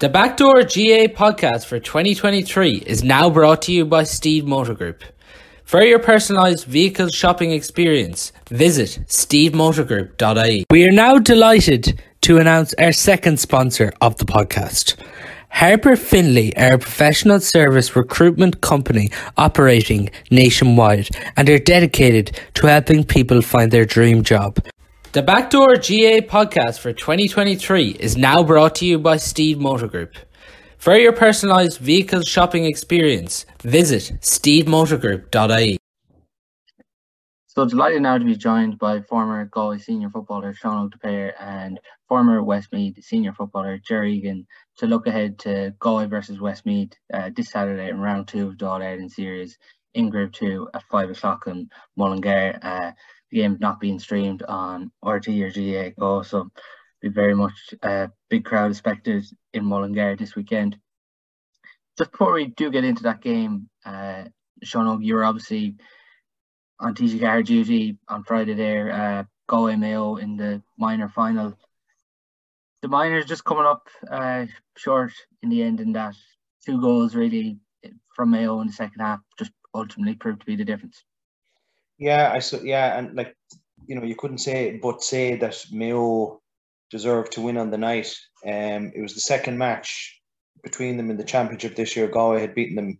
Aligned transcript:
The 0.00 0.08
Backdoor 0.08 0.62
GAA 0.62 1.12
podcast 1.12 1.66
for 1.66 1.78
2023 1.78 2.84
is 2.86 3.04
now 3.04 3.28
brought 3.28 3.60
to 3.62 3.72
you 3.72 3.84
by 3.84 4.04
Steede 4.04 4.46
Motor 4.46 4.72
Group. 4.72 5.04
For 5.62 5.82
your 5.82 5.98
personalised 5.98 6.64
vehicle 6.64 7.08
shopping 7.08 7.50
experience, 7.50 8.32
visit 8.48 9.04
steedemotorgroup.ie. 9.08 10.64
We 10.70 10.88
are 10.88 10.90
now 10.90 11.18
delighted 11.18 12.00
to 12.22 12.38
announce 12.38 12.72
our 12.78 12.92
second 12.92 13.40
sponsor 13.40 13.92
of 14.00 14.16
the 14.16 14.24
podcast. 14.24 14.96
Harper 15.50 15.96
Finley 15.96 16.56
are 16.56 16.76
a 16.76 16.78
professional 16.78 17.38
service 17.38 17.94
recruitment 17.94 18.62
company 18.62 19.10
operating 19.36 20.08
nationwide 20.30 21.10
and 21.36 21.50
are 21.50 21.58
dedicated 21.58 22.40
to 22.54 22.68
helping 22.68 23.04
people 23.04 23.42
find 23.42 23.70
their 23.70 23.84
dream 23.84 24.22
job. 24.22 24.60
The 25.12 25.22
Backdoor 25.22 25.74
GAA 25.74 26.22
podcast 26.22 26.78
for 26.78 26.92
2023 26.92 27.96
is 27.98 28.16
now 28.16 28.44
brought 28.44 28.76
to 28.76 28.86
you 28.86 28.96
by 28.96 29.16
Steede 29.16 29.58
Motor 29.58 29.88
Group. 29.88 30.14
For 30.78 30.96
your 30.96 31.12
personalised 31.12 31.78
vehicle 31.78 32.22
shopping 32.22 32.64
experience, 32.64 33.44
visit 33.60 34.20
steedemotorgroup.ie. 34.20 35.78
So 37.48 37.64
delighted 37.64 38.02
now 38.02 38.18
to 38.18 38.24
be 38.24 38.36
joined 38.36 38.78
by 38.78 39.00
former 39.00 39.46
Galway 39.46 39.78
senior 39.78 40.10
footballer 40.10 40.54
Sean 40.54 40.84
Og 40.84 40.92
De 40.92 40.98
Paor 40.98 41.32
and 41.40 41.80
former 42.06 42.40
Westmeath 42.44 43.02
senior 43.02 43.32
footballer 43.32 43.78
Jerry 43.78 44.14
Egan 44.14 44.46
to 44.78 44.86
look 44.86 45.08
ahead 45.08 45.40
to 45.40 45.74
Galway 45.80 46.06
versus 46.06 46.38
Westmeath 46.38 46.92
uh, 47.12 47.30
this 47.34 47.50
Saturday 47.50 47.88
in 47.88 47.98
round 47.98 48.28
two 48.28 48.46
of 48.46 48.58
the 48.58 48.68
All 48.68 48.80
Ireland 48.80 49.10
series 49.10 49.58
in 49.94 50.08
Group 50.08 50.32
2 50.34 50.68
at 50.72 50.84
5 50.84 51.10
o'clock 51.10 51.48
in 51.48 51.68
Mullingar. 51.96 52.60
Uh, 52.62 52.92
game 53.32 53.56
not 53.60 53.80
being 53.80 53.98
streamed 53.98 54.42
on 54.42 54.90
RTÉ 55.04 55.42
or 55.42 55.50
GAAGO. 55.50 56.24
So 56.24 56.50
be 57.00 57.08
very 57.08 57.34
much 57.34 57.74
a 57.82 58.10
big 58.28 58.44
crowd 58.44 58.70
expected 58.70 59.24
in 59.52 59.64
Mullingar 59.64 60.16
this 60.16 60.36
weekend. 60.36 60.78
Just 61.98 62.12
before 62.12 62.32
we 62.32 62.46
do 62.46 62.70
get 62.70 62.84
into 62.84 63.04
that 63.04 63.20
game, 63.20 63.68
uh, 63.84 64.24
Sean, 64.62 65.02
you're 65.02 65.24
obviously 65.24 65.76
on 66.78 66.94
TG 66.94 67.44
duty 67.44 67.98
on 68.08 68.24
Friday 68.24 68.54
there, 68.54 68.92
uh, 68.92 69.24
Galway 69.48 69.76
Mayo 69.76 70.16
in 70.16 70.36
the 70.36 70.62
minor 70.78 71.08
final. 71.08 71.58
The 72.82 72.88
minors 72.88 73.26
just 73.26 73.44
coming 73.44 73.66
up 73.66 73.88
uh, 74.10 74.46
short 74.76 75.12
in 75.42 75.50
the 75.50 75.62
end, 75.62 75.80
in 75.80 75.92
that 75.92 76.14
two 76.64 76.80
goals 76.80 77.14
really 77.14 77.58
from 78.14 78.30
Mayo 78.30 78.60
in 78.60 78.66
the 78.66 78.72
second 78.72 79.00
half 79.00 79.20
just 79.38 79.52
ultimately 79.74 80.14
proved 80.14 80.40
to 80.40 80.46
be 80.46 80.56
the 80.56 80.64
difference. 80.64 81.04
Yeah, 82.00 82.32
I 82.32 82.38
so 82.38 82.62
yeah, 82.62 82.98
and 82.98 83.14
like 83.14 83.36
you 83.86 83.94
know, 83.94 84.04
you 84.04 84.16
couldn't 84.16 84.38
say 84.38 84.78
but 84.82 85.02
say 85.02 85.36
that 85.36 85.62
Mayo 85.70 86.40
deserved 86.90 87.32
to 87.32 87.42
win 87.42 87.58
on 87.58 87.70
the 87.70 87.78
night. 87.78 88.12
Um, 88.44 88.90
it 88.96 89.02
was 89.02 89.14
the 89.14 89.20
second 89.20 89.58
match 89.58 90.18
between 90.62 90.96
them 90.96 91.10
in 91.10 91.18
the 91.18 91.24
championship 91.24 91.76
this 91.76 91.94
year. 91.94 92.08
Galway 92.08 92.40
had 92.40 92.54
beaten 92.54 92.74
them 92.74 92.98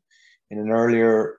in 0.51 0.59
an 0.59 0.71
earlier 0.71 1.39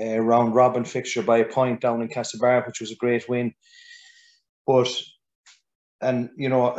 uh, 0.00 0.18
round 0.20 0.54
robin 0.54 0.84
fixture 0.84 1.22
by 1.22 1.38
a 1.38 1.44
point 1.44 1.82
down 1.82 2.00
in 2.00 2.08
Castlebar, 2.08 2.66
which 2.66 2.80
was 2.80 2.90
a 2.90 2.96
great 2.96 3.28
win. 3.28 3.52
But 4.66 4.88
and 6.00 6.30
you 6.38 6.48
know, 6.48 6.78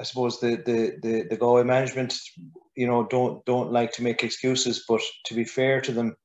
I 0.00 0.02
suppose 0.02 0.40
the 0.40 0.56
the 0.56 0.98
the, 1.02 1.26
the 1.30 1.36
Galway 1.36 1.62
management, 1.62 2.18
you 2.74 2.88
know, 2.88 3.06
don't 3.06 3.44
don't 3.44 3.70
like 3.70 3.92
to 3.92 4.02
make 4.02 4.24
excuses. 4.24 4.84
But 4.88 5.02
to 5.26 5.34
be 5.34 5.44
fair 5.44 5.80
to 5.82 5.92
them, 5.92 6.16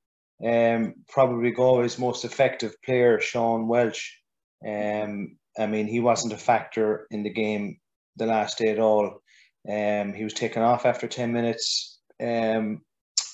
um, 0.43 0.93
probably 1.09 1.51
Galway's 1.51 1.97
most 1.97 2.25
effective 2.25 2.75
player, 2.83 3.19
Sean 3.19 3.67
Welch. 3.67 4.19
Um, 4.65 5.37
I 5.57 5.65
mean, 5.65 5.87
he 5.87 5.99
wasn't 5.99 6.33
a 6.33 6.37
factor 6.37 7.07
in 7.09 7.23
the 7.23 7.31
game 7.31 7.79
the 8.17 8.27
last 8.27 8.57
day 8.57 8.69
at 8.69 8.79
all. 8.79 9.21
Um, 9.67 10.13
he 10.13 10.23
was 10.23 10.33
taken 10.33 10.61
off 10.61 10.85
after 10.85 11.07
10 11.07 11.33
minutes. 11.33 11.99
Um, 12.21 12.81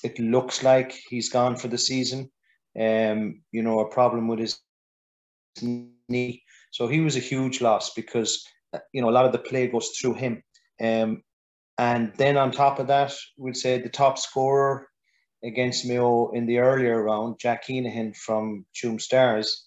it 0.02 0.18
looks 0.18 0.62
like 0.62 0.92
he's 1.08 1.28
gone 1.28 1.56
for 1.56 1.68
the 1.68 1.78
season. 1.78 2.30
Um, 2.78 3.42
you 3.52 3.62
know, 3.62 3.80
a 3.80 3.90
problem 3.90 4.26
with 4.28 4.40
his 4.40 4.58
knee. 5.62 6.42
So 6.70 6.88
he 6.88 7.00
was 7.00 7.16
a 7.16 7.20
huge 7.20 7.60
loss 7.60 7.94
because, 7.94 8.44
you 8.92 9.00
know, 9.00 9.10
a 9.10 9.12
lot 9.12 9.26
of 9.26 9.32
the 9.32 9.38
play 9.38 9.68
goes 9.68 9.90
through 9.90 10.14
him. 10.14 10.42
Um, 10.82 11.22
and 11.78 12.12
then 12.16 12.36
on 12.36 12.50
top 12.50 12.78
of 12.78 12.88
that, 12.88 13.12
we'd 13.36 13.56
say 13.56 13.80
the 13.80 13.88
top 13.88 14.18
scorer 14.18 14.88
against 15.44 15.86
Mayo 15.86 16.30
in 16.30 16.46
the 16.46 16.58
earlier 16.58 17.02
round, 17.02 17.38
Jack 17.38 17.66
Keenahan 17.66 18.16
from 18.16 18.64
Tuam 18.74 19.00
Stars, 19.00 19.66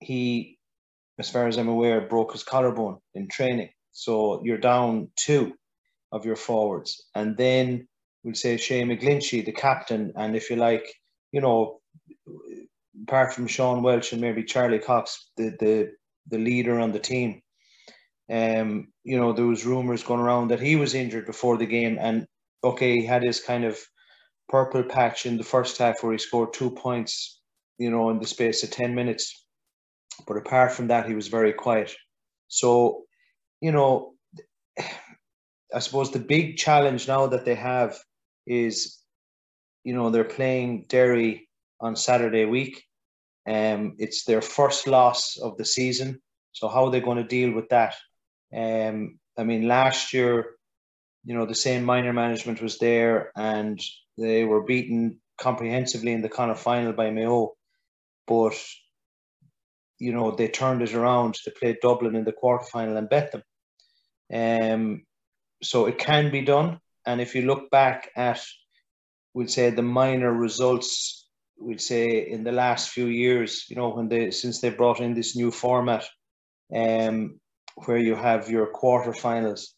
he, 0.00 0.58
as 1.18 1.30
far 1.30 1.48
as 1.48 1.56
I'm 1.56 1.68
aware, 1.68 2.02
broke 2.02 2.32
his 2.32 2.44
collarbone 2.44 2.98
in 3.14 3.28
training. 3.28 3.70
So 3.92 4.42
you're 4.44 4.58
down 4.58 5.08
two 5.16 5.54
of 6.12 6.24
your 6.26 6.36
forwards. 6.36 7.02
And 7.14 7.36
then 7.36 7.88
we'll 8.22 8.34
say 8.34 8.56
Shane 8.56 8.88
McGlinchey, 8.88 9.44
the 9.44 9.52
captain, 9.52 10.12
and 10.16 10.36
if 10.36 10.50
you 10.50 10.56
like, 10.56 10.86
you 11.32 11.40
know, 11.40 11.80
apart 13.02 13.32
from 13.32 13.46
Sean 13.46 13.82
Welch 13.82 14.12
and 14.12 14.20
maybe 14.20 14.44
Charlie 14.44 14.78
Cox, 14.78 15.30
the 15.36 15.56
the, 15.58 15.92
the 16.28 16.38
leader 16.38 16.78
on 16.78 16.92
the 16.92 16.98
team, 16.98 17.42
um, 18.30 18.88
you 19.02 19.18
know, 19.18 19.32
there 19.32 19.46
was 19.46 19.66
rumours 19.66 20.02
going 20.02 20.20
around 20.20 20.48
that 20.48 20.60
he 20.60 20.76
was 20.76 20.94
injured 20.94 21.26
before 21.26 21.56
the 21.56 21.66
game 21.66 21.98
and 22.00 22.26
okay, 22.62 22.98
he 22.98 23.04
had 23.04 23.22
his 23.22 23.40
kind 23.40 23.64
of 23.64 23.78
purple 24.48 24.82
patch 24.82 25.26
in 25.26 25.36
the 25.36 25.44
first 25.44 25.78
half 25.78 26.02
where 26.02 26.12
he 26.12 26.18
scored 26.18 26.52
two 26.52 26.70
points, 26.70 27.40
you 27.78 27.90
know, 27.90 28.10
in 28.10 28.18
the 28.18 28.26
space 28.26 28.62
of 28.62 28.70
10 28.70 28.94
minutes. 28.94 29.44
But 30.26 30.36
apart 30.36 30.72
from 30.72 30.88
that, 30.88 31.06
he 31.06 31.14
was 31.14 31.28
very 31.28 31.52
quiet. 31.52 31.94
So, 32.48 33.04
you 33.60 33.72
know, 33.72 34.14
I 35.74 35.80
suppose 35.80 36.10
the 36.10 36.20
big 36.20 36.56
challenge 36.56 37.08
now 37.08 37.26
that 37.26 37.44
they 37.44 37.56
have 37.56 37.98
is, 38.46 38.98
you 39.82 39.94
know, 39.94 40.10
they're 40.10 40.24
playing 40.24 40.86
Derry 40.88 41.48
on 41.80 41.96
Saturday 41.96 42.44
week. 42.44 42.84
Um, 43.46 43.96
it's 43.98 44.24
their 44.24 44.40
first 44.40 44.86
loss 44.86 45.36
of 45.36 45.56
the 45.56 45.64
season. 45.64 46.20
So 46.52 46.68
how 46.68 46.86
are 46.86 46.90
they 46.90 47.00
going 47.00 47.18
to 47.18 47.24
deal 47.24 47.52
with 47.52 47.68
that? 47.70 47.94
Um, 48.54 49.18
I 49.36 49.42
mean, 49.42 49.66
last 49.66 50.12
year, 50.12 50.54
you 51.24 51.34
know, 51.34 51.46
the 51.46 51.54
same 51.54 51.84
minor 51.84 52.12
management 52.12 52.62
was 52.62 52.78
there 52.78 53.32
and 53.36 53.80
they 54.16 54.44
were 54.44 54.62
beaten 54.62 55.20
comprehensively 55.38 56.12
in 56.12 56.22
the 56.22 56.50
of 56.50 56.60
final 56.60 56.92
by 56.92 57.10
Mayo, 57.10 57.52
but 58.26 58.54
you 59.98 60.12
know 60.12 60.30
they 60.30 60.48
turned 60.48 60.82
it 60.82 60.94
around 60.94 61.34
to 61.34 61.50
play 61.50 61.76
Dublin 61.80 62.16
in 62.16 62.24
the 62.24 62.32
quarterfinal 62.32 62.96
and 62.96 63.08
bet 63.08 63.32
them. 63.32 63.42
Um, 64.32 65.02
so 65.62 65.86
it 65.86 65.98
can 65.98 66.30
be 66.30 66.42
done, 66.42 66.80
and 67.06 67.20
if 67.20 67.34
you 67.34 67.42
look 67.42 67.70
back 67.70 68.10
at, 68.16 68.42
we'd 69.32 69.50
say 69.50 69.70
the 69.70 69.82
minor 69.82 70.32
results, 70.32 71.28
we'd 71.58 71.80
say 71.80 72.28
in 72.30 72.44
the 72.44 72.52
last 72.52 72.90
few 72.90 73.06
years, 73.06 73.66
you 73.68 73.76
know, 73.76 73.90
when 73.90 74.08
they 74.08 74.30
since 74.30 74.60
they 74.60 74.70
brought 74.70 75.00
in 75.00 75.14
this 75.14 75.36
new 75.36 75.50
format, 75.50 76.04
um, 76.74 77.40
where 77.84 77.98
you 77.98 78.14
have 78.14 78.50
your 78.50 78.72
quarterfinals, 78.72 79.68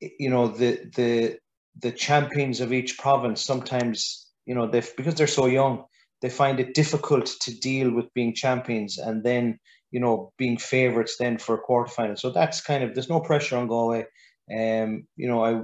you 0.00 0.30
know 0.30 0.48
the 0.48 0.90
the 0.94 1.38
the 1.80 1.92
champions 1.92 2.60
of 2.60 2.72
each 2.72 2.98
province 2.98 3.40
sometimes 3.42 4.26
you 4.46 4.54
know 4.54 4.66
they 4.66 4.82
because 4.96 5.14
they're 5.14 5.26
so 5.26 5.46
young 5.46 5.84
they 6.20 6.28
find 6.28 6.58
it 6.60 6.74
difficult 6.74 7.26
to 7.40 7.58
deal 7.58 7.90
with 7.90 8.12
being 8.14 8.34
champions 8.34 8.98
and 8.98 9.22
then 9.22 9.58
you 9.90 10.00
know 10.00 10.32
being 10.36 10.58
favorites 10.58 11.16
then 11.18 11.38
for 11.38 11.54
a 11.56 11.62
quarterfinal. 11.62 12.18
So 12.18 12.30
that's 12.30 12.60
kind 12.60 12.82
of 12.82 12.94
there's 12.94 13.08
no 13.08 13.20
pressure 13.20 13.56
on 13.56 13.68
Galway. 13.68 14.06
Um 14.54 15.06
you 15.16 15.28
know 15.28 15.44
I 15.44 15.62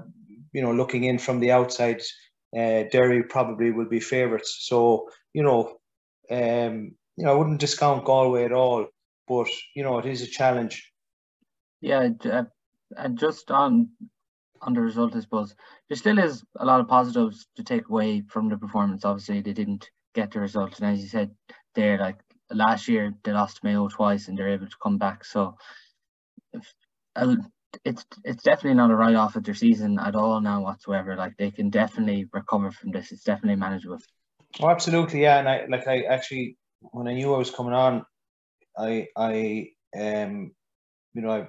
you 0.53 0.63
know 0.63 0.73
looking 0.73 1.05
in 1.05 1.19
from 1.19 1.41
the 1.41 1.53
outside 1.53 2.03
uh, 2.57 2.85
Derry 2.93 3.25
probably 3.25 3.73
will 3.73 3.89
be 3.89 3.99
favorites 3.99 4.59
so 4.61 5.09
you 5.33 5.43
know 5.43 5.77
um 6.31 6.93
you 7.17 7.25
know 7.25 7.33
I 7.33 7.35
wouldn't 7.35 7.61
discount 7.61 8.05
Galway 8.05 8.45
at 8.45 8.53
all 8.53 8.87
but 9.27 9.49
you 9.75 9.83
know 9.83 9.99
it 9.99 10.07
is 10.07 10.23
a 10.23 10.27
challenge. 10.27 10.93
Yeah 11.81 12.09
and 12.97 13.19
just 13.19 13.51
on 13.51 13.89
on 14.65 14.75
the 14.75 14.81
result, 14.81 15.15
I 15.15 15.21
suppose. 15.21 15.55
There 15.89 15.97
still 15.97 16.19
is 16.19 16.43
a 16.57 16.65
lot 16.65 16.81
of 16.81 16.89
positives 16.89 17.47
to 17.57 17.65
take 17.65 17.89
away 17.89 18.23
from 18.29 18.49
the 18.49 18.57
performance. 18.57 19.05
Obviously, 19.05 19.41
they 19.41 19.53
didn't 19.53 19.91
get 20.15 20.33
the 20.33 20.41
result, 20.41 20.79
and 20.81 20.91
as 20.91 21.01
you 21.03 21.09
said, 21.09 21.31
there 21.75 21.99
like 21.99 22.17
last 22.51 22.89
year 22.89 23.15
they 23.23 23.33
lost 23.33 23.65
Mayo 23.65 23.89
twice, 23.89 24.29
and 24.29 24.37
they're 24.37 24.49
able 24.49 24.67
to 24.67 24.77
come 24.83 24.99
back. 24.99 25.25
So 25.25 25.57
uh, 27.17 27.37
it's 27.85 28.05
it's 28.25 28.43
definitely 28.43 28.75
not 28.75 28.91
a 28.91 28.95
write 28.95 29.17
off 29.17 29.37
of 29.37 29.45
their 29.45 29.55
season 29.55 29.99
at 29.99 30.15
all 30.15 30.41
now 30.41 30.63
whatsoever. 30.63 31.17
Like 31.17 31.37
they 31.37 31.51
can 31.51 31.71
definitely 31.71 32.27
recover 32.33 32.71
from 32.71 32.93
this. 32.93 33.13
It's 33.13 33.25
definitely 33.25 33.57
manageable. 33.57 33.99
Oh, 34.61 34.69
absolutely, 34.69 35.23
yeah. 35.23 35.39
And 35.39 35.49
I 35.49 35.67
like 35.69 35.87
I 35.87 36.03
actually 36.03 36.57
when 36.81 37.09
I 37.09 37.15
knew 37.15 37.35
I 37.35 37.39
was 37.39 37.51
coming 37.51 37.73
on, 37.73 38.05
I 38.79 39.09
I 39.17 39.69
um 39.99 40.53
you 41.15 41.23
know 41.23 41.31
I 41.31 41.49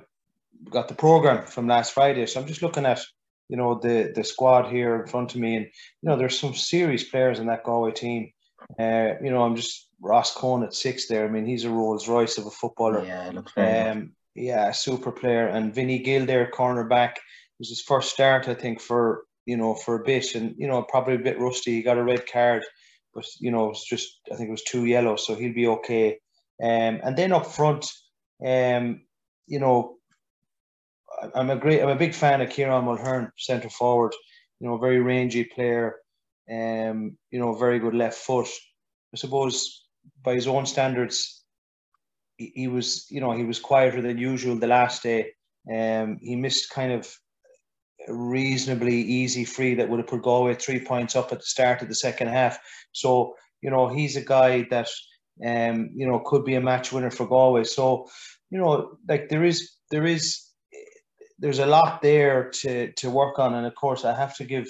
got 0.70 0.88
the 0.88 0.96
program 0.96 1.46
from 1.46 1.68
last 1.68 1.94
Friday. 1.94 2.26
So 2.26 2.40
I'm 2.40 2.48
just 2.48 2.62
looking 2.62 2.86
at, 2.86 3.02
you 3.50 3.58
know, 3.58 3.80
the 3.80 4.12
the 4.14 4.24
squad 4.24 4.72
here 4.72 4.96
in 5.02 5.08
front 5.08 5.36
of 5.36 5.42
me, 5.42 5.56
and 5.56 5.66
you 5.66 6.10
know, 6.10 6.18
there's 6.18 6.40
some 6.40 6.54
serious 6.54 7.04
players 7.04 7.40
in 7.40 7.48
that 7.48 7.64
Galway 7.64 7.92
team. 7.92 8.32
Uh, 8.80 9.14
you 9.22 9.30
know, 9.30 9.44
I'm 9.44 9.56
just 9.56 9.88
Ross 10.02 10.34
Cohn 10.34 10.64
at 10.64 10.74
six 10.74 11.08
there. 11.08 11.26
I 11.26 11.30
mean, 11.30 11.46
he's 11.46 11.66
a 11.66 11.70
Rolls 11.70 12.08
Royce 12.08 12.38
of 12.38 12.46
a 12.46 12.52
footballer. 12.52 13.06
Yeah, 13.06 13.32
looks 13.34 13.54
very 13.54 13.90
um, 13.90 14.12
yeah, 14.36 14.72
super 14.72 15.12
player. 15.12 15.48
And 15.48 15.74
Vinny 15.74 16.00
Gill 16.00 16.26
there, 16.26 16.52
cornerback. 16.52 17.16
was 17.60 17.70
his 17.70 17.82
first 17.82 18.12
start, 18.12 18.48
I 18.48 18.54
think, 18.54 18.82
for 18.82 19.24
you 19.46 19.58
know 19.58 19.76
for 19.76 19.96
a 19.96 20.04
bit, 20.04 20.36
and 20.36 20.56
you 20.58 20.68
know 20.68 20.84
probably 20.84 21.16
a 21.16 21.20
bit 21.20 21.40
rusty. 21.40 21.74
He 21.74 21.82
got 21.82 21.98
a 21.98 22.04
red 22.04 22.30
card, 22.30 22.64
but 23.14 23.26
you 23.40 23.52
know 23.52 23.70
it's 23.70 23.88
just 23.88 24.20
I 24.32 24.36
think 24.36 24.50
it 24.50 24.52
was 24.52 24.64
two 24.64 24.86
yellow, 24.86 25.16
so 25.16 25.36
he'll 25.36 25.54
be 25.54 25.68
okay. 25.68 26.20
Um, 26.62 27.02
and 27.04 27.18
then 27.18 27.34
up 27.34 27.48
front, 27.48 27.86
um, 28.46 29.02
you 29.48 29.60
know, 29.60 29.98
I'm 31.34 31.50
a 31.50 31.56
great, 31.56 31.82
I'm 31.82 31.90
a 31.90 31.96
big 31.96 32.14
fan 32.14 32.42
of 32.42 32.50
Kieran 32.50 32.86
Mulhern, 32.86 33.32
centre 33.38 33.70
forward. 33.70 34.14
You 34.60 34.68
know, 34.68 34.78
very 34.78 35.00
rangy 35.00 35.44
player. 35.44 35.96
Um, 36.50 37.18
you 37.32 37.40
know, 37.40 37.56
very 37.56 37.80
good 37.80 37.96
left 37.96 38.18
foot. 38.18 38.48
I 39.14 39.18
suppose 39.18 39.86
by 40.24 40.36
his 40.36 40.48
own 40.48 40.66
standards, 40.66 41.44
he, 42.38 42.52
he 42.56 42.68
was, 42.68 43.08
you 43.10 43.22
know, 43.22 43.32
he 43.32 43.44
was 43.44 43.60
quieter 43.60 44.02
than 44.02 44.18
usual 44.18 44.56
the 44.56 44.68
last 44.68 45.04
day. 45.04 45.32
Um, 45.72 46.20
he 46.22 46.36
missed 46.36 46.70
kind 46.70 46.92
of 46.92 47.12
a 48.08 48.14
reasonably 48.14 48.96
easy 49.02 49.46
free 49.46 49.74
that 49.76 49.90
would 49.90 50.00
have 50.00 50.08
put 50.08 50.22
Galway 50.22 50.54
three 50.54 50.80
points 50.80 51.16
up 51.16 51.32
at 51.32 51.40
the 51.40 51.46
start 51.46 51.82
of 51.82 51.88
the 51.88 51.96
second 51.96 52.28
half. 52.28 52.60
So, 52.92 53.34
you 53.62 53.72
know, 53.72 53.88
he's 53.88 54.16
a 54.16 54.22
guy 54.22 54.68
that, 54.70 54.90
um, 55.44 55.90
you 55.96 56.08
know, 56.08 56.20
could 56.20 56.46
be 56.46 56.56
a 56.56 56.62
match 56.62 56.92
winner 56.92 57.10
for 57.10 57.26
Galway. 57.26 57.64
So, 57.64 58.08
you 58.52 58.60
know, 58.60 58.98
like 59.10 59.30
there 59.30 59.44
is, 59.44 59.72
there 59.90 60.06
is, 60.06 60.45
there's 61.40 61.60
a 61.60 61.66
lot 61.66 62.02
there 62.02 62.50
to 62.50 62.92
to 62.94 63.10
work 63.10 63.40
on, 63.40 63.54
and 63.54 63.68
of 63.68 63.76
course, 63.76 64.06
I 64.06 64.16
have 64.16 64.36
to 64.38 64.46
give, 64.46 64.68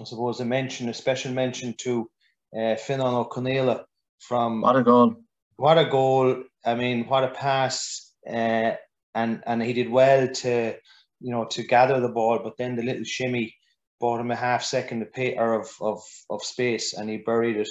I 0.00 0.04
suppose, 0.04 0.40
a 0.40 0.44
mention, 0.44 0.88
a 0.88 0.94
special 0.94 1.32
mention 1.32 1.74
to 1.78 2.10
uh, 2.54 2.76
Finan 2.76 3.14
O'Connell 3.14 3.84
from 4.18 4.60
what 4.60 4.76
a 4.76 4.82
goal! 4.82 5.14
What 5.56 5.78
a 5.78 5.86
goal! 5.86 6.44
I 6.64 6.74
mean, 6.74 7.06
what 7.06 7.24
a 7.24 7.28
pass! 7.28 8.12
Uh, 8.28 8.72
and 9.14 9.42
and 9.46 9.62
he 9.62 9.72
did 9.72 9.90
well 9.90 10.28
to 10.28 10.74
you 11.20 11.30
know 11.30 11.44
to 11.46 11.62
gather 11.62 12.00
the 12.00 12.08
ball, 12.08 12.40
but 12.42 12.56
then 12.58 12.76
the 12.76 12.82
little 12.82 13.04
shimmy 13.04 13.54
bought 14.00 14.20
him 14.20 14.30
a 14.30 14.36
half 14.36 14.62
second 14.62 15.02
of 15.02 15.12
pay 15.12 15.36
or 15.36 15.60
of, 15.60 15.70
of 15.80 16.02
of 16.30 16.42
space, 16.42 16.92
and 16.92 17.08
he 17.08 17.18
buried 17.18 17.56
it. 17.56 17.68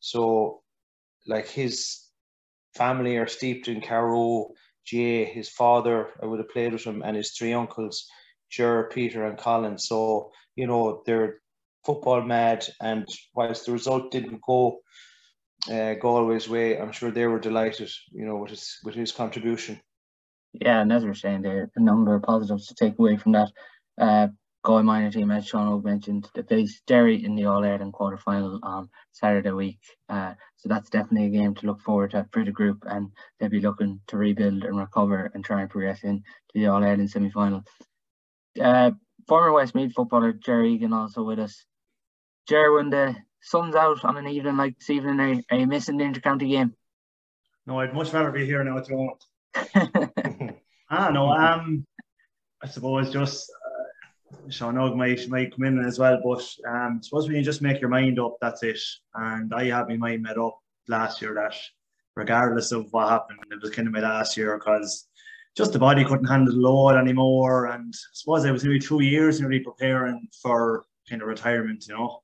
So, 0.00 0.62
like 1.26 1.48
his 1.48 2.08
family 2.74 3.16
are 3.16 3.26
steeped 3.26 3.68
in 3.68 3.80
Carrow. 3.80 4.48
Jay, 4.88 5.24
his 5.24 5.50
father, 5.50 6.08
I 6.22 6.26
would 6.26 6.38
have 6.38 6.48
played 6.48 6.72
with 6.72 6.84
him, 6.84 7.02
and 7.04 7.16
his 7.16 7.32
three 7.32 7.52
uncles, 7.52 8.06
Ger, 8.50 8.88
Peter, 8.92 9.26
and 9.26 9.36
Colin. 9.36 9.78
So 9.78 10.32
you 10.56 10.66
know 10.66 11.02
they're 11.04 11.40
football 11.84 12.22
mad, 12.22 12.66
and 12.80 13.06
whilst 13.34 13.66
the 13.66 13.72
result 13.72 14.10
didn't 14.10 14.40
go 14.46 14.80
uh, 15.68 15.94
Galway's 16.02 16.48
way, 16.48 16.78
I'm 16.78 16.92
sure 16.92 17.10
they 17.10 17.26
were 17.26 17.38
delighted. 17.38 17.90
You 18.12 18.24
know 18.24 18.36
with 18.36 18.50
his 18.50 18.78
with 18.84 18.94
his 18.94 19.12
contribution. 19.12 19.80
Yeah, 20.54 20.80
and 20.80 20.92
as 20.92 21.04
we're 21.04 21.14
saying, 21.14 21.42
there 21.42 21.58
are 21.58 21.70
a 21.76 21.80
number 21.80 22.14
of 22.14 22.22
positives 22.22 22.66
to 22.68 22.74
take 22.74 22.98
away 22.98 23.18
from 23.18 23.32
that. 23.32 23.50
Uh, 24.00 24.28
Galway 24.68 24.82
minor 24.82 25.10
team, 25.10 25.30
as 25.30 25.46
Sean 25.46 25.66
Og 25.66 25.82
mentioned, 25.82 26.28
they 26.34 26.42
faced 26.42 26.84
Derry 26.84 27.24
in 27.24 27.34
the 27.34 27.46
All 27.46 27.64
Ireland 27.64 27.94
quarter 27.94 28.18
final 28.18 28.60
on 28.62 28.90
Saturday 29.12 29.50
week. 29.50 29.78
Uh, 30.10 30.34
so 30.58 30.68
that's 30.68 30.90
definitely 30.90 31.28
a 31.28 31.40
game 31.40 31.54
to 31.54 31.66
look 31.66 31.80
forward 31.80 32.10
to 32.10 32.26
for 32.32 32.44
the 32.44 32.50
group, 32.50 32.84
and 32.86 33.10
they'll 33.40 33.48
be 33.48 33.62
looking 33.62 33.98
to 34.08 34.18
rebuild 34.18 34.64
and 34.64 34.76
recover 34.76 35.30
and 35.32 35.42
try 35.42 35.62
and 35.62 35.70
progress 35.70 36.04
into 36.04 36.22
the 36.52 36.66
All 36.66 36.84
Ireland 36.84 37.10
semi 37.10 37.30
final. 37.30 37.64
Uh, 38.60 38.90
former 39.26 39.52
Westmeath 39.52 39.94
footballer 39.94 40.34
Jerry 40.34 40.74
Egan 40.74 40.92
also 40.92 41.22
with 41.22 41.38
us. 41.38 41.64
Jerry, 42.46 42.70
when 42.74 42.90
the 42.90 43.16
sun's 43.40 43.74
out 43.74 44.04
on 44.04 44.18
an 44.18 44.28
evening 44.28 44.58
like 44.58 44.78
this 44.78 44.90
evening, 44.90 45.18
are, 45.18 45.34
are 45.50 45.58
you 45.60 45.66
missing 45.66 45.96
the 45.96 46.04
intercounty 46.04 46.50
game? 46.50 46.74
No, 47.66 47.80
I'd 47.80 47.94
much 47.94 48.12
rather 48.12 48.32
be 48.32 48.44
here 48.44 48.62
now 48.62 48.76
at 48.76 48.84
the 48.84 48.94
moment. 48.94 50.54
ah, 50.90 51.08
no, 51.08 51.32
um, 51.32 51.86
I 52.62 52.66
suppose 52.66 53.10
just 53.10 53.50
Sean 54.50 54.78
Og 54.78 54.96
might, 54.96 55.28
might 55.28 55.54
come 55.54 55.64
in 55.64 55.84
as 55.84 55.98
well, 55.98 56.20
but 56.22 56.44
um, 56.68 57.00
suppose 57.02 57.26
when 57.26 57.36
you 57.36 57.42
just 57.42 57.62
make 57.62 57.80
your 57.80 57.90
mind 57.90 58.18
up, 58.18 58.36
that's 58.40 58.62
it. 58.62 58.80
And 59.14 59.52
I 59.54 59.64
had 59.66 59.88
my 59.88 59.96
mind 59.96 60.22
made 60.22 60.38
up 60.38 60.58
last 60.86 61.20
year 61.22 61.34
that 61.34 61.56
regardless 62.16 62.72
of 62.72 62.92
what 62.92 63.08
happened, 63.08 63.38
it 63.50 63.60
was 63.62 63.70
kind 63.70 63.88
of 63.88 63.94
my 63.94 64.00
last 64.00 64.36
year 64.36 64.58
because 64.58 65.08
just 65.56 65.72
the 65.72 65.78
body 65.78 66.04
couldn't 66.04 66.26
handle 66.26 66.54
the 66.54 66.60
load 66.60 66.96
anymore. 66.96 67.66
And 67.66 67.92
I 67.94 68.12
suppose 68.12 68.44
I 68.44 68.50
was 68.50 68.64
nearly 68.64 68.80
two 68.80 69.02
years 69.02 69.40
nearly 69.40 69.60
preparing 69.60 70.28
for 70.42 70.84
kind 71.08 71.22
of 71.22 71.28
retirement, 71.28 71.86
you 71.88 71.94
know. 71.94 72.22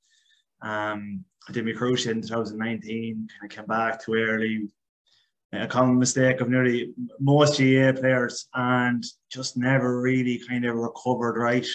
Um, 0.63 1.25
I 1.49 1.53
did 1.53 1.67
my 1.67 1.73
cruciate 1.73 2.13
in 2.13 2.23
2019, 2.23 3.29
kind 3.29 3.51
of 3.51 3.57
came 3.57 3.67
back 3.67 4.03
too 4.03 4.15
early, 4.15 4.69
a 5.57 5.67
common 5.67 5.99
mistake 5.99 6.41
of 6.41 6.49
nearly 6.49 6.93
most 7.21 7.59
GAA 7.59 7.93
players 7.93 8.49
and 8.55 9.05
just 9.31 9.57
never 9.57 10.01
really 10.01 10.41
kind 10.49 10.65
of 10.65 10.77
recovered 10.77 11.39
right. 11.39 11.67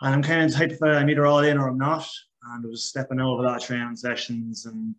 And 0.00 0.14
I'm 0.14 0.22
kind 0.22 0.42
of 0.42 0.52
the 0.52 0.58
type 0.58 0.72
of 0.72 0.82
I'm 0.82 1.10
either 1.10 1.26
all 1.26 1.40
in 1.40 1.58
or 1.58 1.68
I'm 1.68 1.78
not. 1.78 2.08
And 2.44 2.64
I 2.64 2.68
was 2.68 2.88
stepping 2.88 3.20
over 3.20 3.42
a 3.42 3.46
lot 3.46 3.56
of 3.58 3.66
training 3.66 3.96
sessions 3.96 4.66
and 4.66 4.94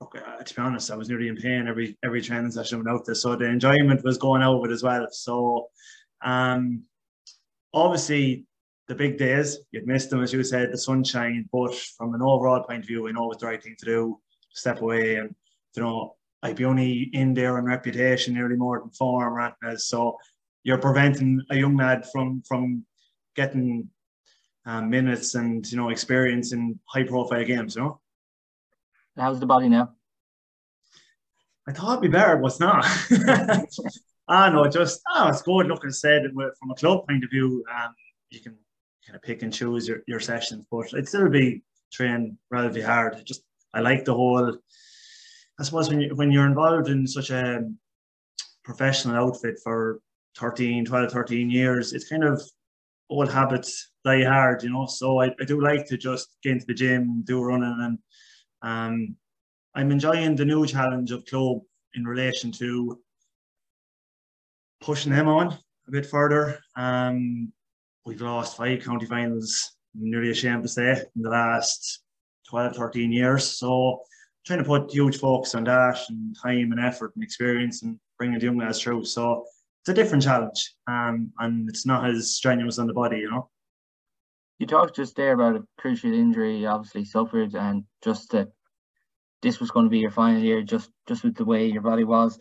okay, 0.00 0.20
uh, 0.20 0.42
to 0.42 0.54
be 0.54 0.62
honest, 0.62 0.90
I 0.90 0.96
was 0.96 1.08
nearly 1.08 1.28
in 1.28 1.36
pain 1.36 1.66
every 1.66 1.98
every 2.04 2.22
training 2.22 2.50
session 2.50 2.78
went 2.78 2.90
out 2.90 3.04
there. 3.04 3.14
So 3.14 3.36
the 3.36 3.46
enjoyment 3.46 4.04
was 4.04 4.18
going 4.18 4.42
out 4.42 4.56
of 4.58 4.64
it 4.64 4.72
as 4.72 4.82
well. 4.82 5.06
So 5.10 5.68
um 6.22 6.84
obviously 7.72 8.46
the 8.86 8.94
big 8.94 9.18
days, 9.18 9.58
you'd 9.72 9.86
missed 9.86 10.10
them 10.10 10.22
as 10.22 10.32
you 10.32 10.44
said, 10.44 10.72
the 10.72 10.78
sunshine, 10.78 11.48
but 11.52 11.74
from 11.96 12.14
an 12.14 12.22
overall 12.22 12.62
point 12.62 12.82
of 12.82 12.86
view, 12.86 13.08
I 13.08 13.12
know 13.12 13.30
it's 13.32 13.40
the 13.40 13.48
right 13.48 13.62
thing 13.62 13.76
to 13.78 13.86
do, 13.86 14.20
step 14.50 14.80
away 14.80 15.16
and 15.16 15.34
you 15.74 15.82
know, 15.82 16.14
I'd 16.44 16.56
be 16.56 16.66
only 16.66 17.08
in 17.14 17.32
there 17.32 17.56
on 17.56 17.64
reputation 17.64 18.34
nearly 18.34 18.54
more 18.56 18.78
than 18.78 18.90
form 18.90 19.32
right 19.32 19.80
So 19.80 20.18
you're 20.62 20.78
preventing 20.78 21.40
a 21.50 21.56
young 21.56 21.76
lad 21.78 22.04
from 22.12 22.42
from 22.46 22.84
getting 23.34 23.88
um, 24.66 24.90
minutes 24.90 25.34
and 25.34 25.66
you 25.70 25.78
know 25.78 25.88
experience 25.88 26.52
in 26.52 26.78
high 26.84 27.04
profile 27.04 27.44
games, 27.44 27.76
you 27.76 27.82
know. 27.82 28.00
How's 29.16 29.40
the 29.40 29.46
body 29.46 29.70
now? 29.70 29.94
I 31.66 31.72
thought 31.72 31.92
it'd 31.92 32.02
be 32.02 32.08
better, 32.08 32.36
but 32.36 32.48
it's 32.48 32.60
not. 32.60 32.84
ah 34.28 34.50
no, 34.50 34.68
just 34.68 35.00
oh, 35.14 35.28
it's 35.28 35.40
good. 35.40 35.66
Look, 35.66 35.82
I 35.86 35.90
said 35.90 36.24
from 36.60 36.70
a 36.70 36.74
club 36.74 37.08
point 37.08 37.24
of 37.24 37.30
view, 37.30 37.64
um, 37.74 37.94
you 38.28 38.40
can 38.40 38.54
kind 39.06 39.16
of 39.16 39.22
pick 39.22 39.42
and 39.42 39.52
choose 39.52 39.88
your, 39.88 40.02
your 40.06 40.20
sessions, 40.20 40.66
but 40.70 40.88
it'd 40.88 41.08
still 41.08 41.30
be 41.30 41.62
trained 41.90 42.36
relatively 42.50 42.82
hard. 42.82 43.24
Just 43.24 43.44
I 43.72 43.80
like 43.80 44.04
the 44.04 44.14
whole 44.14 44.58
I 45.58 45.62
suppose 45.62 45.88
when 45.88 46.00
you 46.00 46.14
when 46.14 46.32
you're 46.32 46.46
involved 46.46 46.88
in 46.88 47.06
such 47.06 47.30
a 47.30 47.62
professional 48.64 49.16
outfit 49.16 49.56
for 49.62 50.00
13, 50.38 50.84
12, 50.84 51.12
13 51.12 51.50
years, 51.50 51.92
it's 51.92 52.08
kind 52.08 52.24
of 52.24 52.42
old 53.08 53.30
habits 53.30 53.90
die 54.04 54.24
hard, 54.24 54.62
you 54.62 54.70
know. 54.70 54.86
So 54.86 55.20
I, 55.20 55.26
I 55.40 55.44
do 55.46 55.60
like 55.60 55.86
to 55.86 55.96
just 55.96 56.36
get 56.42 56.52
into 56.52 56.66
the 56.66 56.74
gym, 56.74 57.22
do 57.24 57.42
running, 57.42 57.76
and 57.80 57.98
um, 58.62 59.16
I'm 59.74 59.92
enjoying 59.92 60.34
the 60.34 60.44
new 60.44 60.66
challenge 60.66 61.10
of 61.12 61.24
club 61.26 61.58
in 61.94 62.04
relation 62.04 62.50
to 62.52 62.98
pushing 64.80 65.12
them 65.12 65.28
on 65.28 65.56
a 65.86 65.90
bit 65.90 66.06
further. 66.06 66.58
Um, 66.76 67.52
we've 68.04 68.20
lost 68.20 68.56
five 68.56 68.82
county 68.84 69.06
finals, 69.06 69.76
I'm 69.94 70.10
nearly 70.10 70.30
ashamed 70.30 70.62
to 70.64 70.68
say, 70.68 71.02
in 71.14 71.22
the 71.22 71.30
last 71.30 72.00
12, 72.48 72.76
13 72.76 73.12
years. 73.12 73.58
So 73.58 74.00
trying 74.44 74.58
to 74.58 74.64
put 74.64 74.92
huge 74.92 75.18
focus 75.18 75.54
on 75.54 75.64
that 75.64 75.98
and 76.08 76.36
time 76.42 76.72
and 76.72 76.80
effort 76.80 77.12
and 77.14 77.24
experience 77.24 77.82
and 77.82 77.98
bringing 78.18 78.38
the 78.38 78.44
young 78.44 78.58
lads 78.58 78.80
through. 78.80 79.04
So 79.04 79.44
it's 79.80 79.88
a 79.88 79.94
different 79.94 80.24
challenge, 80.24 80.74
um, 80.86 81.32
and 81.38 81.68
it's 81.68 81.86
not 81.86 82.08
as 82.08 82.34
strenuous 82.36 82.78
on 82.78 82.86
the 82.86 82.94
body, 82.94 83.18
you 83.18 83.30
know. 83.30 83.50
You 84.58 84.66
talked 84.66 84.96
just 84.96 85.16
there 85.16 85.34
about 85.34 85.56
a 85.56 85.64
cruciate 85.80 86.16
injury, 86.16 86.58
you 86.58 86.68
obviously 86.68 87.04
suffered, 87.04 87.54
and 87.54 87.84
just 88.02 88.30
that 88.30 88.48
this 89.42 89.60
was 89.60 89.70
going 89.70 89.84
to 89.84 89.90
be 89.90 89.98
your 89.98 90.10
final 90.10 90.40
year, 90.40 90.62
just 90.62 90.90
just 91.06 91.24
with 91.24 91.36
the 91.36 91.44
way 91.44 91.66
your 91.66 91.82
body 91.82 92.04
was. 92.04 92.38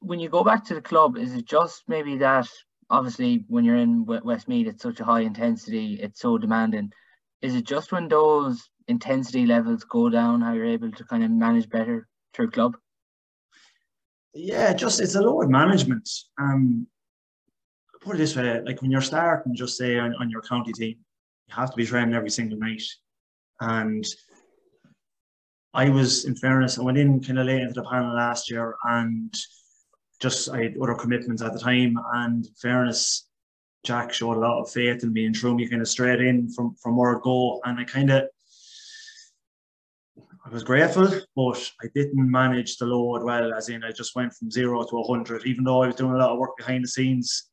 When 0.00 0.18
you 0.18 0.28
go 0.28 0.42
back 0.42 0.64
to 0.64 0.74
the 0.74 0.80
club, 0.80 1.16
is 1.16 1.34
it 1.34 1.44
just 1.44 1.84
maybe 1.86 2.16
that? 2.18 2.48
Obviously, 2.88 3.44
when 3.46 3.64
you're 3.64 3.76
in 3.76 4.04
Westmeath, 4.04 4.66
it's 4.66 4.82
such 4.82 4.98
a 4.98 5.04
high 5.04 5.20
intensity, 5.20 6.00
it's 6.02 6.20
so 6.20 6.38
demanding. 6.38 6.90
Is 7.40 7.54
it 7.54 7.64
just 7.64 7.92
when 7.92 8.08
those 8.08 8.68
intensity 8.90 9.46
levels 9.46 9.84
go 9.84 10.10
down, 10.10 10.42
how 10.42 10.52
you're 10.52 10.66
able 10.66 10.90
to 10.90 11.04
kind 11.04 11.24
of 11.24 11.30
manage 11.30 11.68
better 11.70 12.08
through 12.34 12.50
club? 12.50 12.76
Yeah, 14.34 14.72
just 14.72 15.00
it's 15.00 15.14
a 15.14 15.22
lower 15.22 15.48
management. 15.48 16.08
Um, 16.38 16.86
put 18.00 18.16
it 18.16 18.18
this 18.18 18.36
way, 18.36 18.60
like 18.60 18.80
when 18.82 18.90
you're 18.90 19.00
starting, 19.00 19.54
just 19.54 19.76
say 19.76 19.98
on, 19.98 20.14
on 20.20 20.30
your 20.30 20.42
county 20.42 20.72
team, 20.72 20.96
you 21.48 21.54
have 21.54 21.70
to 21.70 21.76
be 21.76 21.86
training 21.86 22.14
every 22.14 22.30
single 22.30 22.58
night. 22.58 22.82
And 23.60 24.04
I 25.74 25.88
was, 25.88 26.24
in 26.24 26.34
fairness, 26.34 26.78
I 26.78 26.82
went 26.82 26.98
in 26.98 27.22
kind 27.22 27.38
of 27.38 27.46
late 27.46 27.62
into 27.62 27.74
the 27.74 27.88
panel 27.88 28.14
last 28.14 28.50
year 28.50 28.74
and 28.84 29.34
just 30.20 30.50
I 30.50 30.64
had 30.64 30.76
other 30.78 30.94
commitments 30.94 31.42
at 31.42 31.52
the 31.52 31.58
time. 31.58 31.96
And 32.14 32.46
fairness, 32.60 33.28
Jack 33.84 34.12
showed 34.12 34.36
a 34.36 34.40
lot 34.40 34.60
of 34.60 34.70
faith 34.70 35.02
in 35.02 35.12
me 35.12 35.26
and 35.26 35.36
threw 35.36 35.54
me 35.54 35.68
kind 35.68 35.82
of 35.82 35.88
straight 35.88 36.20
in 36.20 36.50
from 36.50 36.74
from 36.82 36.96
where 36.96 37.16
I 37.16 37.20
go. 37.22 37.60
And 37.64 37.78
I 37.78 37.84
kind 37.84 38.10
of 38.10 38.24
I 40.50 40.52
was 40.52 40.64
grateful, 40.64 41.08
but 41.36 41.72
I 41.80 41.86
didn't 41.94 42.28
manage 42.28 42.76
the 42.76 42.84
load 42.84 43.22
well. 43.22 43.54
As 43.54 43.68
in, 43.68 43.84
I 43.84 43.92
just 43.92 44.16
went 44.16 44.32
from 44.32 44.50
zero 44.50 44.82
to 44.82 45.02
hundred, 45.04 45.46
even 45.46 45.62
though 45.62 45.84
I 45.84 45.86
was 45.86 45.94
doing 45.94 46.12
a 46.12 46.18
lot 46.18 46.30
of 46.30 46.38
work 46.38 46.56
behind 46.56 46.82
the 46.82 46.88
scenes. 46.88 47.50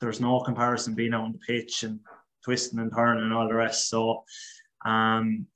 there's 0.00 0.18
no 0.18 0.40
comparison 0.40 0.94
being 0.94 1.12
out 1.12 1.24
on 1.24 1.32
the 1.32 1.38
pitch 1.38 1.82
and 1.82 2.00
twisting 2.42 2.78
and 2.78 2.90
turning 2.90 3.22
and 3.24 3.34
all 3.34 3.46
the 3.46 3.54
rest. 3.54 3.90
So, 3.90 4.24
um, 4.86 5.46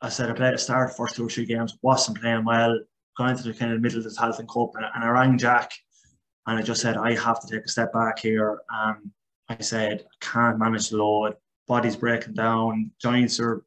I 0.00 0.08
said 0.08 0.30
I 0.30 0.32
played 0.32 0.54
a 0.54 0.58
start 0.58 0.96
first 0.96 1.16
two 1.16 1.26
or 1.26 1.28
three 1.28 1.44
games, 1.44 1.76
wasn't 1.82 2.18
playing 2.18 2.46
well, 2.46 2.80
going 3.18 3.36
to 3.36 3.42
the 3.42 3.52
kind 3.52 3.72
of 3.72 3.82
middle 3.82 3.98
of 3.98 4.04
the 4.04 4.10
Tailteann 4.10 4.48
Cup, 4.48 4.70
and, 4.76 4.86
and 4.94 5.04
I 5.04 5.08
rang 5.08 5.36
Jack, 5.36 5.70
and 6.46 6.58
I 6.58 6.62
just 6.62 6.80
said 6.80 6.96
I 6.96 7.14
have 7.14 7.40
to 7.40 7.46
take 7.46 7.66
a 7.66 7.68
step 7.68 7.92
back 7.92 8.20
here. 8.20 8.62
Um, 8.74 9.12
I 9.50 9.58
said 9.60 10.00
I 10.00 10.24
can't 10.24 10.58
manage 10.58 10.88
the 10.88 10.96
load, 10.96 11.34
body's 11.68 11.94
breaking 11.94 12.32
down, 12.32 12.90
joints 13.02 13.38
are 13.38 13.66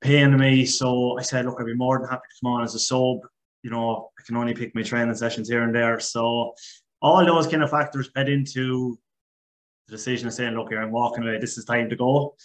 paying 0.00 0.36
me. 0.36 0.64
So 0.64 1.18
I 1.18 1.22
said, 1.22 1.46
look, 1.46 1.60
I'd 1.60 1.66
be 1.66 1.74
more 1.74 1.98
than 1.98 2.08
happy 2.08 2.22
to 2.28 2.40
come 2.40 2.52
on 2.52 2.64
as 2.64 2.74
a 2.74 2.78
sub. 2.78 3.18
You 3.62 3.70
know, 3.70 4.10
I 4.18 4.22
can 4.24 4.36
only 4.36 4.54
pick 4.54 4.74
my 4.74 4.82
training 4.82 5.14
sessions 5.14 5.48
here 5.48 5.62
and 5.62 5.74
there. 5.74 5.98
So 6.00 6.54
all 7.02 7.24
those 7.24 7.46
kind 7.46 7.62
of 7.62 7.70
factors 7.70 8.10
fed 8.14 8.28
into 8.28 8.98
the 9.86 9.92
decision 9.92 10.28
of 10.28 10.34
saying, 10.34 10.54
look, 10.54 10.68
here 10.68 10.80
I'm 10.80 10.92
walking 10.92 11.24
away. 11.24 11.38
This 11.38 11.58
is 11.58 11.64
time 11.64 11.88
to 11.90 11.96
go. 11.96 12.36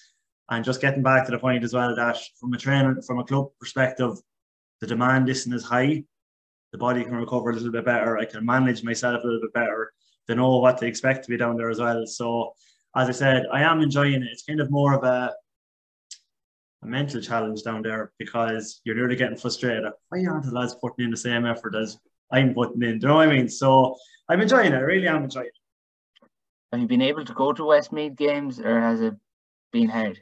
And 0.50 0.66
just 0.66 0.82
getting 0.82 1.04
back 1.04 1.26
to 1.26 1.32
the 1.32 1.40
point 1.40 1.64
as 1.64 1.74
well 1.74 1.96
that 1.96 2.18
from 2.40 2.54
a 2.54 2.58
training, 2.58 3.02
from 3.02 3.20
a 3.20 3.24
club 3.24 3.48
perspective, 3.60 4.12
the 4.82 4.88
demand 4.88 5.30
isn't 5.30 5.54
as 5.54 5.64
high. 5.64 6.04
The 6.72 6.78
body 6.78 7.04
can 7.04 7.16
recover 7.16 7.52
a 7.52 7.54
little 7.54 7.72
bit 7.72 7.86
better. 7.86 8.18
I 8.18 8.26
can 8.26 8.46
manage 8.46 8.84
myself 8.84 9.24
a 9.24 9.26
little 9.26 9.42
bit 9.42 9.54
better. 9.54 9.94
They 10.28 10.36
know 10.36 10.58
what 10.58 10.78
to 10.80 10.86
expect 10.86 11.24
to 11.24 11.30
be 11.30 11.38
down 11.38 11.56
there 11.56 11.70
as 11.70 11.80
well. 11.80 12.06
So, 12.06 12.54
as 12.96 13.10
I 13.10 13.12
said, 13.12 13.46
I 13.52 13.62
am 13.62 13.82
enjoying 13.82 14.22
it. 14.22 14.30
It's 14.32 14.44
kind 14.44 14.60
of 14.60 14.72
more 14.72 14.94
of 14.94 15.04
a 15.04 15.34
a 16.84 16.88
mental 16.88 17.22
challenge 17.22 17.64
down 17.64 17.82
there 17.82 18.12
because 18.20 18.82
you're 18.84 18.96
nearly 18.96 19.16
getting 19.16 19.38
frustrated. 19.38 19.86
Why 20.10 20.26
aren't 20.26 20.46
the 20.46 20.52
lads 20.52 20.76
putting 20.76 21.06
in 21.06 21.12
the 21.12 21.18
same 21.18 21.46
effort 21.46 21.76
as 21.76 21.98
I'm 22.32 22.54
putting 22.54 22.82
in? 22.82 23.00
Do 23.00 23.08
you 23.08 23.08
know 23.10 23.16
what 23.16 23.30
I 23.30 23.32
mean? 23.32 23.50
So 23.50 23.96
I'm 24.30 24.42
enjoying 24.42 24.74
it. 24.74 24.76
I 24.76 24.80
really 24.80 25.08
am 25.08 25.24
enjoying 25.24 25.48
it. 25.48 26.28
Have 26.72 26.82
you 26.82 26.88
been 26.88 27.02
able 27.02 27.24
to 27.24 27.34
go 27.34 27.54
to 27.54 27.66
Westmeath 27.66 28.16
games 28.16 28.60
or 28.60 28.82
has 28.82 29.02
it 29.02 29.14
been 29.72 29.90
hard? 29.90 30.22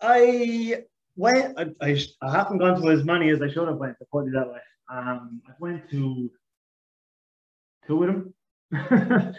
I 0.00 0.84
went, 1.16 1.58
I, 1.58 1.66
I, 1.80 1.98
I 2.22 2.32
haven't 2.32 2.58
gone 2.58 2.80
to 2.80 2.90
as 2.90 3.04
many 3.04 3.30
as 3.30 3.42
I 3.42 3.48
should 3.48 3.68
have 3.68 3.76
went, 3.76 3.98
to 3.98 4.04
put 4.10 4.26
it 4.26 4.32
that 4.32 4.48
way. 4.48 4.60
Um, 4.90 5.42
I 5.48 5.52
went 5.58 5.90
to 5.90 6.30
two 7.86 8.04
of 8.04 8.06
them. 8.06 8.34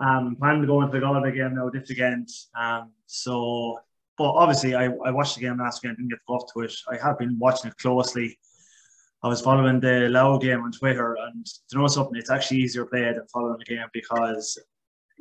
um, 0.00 0.36
planning 0.36 0.62
to 0.62 0.66
go 0.66 0.82
into 0.82 0.92
the 0.92 1.00
Galway 1.00 1.32
game 1.32 1.54
now 1.54 1.70
this 1.70 1.88
weekend. 1.88 2.28
Um, 2.58 2.90
so 3.06 3.78
but 4.18 4.30
obviously, 4.32 4.74
I, 4.74 4.84
I 5.04 5.10
watched 5.10 5.36
the 5.36 5.42
game 5.42 5.58
last 5.58 5.82
weekend, 5.82 5.98
didn't 5.98 6.10
get 6.10 6.16
to 6.16 6.22
go 6.28 6.34
off 6.34 6.52
to 6.52 6.60
it. 6.60 6.74
I 6.90 6.96
have 6.96 7.18
been 7.18 7.38
watching 7.38 7.70
it 7.70 7.76
closely. 7.78 8.38
I 9.22 9.28
was 9.28 9.40
following 9.40 9.80
the 9.80 10.08
Louth 10.08 10.42
game 10.42 10.62
on 10.62 10.72
Twitter, 10.72 11.16
and 11.20 11.46
to 11.70 11.78
know 11.78 11.86
something, 11.86 12.16
it's 12.16 12.30
actually 12.30 12.58
easier 12.58 12.86
played 12.86 13.16
than 13.16 13.26
following 13.32 13.58
the 13.58 13.64
game 13.64 13.86
because 13.92 14.58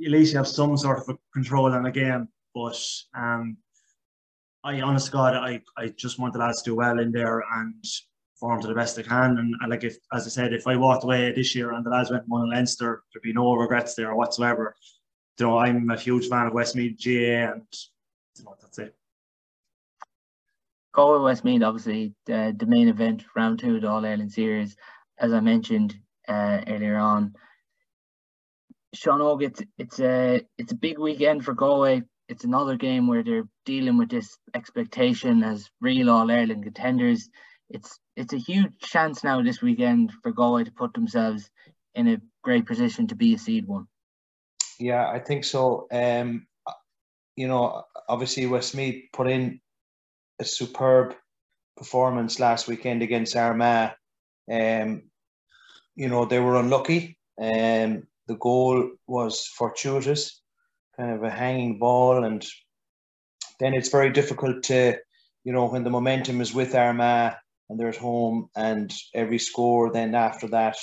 at 0.04 0.12
least 0.12 0.34
you 0.34 0.38
have 0.38 0.48
some 0.48 0.76
sort 0.76 1.08
of 1.08 1.18
control 1.34 1.72
on 1.72 1.84
the 1.84 1.92
game. 1.92 2.28
But 2.54 2.82
um, 3.16 3.58
I, 4.64 4.82
honest 4.82 5.08
to 5.08 5.12
God, 5.12 5.36
I, 5.36 5.62
I 5.78 5.90
just 5.90 6.20
want 6.20 6.34
the 6.34 6.40
lads 6.40 6.62
to 6.64 6.72
do 6.72 6.76
well 6.76 7.00
in 7.00 7.12
there 7.12 7.44
and 7.56 7.84
perform 8.34 8.62
to 8.62 8.68
the 8.68 8.74
best 8.74 8.96
they 8.96 9.04
can. 9.04 9.38
And, 9.38 9.56
and 9.62 9.70
like 9.70 9.84
if, 9.84 9.98
as 10.14 10.26
I 10.26 10.30
said, 10.30 10.54
if 10.54 10.68
I 10.68 10.76
walked 10.76 11.04
away 11.04 11.32
this 11.32 11.56
year 11.56 11.74
and 11.74 11.86
the 11.86 11.90
lads 11.90 12.12
went 12.12 12.28
one 12.28 12.44
in 12.44 12.50
Leinster, 12.50 13.04
there'd 13.14 13.24
be 13.24 13.34
no 13.34 13.54
regrets 13.54 13.96
there 13.96 14.16
whatsoever. 14.16 14.76
You 15.40 15.48
know, 15.48 15.58
I'm 15.58 15.90
a 15.90 15.98
huge 15.98 16.28
fan 16.28 16.48
of 16.48 16.54
Westmeath 16.54 17.04
GAA 17.04 17.54
and 17.54 17.64
that's 18.62 18.80
it. 18.80 18.96
Galway 20.94 21.24
Westmeath, 21.24 21.64
obviously, 21.64 22.14
the, 22.26 22.54
the 22.58 22.66
main 22.66 22.90
event, 22.90 23.24
round 23.36 23.60
two 23.60 23.76
of 23.76 23.82
the 23.82 23.90
All 23.90 24.06
Ireland 24.06 24.32
Series, 24.32 24.76
as 25.18 25.32
I 25.32 25.40
mentioned 25.40 25.96
uh, 26.28 26.62
earlier 26.68 26.98
on. 26.98 27.34
Sean 28.94 29.22
Og, 29.22 29.42
it's 29.42 29.62
it's 29.78 30.00
a 30.02 30.42
it's 30.58 30.74
a 30.74 30.76
big 30.76 31.00
weekend 31.00 31.46
for 31.46 31.54
Galway. 31.54 32.04
It's 32.28 32.44
another 32.44 32.76
game 32.76 33.08
where 33.08 33.24
they're 33.24 33.48
dealing 33.66 33.98
with 33.98 34.10
this 34.10 34.38
expectation 34.54 35.44
as 35.44 35.70
real 35.80 36.10
All 36.10 36.30
Ireland 36.30 36.64
contenders. 36.64 37.30
It's 37.70 38.00
it's 38.18 38.34
a 38.34 38.38
huge 38.38 38.78
chance 38.80 39.24
now 39.24 39.42
this 39.42 39.62
weekend 39.62 40.12
for 40.22 40.34
Galway 40.34 40.66
to 40.66 40.72
put 40.72 40.94
themselves 40.94 41.50
in 41.96 42.08
a 42.10 42.22
great 42.44 42.66
position 42.66 43.08
to 43.08 43.16
be 43.16 43.34
a 43.34 43.38
seed 43.38 43.66
one. 43.66 43.88
Yeah, 44.78 45.08
I 45.08 45.20
think 45.20 45.46
so. 45.46 45.88
Um, 45.92 46.48
you 47.36 47.48
know, 47.48 47.84
obviously 48.08 48.46
Westmeath 48.46 49.06
put 49.14 49.28
in 49.28 49.62
a 50.40 50.46
superb 50.46 51.16
performance 51.78 52.40
last 52.40 52.68
weekend 52.68 53.02
against 53.02 53.36
Armagh. 53.36 53.92
Um, 54.52 55.04
you 55.96 56.08
know, 56.08 56.26
they 56.26 56.40
were 56.40 56.58
unlucky. 56.58 57.18
Um, 57.42 58.08
the 58.28 58.38
goal 58.40 58.92
was 59.08 59.48
fortuitous, 59.48 60.42
kind 60.98 61.12
of 61.12 61.24
a 61.24 61.30
hanging 61.30 61.80
ball, 61.80 62.24
and 62.24 62.46
then 63.60 63.74
it's 63.74 63.90
very 63.90 64.12
difficult 64.12 64.64
to, 64.64 64.98
you 65.44 65.54
know, 65.54 65.68
when 65.68 65.84
the 65.84 65.90
momentum 65.90 66.42
is 66.42 66.54
with 66.54 66.76
Armagh 66.76 67.36
and 67.70 67.80
they're 67.80 67.90
at 67.90 67.98
home, 67.98 68.50
and 68.56 68.94
every 69.14 69.40
score 69.40 69.92
then 69.92 70.14
after 70.16 70.48
that, 70.50 70.78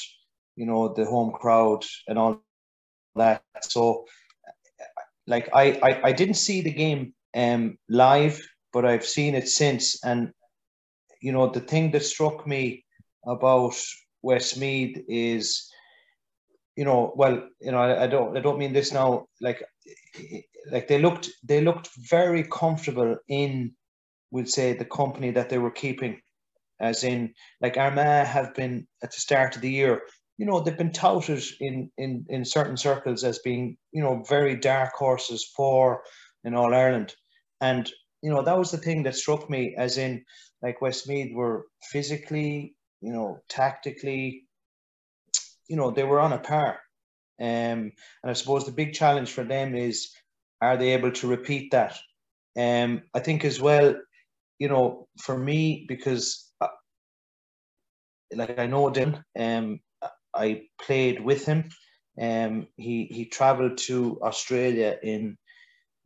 you 0.57 0.67
know, 0.67 0.93
the 0.95 1.05
home 1.05 1.33
crowd 1.33 1.85
and 2.07 2.19
all 2.19 2.43
that. 3.17 3.43
So 3.61 4.07
like 5.29 5.49
I, 5.53 5.79
I, 5.83 6.01
I 6.09 6.13
didn't 6.13 6.35
see 6.35 6.63
the 6.63 6.73
game 6.73 7.15
um, 7.37 7.79
live, 7.89 8.41
but 8.73 8.85
I've 8.85 9.05
seen 9.05 9.35
it 9.35 9.49
since. 9.49 10.03
And, 10.03 10.33
you 11.21 11.33
know, 11.33 11.49
the 11.49 11.61
thing 11.61 11.91
that 11.93 12.05
struck 12.05 12.47
me 12.47 12.85
about 13.27 13.75
Westmeath 14.23 15.05
is, 15.07 15.71
you 16.77 16.85
know, 16.85 17.13
well, 17.15 17.47
you 17.61 17.73
know, 17.73 17.79
I, 17.79 18.05
I 18.05 18.07
don't, 18.07 18.37
I 18.37 18.41
don't 18.41 18.59
mean 18.59 18.73
this 18.73 18.93
now, 18.93 19.27
like, 19.41 19.63
like 20.73 20.89
they 20.89 20.99
looked, 20.99 21.29
they 21.45 21.61
looked 21.61 21.91
very 21.99 22.45
comfortable 22.45 23.17
in, 23.29 23.73
we'll 24.31 24.47
say, 24.47 24.73
the 24.73 24.85
company 24.85 25.31
that 25.33 25.51
they 25.51 25.59
were 25.59 25.71
keeping 25.71 26.21
as 26.81 27.05
in 27.05 27.35
like 27.61 27.77
Armagh 27.77 28.27
have 28.27 28.55
been 28.55 28.87
at 29.03 29.13
the 29.13 29.21
start 29.21 29.57
of 29.57 29.63
the 29.63 29.71
year 29.71 30.03
you 30.38 30.47
know 30.47 30.61
they've 30.61 30.78
been 30.78 30.92
touted 30.92 31.42
in 31.61 31.90
in 31.99 32.25
in 32.28 32.45
certain 32.45 32.76
circles 32.76 33.25
as 33.25 33.40
being 33.40 33.76
you 33.92 34.02
know 34.02 34.23
very 34.28 34.57
dark 34.57 34.92
horses 34.95 35.45
for 35.57 36.02
in 36.45 36.54
all 36.54 36.75
Ireland, 36.75 37.14
and 37.61 37.90
you 38.23 38.30
know 38.30 38.42
that 38.42 38.59
was 38.59 38.71
the 38.71 38.78
thing 38.78 39.02
that 39.02 39.16
struck 39.16 39.50
me 39.50 39.75
as 39.76 39.99
in 39.99 40.25
like 40.62 40.80
Westmeath 40.80 41.35
were 41.35 41.66
physically, 41.90 42.75
you 43.00 43.12
know, 43.12 43.38
tactically, 43.49 44.45
you 45.68 45.76
know, 45.76 45.90
they 45.90 46.04
were 46.04 46.21
on 46.21 46.33
a 46.33 46.38
par. 46.38 46.80
Um, 47.40 47.47
and 47.47 47.92
I 48.25 48.33
suppose 48.33 48.66
the 48.66 48.73
big 48.73 48.95
challenge 48.95 49.30
for 49.30 49.45
them 49.45 49.75
is 49.75 50.11
are 50.61 50.76
they 50.76 50.90
able 50.90 51.12
to 51.12 51.28
repeat 51.28 51.71
that? 51.71 51.97
Um, 52.57 53.02
I 53.14 53.21
think 53.21 53.45
as 53.45 53.61
well, 53.61 53.95
you 54.59 54.68
know, 54.68 55.07
for 55.21 55.38
me 55.38 55.85
because 55.88 56.50
uh, 56.61 56.66
like 58.35 58.59
I 58.59 58.66
know 58.66 58.90
them, 58.90 59.23
um, 59.38 59.78
I 60.38 60.62
played 60.80 61.25
with 61.25 61.47
him. 61.47 61.71
Um, 62.21 62.68
he 62.76 63.09
he 63.11 63.26
travelled 63.26 63.78
to 63.88 64.21
Australia 64.23 64.99
in 65.02 65.38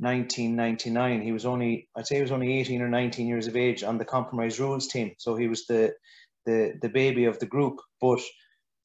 1999. 0.01 1.23
He 1.23 1.33
was 1.33 1.47
only 1.47 1.89
I'd 1.97 2.07
say 2.07 2.17
he 2.17 2.23
was 2.23 2.33
only 2.33 2.61
18 2.61 2.83
or 2.83 2.89
19 2.89 3.29
years 3.29 3.49
of 3.49 3.57
age 3.57 3.85
on 3.85 3.99
the 3.99 4.07
compromise 4.07 4.61
rules 4.61 4.89
team. 4.89 5.13
So 5.19 5.37
he 5.37 5.49
was 5.49 5.67
the 5.67 5.95
the 6.47 6.75
the 6.83 6.91
baby 6.91 7.27
of 7.27 7.39
the 7.41 7.47
group. 7.47 7.79
But 8.01 8.21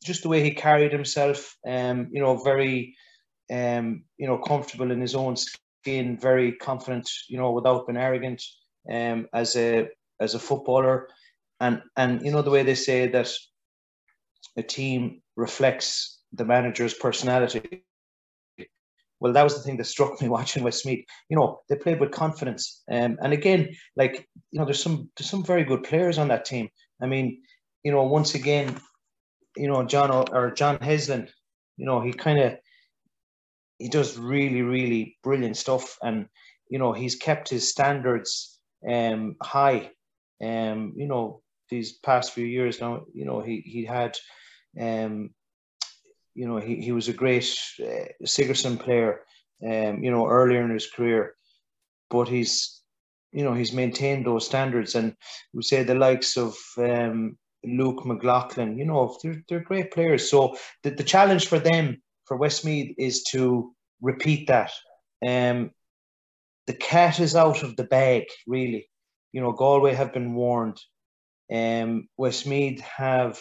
just 0.05 0.23
the 0.23 0.29
way 0.29 0.43
he 0.43 0.51
carried 0.53 0.93
himself, 0.93 1.55
um, 1.67 2.09
you 2.11 2.21
know, 2.21 2.37
very 2.37 2.87
um, 3.51 4.05
you 4.17 4.27
know, 4.27 4.39
comfortable 4.39 4.91
in 4.91 5.01
his 5.01 5.15
own 5.15 5.37
skin, 5.37 6.19
very 6.19 6.53
confident, 6.53 7.09
you 7.29 7.39
know, 7.39 7.53
without 7.53 7.87
being 7.87 7.97
arrogant, 7.97 8.43
um, 8.91 9.27
as 9.33 9.57
a 9.57 9.89
as 10.21 10.35
a 10.35 10.39
footballer. 10.39 11.09
And 11.61 11.83
and 11.97 12.23
you 12.23 12.31
know 12.33 12.43
the 12.43 12.51
way 12.51 12.63
they 12.63 12.75
say 12.75 13.07
that 13.09 13.31
a 14.57 14.63
team 14.63 15.21
reflects 15.35 16.19
the 16.33 16.45
manager's 16.45 16.93
personality. 16.93 17.83
Well, 19.19 19.33
that 19.33 19.43
was 19.43 19.55
the 19.55 19.61
thing 19.61 19.77
that 19.77 19.85
struck 19.85 20.21
me 20.21 20.29
watching 20.37 20.63
Westmeath. 20.63 21.05
You 21.29 21.37
know, 21.37 21.61
they 21.69 21.75
played 21.75 21.99
with 21.99 22.11
confidence, 22.11 22.83
um, 22.91 23.17
and 23.21 23.33
again, 23.33 23.69
like 23.95 24.27
you 24.51 24.59
know, 24.59 24.65
there's 24.65 24.81
some 24.81 25.09
there's 25.17 25.29
some 25.29 25.43
very 25.43 25.63
good 25.63 25.83
players 25.83 26.17
on 26.17 26.27
that 26.29 26.45
team. 26.45 26.69
I 27.01 27.07
mean, 27.07 27.41
you 27.83 27.91
know, 27.91 28.03
once 28.03 28.35
again, 28.35 28.79
you 29.55 29.67
know, 29.67 29.83
John 29.83 30.11
or 30.11 30.51
John 30.51 30.77
Heslin, 30.77 31.29
you 31.77 31.85
know, 31.85 32.01
he 32.01 32.13
kind 32.13 32.39
of 32.39 32.57
he 33.79 33.89
does 33.89 34.17
really 34.17 34.61
really 34.61 35.17
brilliant 35.23 35.57
stuff, 35.57 35.97
and 36.01 36.27
you 36.69 36.79
know, 36.79 36.93
he's 36.93 37.15
kept 37.15 37.49
his 37.49 37.69
standards 37.69 38.59
um, 38.87 39.35
high. 39.41 39.91
Um, 40.43 40.93
you 40.95 41.07
know, 41.07 41.41
these 41.69 41.93
past 41.93 42.33
few 42.33 42.45
years 42.45 42.81
now, 42.81 43.05
you 43.13 43.25
know, 43.25 43.41
he 43.41 43.61
he 43.65 43.85
had 43.85 44.17
um, 44.79 45.31
you 46.37 46.47
know, 46.47 46.57
he, 46.57 46.75
he 46.75 46.91
was 46.91 47.07
a 47.07 47.13
great 47.13 47.51
uh, 47.83 48.05
Sigerson 48.23 48.77
player, 48.77 49.21
um, 49.65 50.03
you 50.03 50.11
know, 50.11 50.27
earlier 50.27 50.61
in 50.61 50.69
his 50.69 50.89
career, 50.89 51.33
but 52.11 52.29
he's, 52.29 52.83
you 53.31 53.43
know, 53.43 53.55
he's 53.55 53.73
maintained 53.73 54.23
those 54.23 54.45
standards. 54.45 54.93
And 54.93 55.15
we 55.51 55.63
say 55.63 55.81
the 55.81 55.95
likes 55.95 56.37
of 56.37 56.55
um, 56.77 57.39
Luke 57.65 58.05
McLaughlin, 58.05 58.77
you 58.77 58.85
know, 58.85 59.17
they're, 59.23 59.43
they're 59.49 59.61
great 59.61 59.91
players. 59.91 60.29
So 60.29 60.55
the, 60.83 60.91
the 60.91 61.03
challenge 61.03 61.47
for 61.47 61.57
them, 61.57 62.03
for 62.25 62.37
Westmeath, 62.37 62.93
is 62.99 63.23
to 63.31 63.73
repeat 63.99 64.47
that. 64.47 64.71
Um, 65.27 65.71
the 66.67 66.73
cat 66.73 67.19
is 67.19 67.35
out 67.35 67.63
of 67.63 67.75
the 67.77 67.85
bag, 67.85 68.25
really. 68.45 68.87
You 69.31 69.41
know, 69.41 69.53
Galway 69.53 69.95
have 69.95 70.13
been 70.13 70.35
warned. 70.35 70.79
Um, 71.53 72.07
Westmeath 72.17 72.81
have, 72.81 73.39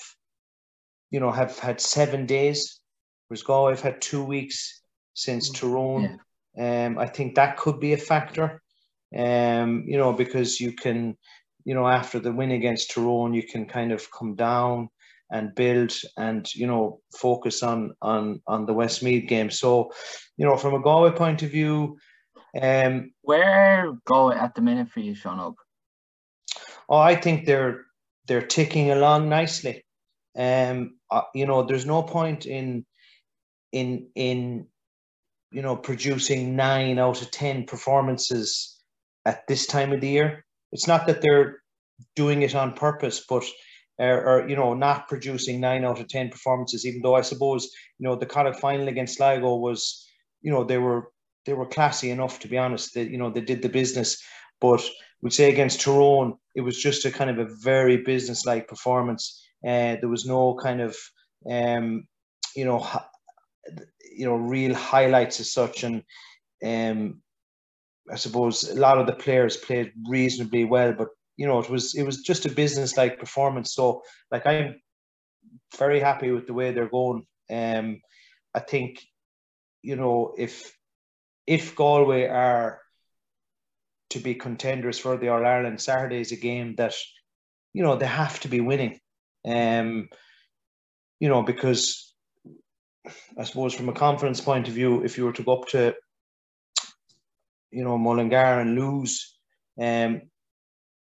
you 1.10 1.20
know, 1.20 1.32
have 1.32 1.58
had 1.58 1.80
seven 1.80 2.26
days, 2.26 2.80
whereas 3.28 3.42
Galway 3.42 3.72
have 3.72 3.80
had 3.80 4.00
two 4.00 4.22
weeks 4.22 4.82
since 5.14 5.50
mm. 5.50 5.54
Tyrone. 5.54 6.18
Yeah. 6.56 6.86
Um, 6.86 6.98
I 6.98 7.06
think 7.06 7.34
that 7.34 7.56
could 7.56 7.80
be 7.80 7.92
a 7.92 7.98
factor. 7.98 8.62
Um, 9.16 9.84
you 9.86 9.98
know, 9.98 10.12
because 10.12 10.60
you 10.60 10.72
can, 10.72 11.16
you 11.64 11.74
know, 11.74 11.86
after 11.86 12.18
the 12.18 12.32
win 12.32 12.50
against 12.52 12.90
Tyrone, 12.90 13.34
you 13.34 13.42
can 13.42 13.66
kind 13.66 13.92
of 13.92 14.10
come 14.10 14.34
down 14.34 14.88
and 15.30 15.54
build 15.54 15.92
and 16.16 16.52
you 16.54 16.66
know 16.66 17.00
focus 17.16 17.62
on 17.62 17.94
on 18.00 18.40
on 18.46 18.66
the 18.66 18.72
Westmeath 18.72 19.28
game. 19.28 19.50
So, 19.50 19.92
you 20.36 20.46
know, 20.46 20.56
from 20.56 20.74
a 20.74 20.80
Galway 20.80 21.10
point 21.10 21.42
of 21.42 21.50
view, 21.50 21.98
um, 22.60 23.12
where 23.22 23.92
Galway 24.06 24.36
at 24.36 24.54
the 24.54 24.62
minute 24.62 24.88
for 24.88 25.00
you, 25.00 25.14
Sean 25.14 25.40
Og? 25.40 25.56
Oh, 26.88 26.98
I 26.98 27.16
think 27.16 27.44
they're 27.44 27.84
they're 28.26 28.46
ticking 28.46 28.90
along 28.90 29.28
nicely. 29.28 29.84
Um, 30.36 30.98
uh, 31.10 31.22
you 31.34 31.46
know, 31.46 31.62
there's 31.62 31.86
no 31.86 32.02
point 32.02 32.46
in 32.46 32.84
in 33.72 34.08
in 34.14 34.66
you 35.50 35.62
know 35.62 35.76
producing 35.76 36.56
nine 36.56 36.98
out 36.98 37.22
of 37.22 37.30
ten 37.30 37.64
performances 37.64 38.78
at 39.24 39.46
this 39.46 39.66
time 39.66 39.92
of 39.92 40.00
the 40.00 40.08
year. 40.08 40.44
It's 40.72 40.86
not 40.86 41.06
that 41.06 41.22
they're 41.22 41.60
doing 42.14 42.42
it 42.42 42.54
on 42.54 42.74
purpose, 42.74 43.24
but 43.28 43.44
or, 43.98 44.28
or, 44.28 44.48
you 44.48 44.56
know 44.56 44.74
not 44.74 45.08
producing 45.08 45.60
nine 45.60 45.84
out 45.84 46.00
of 46.00 46.08
ten 46.08 46.28
performances. 46.28 46.84
Even 46.84 47.00
though 47.02 47.14
I 47.14 47.22
suppose 47.22 47.70
you 47.98 48.06
know 48.08 48.16
the 48.16 48.26
Connacht 48.26 48.60
final 48.60 48.88
against 48.88 49.16
Sligo 49.16 49.56
was 49.56 50.06
you 50.42 50.52
know 50.52 50.64
they 50.64 50.78
were 50.78 51.10
they 51.46 51.54
were 51.54 51.66
classy 51.66 52.10
enough 52.10 52.40
to 52.40 52.48
be 52.48 52.58
honest. 52.58 52.94
That 52.94 53.10
you 53.10 53.16
know 53.16 53.30
they 53.30 53.40
did 53.40 53.62
the 53.62 53.70
business, 53.70 54.22
but 54.60 54.84
we'd 55.26 55.32
say 55.32 55.50
against 55.50 55.80
Tyrone 55.80 56.38
it 56.54 56.60
was 56.60 56.80
just 56.80 57.04
a 57.04 57.10
kind 57.10 57.30
of 57.30 57.38
a 57.40 57.52
very 57.56 57.96
business-like 57.96 58.68
performance. 58.68 59.42
Uh, 59.66 59.96
there 60.00 60.08
was 60.08 60.24
no 60.24 60.54
kind 60.54 60.80
of 60.80 60.96
um, 61.50 62.06
you 62.54 62.64
know 62.64 62.86
you 64.16 64.24
know 64.24 64.36
real 64.36 64.72
highlights 64.72 65.40
as 65.40 65.52
such, 65.52 65.82
and 65.82 66.04
um, 66.64 67.20
I 68.08 68.14
suppose 68.14 68.70
a 68.70 68.76
lot 68.76 68.98
of 68.98 69.08
the 69.08 69.14
players 69.24 69.56
played 69.56 69.90
reasonably 70.08 70.64
well, 70.64 70.92
but 70.92 71.08
you 71.36 71.48
know, 71.48 71.58
it 71.58 71.68
was 71.68 71.96
it 71.96 72.04
was 72.04 72.22
just 72.22 72.46
a 72.46 72.50
business 72.62 72.96
like 72.96 73.18
performance. 73.18 73.74
So 73.74 74.02
like 74.30 74.46
I'm 74.46 74.80
very 75.76 75.98
happy 75.98 76.30
with 76.30 76.46
the 76.46 76.54
way 76.54 76.70
they're 76.70 76.88
going. 76.88 77.26
Um, 77.50 78.00
I 78.54 78.60
think, 78.60 79.04
you 79.82 79.96
know, 79.96 80.34
if 80.38 80.72
if 81.48 81.74
Galway 81.74 82.28
are 82.28 82.80
to 84.16 84.22
be 84.22 84.34
contenders 84.34 84.98
for 84.98 85.16
the 85.16 85.28
All 85.28 85.44
Ireland, 85.44 85.80
Saturday 85.80 86.20
is 86.20 86.32
a 86.32 86.36
game 86.36 86.74
that, 86.76 86.94
you 87.72 87.82
know, 87.82 87.96
they 87.96 88.06
have 88.06 88.40
to 88.40 88.48
be 88.48 88.60
winning. 88.60 88.98
Um, 89.46 90.08
you 91.20 91.28
know, 91.28 91.42
because 91.42 92.14
I 93.38 93.44
suppose 93.44 93.74
from 93.74 93.88
a 93.88 93.92
confidence 93.92 94.40
point 94.40 94.68
of 94.68 94.74
view, 94.74 95.04
if 95.04 95.16
you 95.16 95.24
were 95.24 95.32
to 95.32 95.42
go 95.42 95.58
up 95.58 95.68
to, 95.68 95.94
you 97.70 97.84
know, 97.84 97.98
Mullingar 97.98 98.60
and 98.60 98.74
lose, 98.74 99.36
um, 99.80 100.22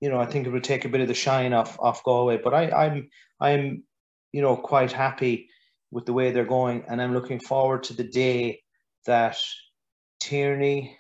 you 0.02 0.10
know, 0.10 0.20
I 0.20 0.26
think 0.26 0.46
it 0.46 0.52
would 0.52 0.64
take 0.64 0.86
a 0.86 0.90
bit 0.90 1.02
of 1.02 1.08
the 1.08 1.14
shine 1.14 1.54
off 1.54 1.80
off 1.80 2.04
Galway. 2.04 2.40
But 2.44 2.54
I, 2.54 2.70
I'm 2.70 3.10
I'm 3.40 3.84
you 4.32 4.42
know 4.42 4.58
quite 4.58 4.92
happy 4.92 5.50
with 5.92 6.06
the 6.06 6.14
way 6.14 6.32
they're 6.32 6.46
going, 6.46 6.84
and 6.88 7.02
I'm 7.02 7.14
looking 7.14 7.40
forward 7.40 7.84
to 7.84 7.94
the 7.94 8.04
day 8.04 8.62
that 9.06 9.38
Tierney, 10.20 10.98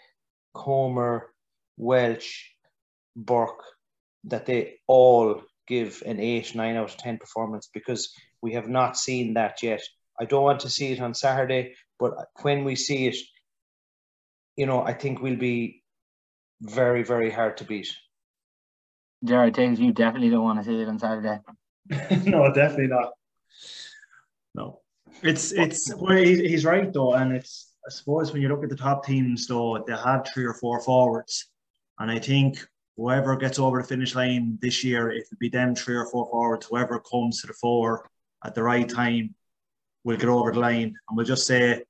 Comer, 0.53 1.34
Walsh, 1.77 2.43
Burke, 3.15 3.63
that 4.25 4.45
they 4.45 4.75
all 4.87 5.41
give 5.67 6.03
an 6.05 6.19
eight, 6.19 6.55
nine 6.55 6.75
out 6.75 6.89
of 6.89 6.97
ten 6.97 7.17
performance 7.17 7.69
because 7.73 8.13
we 8.41 8.53
have 8.53 8.67
not 8.67 8.97
seen 8.97 9.33
that 9.33 9.61
yet. 9.63 9.81
I 10.19 10.25
don't 10.25 10.43
want 10.43 10.61
to 10.61 10.69
see 10.69 10.91
it 10.91 11.01
on 11.01 11.13
Saturday, 11.13 11.75
but 11.99 12.13
when 12.41 12.63
we 12.63 12.75
see 12.75 13.07
it, 13.07 13.17
you 14.55 14.65
know, 14.65 14.81
I 14.81 14.93
think 14.93 15.21
we'll 15.21 15.35
be 15.35 15.83
very, 16.61 17.03
very 17.03 17.29
hard 17.29 17.57
to 17.57 17.65
beat. 17.65 17.93
Jared 19.23 19.55
things 19.55 19.79
you 19.79 19.91
definitely 19.91 20.29
don't 20.29 20.43
want 20.43 20.59
to 20.59 20.65
see 20.65 20.81
it 20.81 20.87
on 20.87 20.99
Saturday. 20.99 21.39
no, 22.29 22.53
definitely 22.53 22.87
not. 22.87 23.11
No, 24.53 24.79
it's 25.21 25.51
it's 25.51 25.93
well, 25.95 26.17
he's 26.17 26.65
right 26.65 26.91
though, 26.91 27.13
and 27.13 27.33
it's 27.33 27.73
I 27.85 27.91
suppose 27.91 28.31
when 28.31 28.41
you 28.41 28.49
look 28.49 28.63
at 28.63 28.69
the 28.69 28.75
top 28.75 29.05
teams 29.05 29.47
though, 29.47 29.83
they 29.85 29.93
have 29.93 30.27
three 30.27 30.45
or 30.45 30.53
four 30.53 30.81
forwards, 30.81 31.47
and 31.99 32.11
I 32.11 32.19
think 32.19 32.65
whoever 32.97 33.35
gets 33.35 33.59
over 33.59 33.81
the 33.81 33.87
finish 33.87 34.15
line 34.15 34.57
this 34.61 34.83
year, 34.83 35.11
if 35.11 35.31
it 35.31 35.39
be 35.39 35.49
them 35.49 35.75
three 35.75 35.95
or 35.95 36.05
four 36.05 36.29
forwards, 36.29 36.67
whoever 36.67 36.99
comes 36.99 37.41
to 37.41 37.47
the 37.47 37.53
four 37.53 38.09
at 38.45 38.55
the 38.55 38.63
right 38.63 38.87
time 38.87 39.35
will 40.03 40.17
get 40.17 40.29
over 40.29 40.51
the 40.51 40.59
line, 40.59 40.95
and 41.07 41.17
we'll 41.17 41.25
just 41.25 41.47
say. 41.47 41.83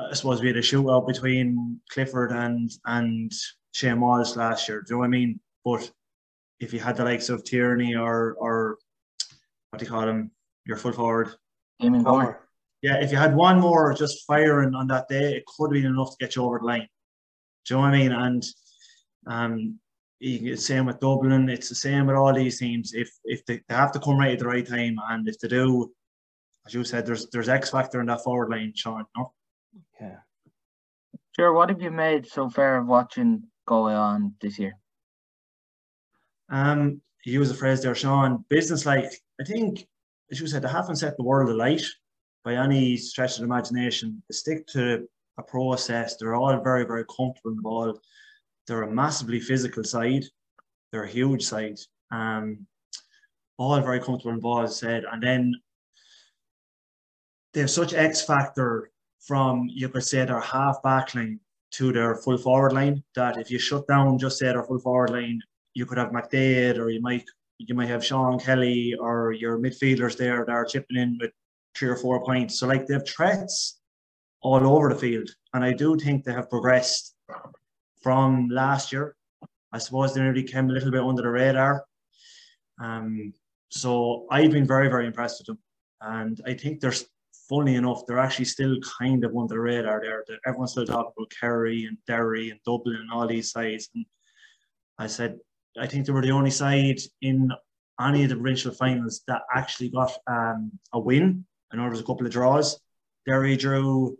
I 0.00 0.14
suppose 0.14 0.40
we 0.40 0.46
had 0.46 0.56
a 0.56 0.60
shootout 0.60 1.08
between 1.08 1.80
Clifford 1.90 2.30
and 2.30 2.70
and 2.86 3.32
Shane 3.72 4.00
Walsh 4.00 4.36
last 4.36 4.68
year. 4.68 4.80
Do 4.80 4.90
you 4.90 4.94
know 4.94 4.98
what 5.00 5.06
I 5.06 5.08
mean? 5.08 5.40
But 5.64 5.90
if 6.60 6.72
you 6.72 6.78
had 6.78 6.96
the 6.96 7.04
likes 7.04 7.28
of 7.28 7.44
Tierney 7.44 7.96
or 7.96 8.36
or 8.38 8.78
what 9.70 9.80
do 9.80 9.84
you 9.84 9.90
call 9.90 10.08
him, 10.08 10.30
your 10.66 10.76
full 10.76 10.92
forward, 10.92 11.34
Eamon 11.82 12.04
Comer. 12.04 12.40
Yeah, 12.80 13.02
if 13.02 13.10
you 13.10 13.18
had 13.18 13.34
one 13.34 13.58
more 13.58 13.92
just 13.92 14.24
firing 14.24 14.74
on 14.74 14.86
that 14.86 15.08
day, 15.08 15.34
it 15.34 15.44
could 15.46 15.74
have 15.74 15.82
been 15.82 15.92
enough 15.92 16.10
to 16.10 16.24
get 16.24 16.36
you 16.36 16.44
over 16.44 16.60
the 16.60 16.64
line. 16.64 16.88
Do 17.66 17.74
you 17.74 17.76
know 17.76 17.82
what 17.82 17.94
I 17.94 17.98
mean? 17.98 18.12
And 18.12 18.44
um, 19.28 19.78
it's 20.20 20.42
the 20.42 20.56
same 20.56 20.86
with 20.86 21.00
Dublin. 21.00 21.48
It's 21.48 21.68
the 21.68 21.74
same 21.74 22.06
with 22.06 22.16
all 22.16 22.34
these 22.34 22.58
teams. 22.58 22.92
If 22.94 23.10
if 23.24 23.44
they, 23.46 23.60
they 23.68 23.74
have 23.74 23.92
to 23.92 24.00
come 24.00 24.18
right 24.18 24.32
at 24.32 24.40
the 24.40 24.46
right 24.46 24.66
time, 24.66 24.96
and 25.10 25.28
if 25.28 25.38
they 25.38 25.48
do, 25.48 25.92
as 26.66 26.74
you 26.74 26.82
said, 26.82 27.06
there's 27.06 27.28
there's 27.30 27.48
X 27.48 27.70
factor 27.70 28.00
in 28.00 28.06
that 28.06 28.24
forward 28.24 28.50
line, 28.50 28.72
Sean. 28.74 29.04
No? 29.16 29.32
Yeah. 30.00 30.16
Sure. 31.36 31.52
What 31.52 31.68
have 31.68 31.80
you 31.80 31.92
made 31.92 32.26
so 32.26 32.50
far 32.50 32.78
of 32.78 32.86
watching 32.86 33.44
Galway 33.66 33.94
on 33.94 34.34
this 34.40 34.58
year? 34.58 34.76
Um, 36.50 37.00
he 37.22 37.30
use 37.32 37.50
a 37.50 37.54
phrase 37.54 37.82
there, 37.82 37.94
Sean, 37.94 38.44
business 38.48 38.86
like. 38.86 39.12
I 39.40 39.44
think, 39.44 39.86
as 40.32 40.40
you 40.40 40.48
said, 40.48 40.62
they 40.62 40.68
haven't 40.68 40.96
set 40.96 41.16
the 41.16 41.22
world 41.22 41.48
alight 41.48 41.84
by 42.44 42.54
any 42.54 42.96
stretch 42.96 43.34
of 43.34 43.38
the 43.38 43.44
imagination. 43.44 44.20
They 44.28 44.34
stick 44.34 44.66
to 44.68 45.06
a 45.38 45.42
process. 45.44 46.16
They're 46.16 46.34
all 46.34 46.58
very, 46.60 46.84
very 46.84 47.04
comfortable 47.04 47.50
in 47.50 47.56
the 47.56 47.62
ball. 47.62 48.00
They're 48.68 48.82
a 48.82 48.90
massively 48.90 49.40
physical 49.40 49.82
side. 49.82 50.24
They're 50.92 51.04
a 51.04 51.08
huge 51.08 51.42
side. 51.42 51.78
Um, 52.10 52.66
all 53.56 53.80
very 53.80 53.98
comfortable 53.98 54.58
in 54.58 54.64
as 54.64 54.76
said. 54.76 55.04
And 55.10 55.22
then 55.22 55.54
they 57.52 57.60
have 57.60 57.70
such 57.70 57.94
X 57.94 58.24
factor 58.24 58.90
from, 59.26 59.68
you 59.68 59.88
could 59.88 60.04
say, 60.04 60.24
their 60.24 60.40
half 60.40 60.82
back 60.82 61.14
line 61.14 61.40
to 61.72 61.92
their 61.92 62.14
full 62.16 62.38
forward 62.38 62.72
line 62.72 63.02
that 63.14 63.38
if 63.38 63.50
you 63.50 63.58
shut 63.58 63.86
down 63.88 64.18
just 64.18 64.38
say 64.38 64.46
their 64.46 64.62
full 64.62 64.78
forward 64.78 65.10
line 65.10 65.38
you 65.74 65.84
could 65.84 65.98
have 65.98 66.10
McDaid 66.10 66.78
or 66.78 66.88
you 66.90 67.00
might 67.00 67.24
you 67.58 67.74
might 67.74 67.88
have 67.88 68.04
Sean 68.04 68.38
Kelly 68.38 68.94
or 68.98 69.32
your 69.32 69.58
midfielders 69.58 70.16
there 70.16 70.44
that 70.44 70.52
are 70.52 70.64
chipping 70.64 70.96
in 70.96 71.18
with 71.20 71.32
three 71.74 71.88
or 71.88 71.96
four 71.96 72.24
points. 72.24 72.58
So 72.58 72.66
like 72.66 72.86
they 72.86 72.94
have 72.94 73.08
threats 73.08 73.80
all 74.40 74.64
over 74.66 74.88
the 74.88 74.98
field. 74.98 75.28
And 75.54 75.64
I 75.64 75.72
do 75.72 75.96
think 75.96 76.24
they 76.24 76.32
have 76.32 76.48
progressed 76.50 77.14
from 78.08 78.48
last 78.48 78.90
year. 78.90 79.14
I 79.70 79.76
suppose 79.76 80.14
they 80.14 80.22
nearly 80.22 80.42
came 80.42 80.70
a 80.70 80.72
little 80.72 80.90
bit 80.90 81.02
under 81.02 81.20
the 81.20 81.28
radar. 81.28 81.84
Um, 82.82 83.34
so 83.68 84.26
I've 84.30 84.50
been 84.50 84.66
very, 84.66 84.88
very 84.88 85.06
impressed 85.06 85.40
with 85.40 85.48
them. 85.48 85.58
And 86.00 86.40
I 86.46 86.54
think 86.54 86.80
there's 86.80 87.04
funny 87.50 87.74
enough, 87.74 88.06
they're 88.06 88.18
actually 88.18 88.46
still 88.46 88.76
kind 88.98 89.22
of 89.26 89.36
under 89.36 89.56
the 89.56 89.60
radar 89.60 90.00
there. 90.00 90.24
Everyone's 90.46 90.70
still 90.70 90.86
talking 90.86 91.12
about 91.14 91.34
Kerry 91.38 91.84
and 91.84 91.98
Derry 92.06 92.48
and 92.48 92.58
Dublin 92.64 92.96
and 92.96 93.12
all 93.12 93.26
these 93.26 93.52
sides. 93.52 93.90
And 93.94 94.06
I 94.98 95.06
said, 95.06 95.36
I 95.78 95.86
think 95.86 96.06
they 96.06 96.12
were 96.14 96.22
the 96.22 96.30
only 96.30 96.50
side 96.50 97.00
in 97.20 97.52
any 98.00 98.22
of 98.22 98.30
the 98.30 98.36
provincial 98.36 98.72
finals 98.72 99.20
that 99.28 99.42
actually 99.54 99.90
got 99.90 100.12
um, 100.26 100.72
a 100.94 100.98
win. 100.98 101.44
I 101.70 101.76
know 101.76 101.82
there 101.82 101.90
was 101.90 102.00
a 102.00 102.04
couple 102.04 102.24
of 102.24 102.32
draws. 102.32 102.80
Derry 103.26 103.54
drew, 103.58 104.16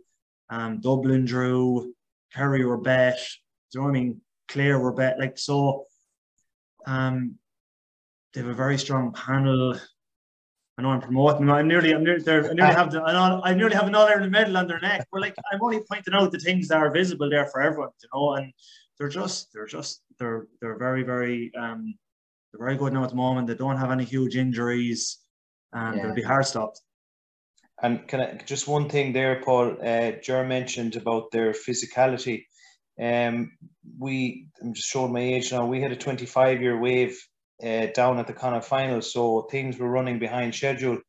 um, 0.51 0.79
Dublin 0.79 1.25
drew, 1.25 1.95
Kerry 2.35 2.63
were 2.63 2.77
bet. 2.77 3.19
Do 3.71 3.79
you 3.79 3.81
know 3.81 3.91
what 3.91 3.97
I 3.97 3.99
mean? 4.01 4.21
Clare 4.47 4.79
were 4.79 4.93
bet. 4.93 5.19
Like 5.19 5.37
so, 5.37 5.85
um, 6.87 7.35
they 8.33 8.41
have 8.41 8.49
a 8.49 8.53
very 8.53 8.77
strong 8.77 9.11
panel. 9.13 9.77
I 10.77 10.81
know 10.81 10.89
I'm 10.91 11.01
promoting. 11.01 11.49
I'm 11.49 11.67
nearly, 11.67 11.93
I'm 11.93 12.03
nearly, 12.03 12.23
I 12.25 12.53
nearly 12.53 12.73
have 12.73 12.91
the, 12.91 13.01
I, 13.01 13.11
know, 13.11 13.41
I 13.43 13.53
nearly 13.53 13.75
have 13.75 13.87
an 13.87 13.95
All 13.95 14.07
Ireland 14.07 14.31
medal 14.31 14.57
on 14.57 14.67
their 14.67 14.79
neck. 14.79 15.05
But 15.11 15.21
like, 15.21 15.35
I'm 15.51 15.61
only 15.61 15.81
pointing 15.91 16.13
out 16.13 16.31
the 16.31 16.39
things 16.39 16.69
that 16.69 16.77
are 16.77 16.91
visible 16.91 17.29
there 17.29 17.47
for 17.47 17.61
everyone, 17.61 17.89
you 18.01 18.09
know. 18.13 18.35
And 18.35 18.53
they're 18.97 19.09
just, 19.09 19.51
they're 19.53 19.65
just 19.65 20.01
they're 20.19 20.47
they're 20.61 20.77
very 20.77 21.03
very 21.03 21.51
um, 21.55 21.93
they're 22.51 22.65
very 22.65 22.77
good 22.77 22.93
now 22.93 23.03
at 23.03 23.09
the 23.09 23.15
moment. 23.15 23.47
They 23.47 23.55
don't 23.55 23.77
have 23.77 23.91
any 23.91 24.03
huge 24.03 24.35
injuries, 24.35 25.19
and 25.73 25.97
yeah. 25.97 26.03
they'll 26.03 26.15
be 26.15 26.21
hard 26.21 26.45
stopped. 26.45 26.81
and 27.81 28.07
can 28.07 28.21
I 28.21 28.33
just 28.45 28.67
one 28.67 28.89
thing 28.89 29.13
there, 29.13 29.41
Paul? 29.41 29.77
Uh, 29.81 30.11
Jer 30.11 30.43
mentioned 30.45 30.95
about 30.95 31.31
their 31.31 31.51
physicality. 31.51 32.45
Um, 33.01 33.51
we 33.97 34.47
I'm 34.61 34.73
just 34.73 34.89
showing 34.89 35.13
my 35.13 35.21
age 35.21 35.51
now. 35.51 35.65
We 35.65 35.81
had 35.81 35.91
a 35.91 35.95
25 35.95 36.61
year 36.61 36.79
wave 36.79 37.17
uh, 37.63 37.87
down 37.87 38.19
at 38.19 38.27
the 38.27 38.33
Connacht 38.33 38.65
final, 38.65 39.01
so 39.01 39.47
things 39.49 39.77
were 39.77 39.89
running 39.89 40.19
behind 40.19 40.53
schedule, 40.53 40.99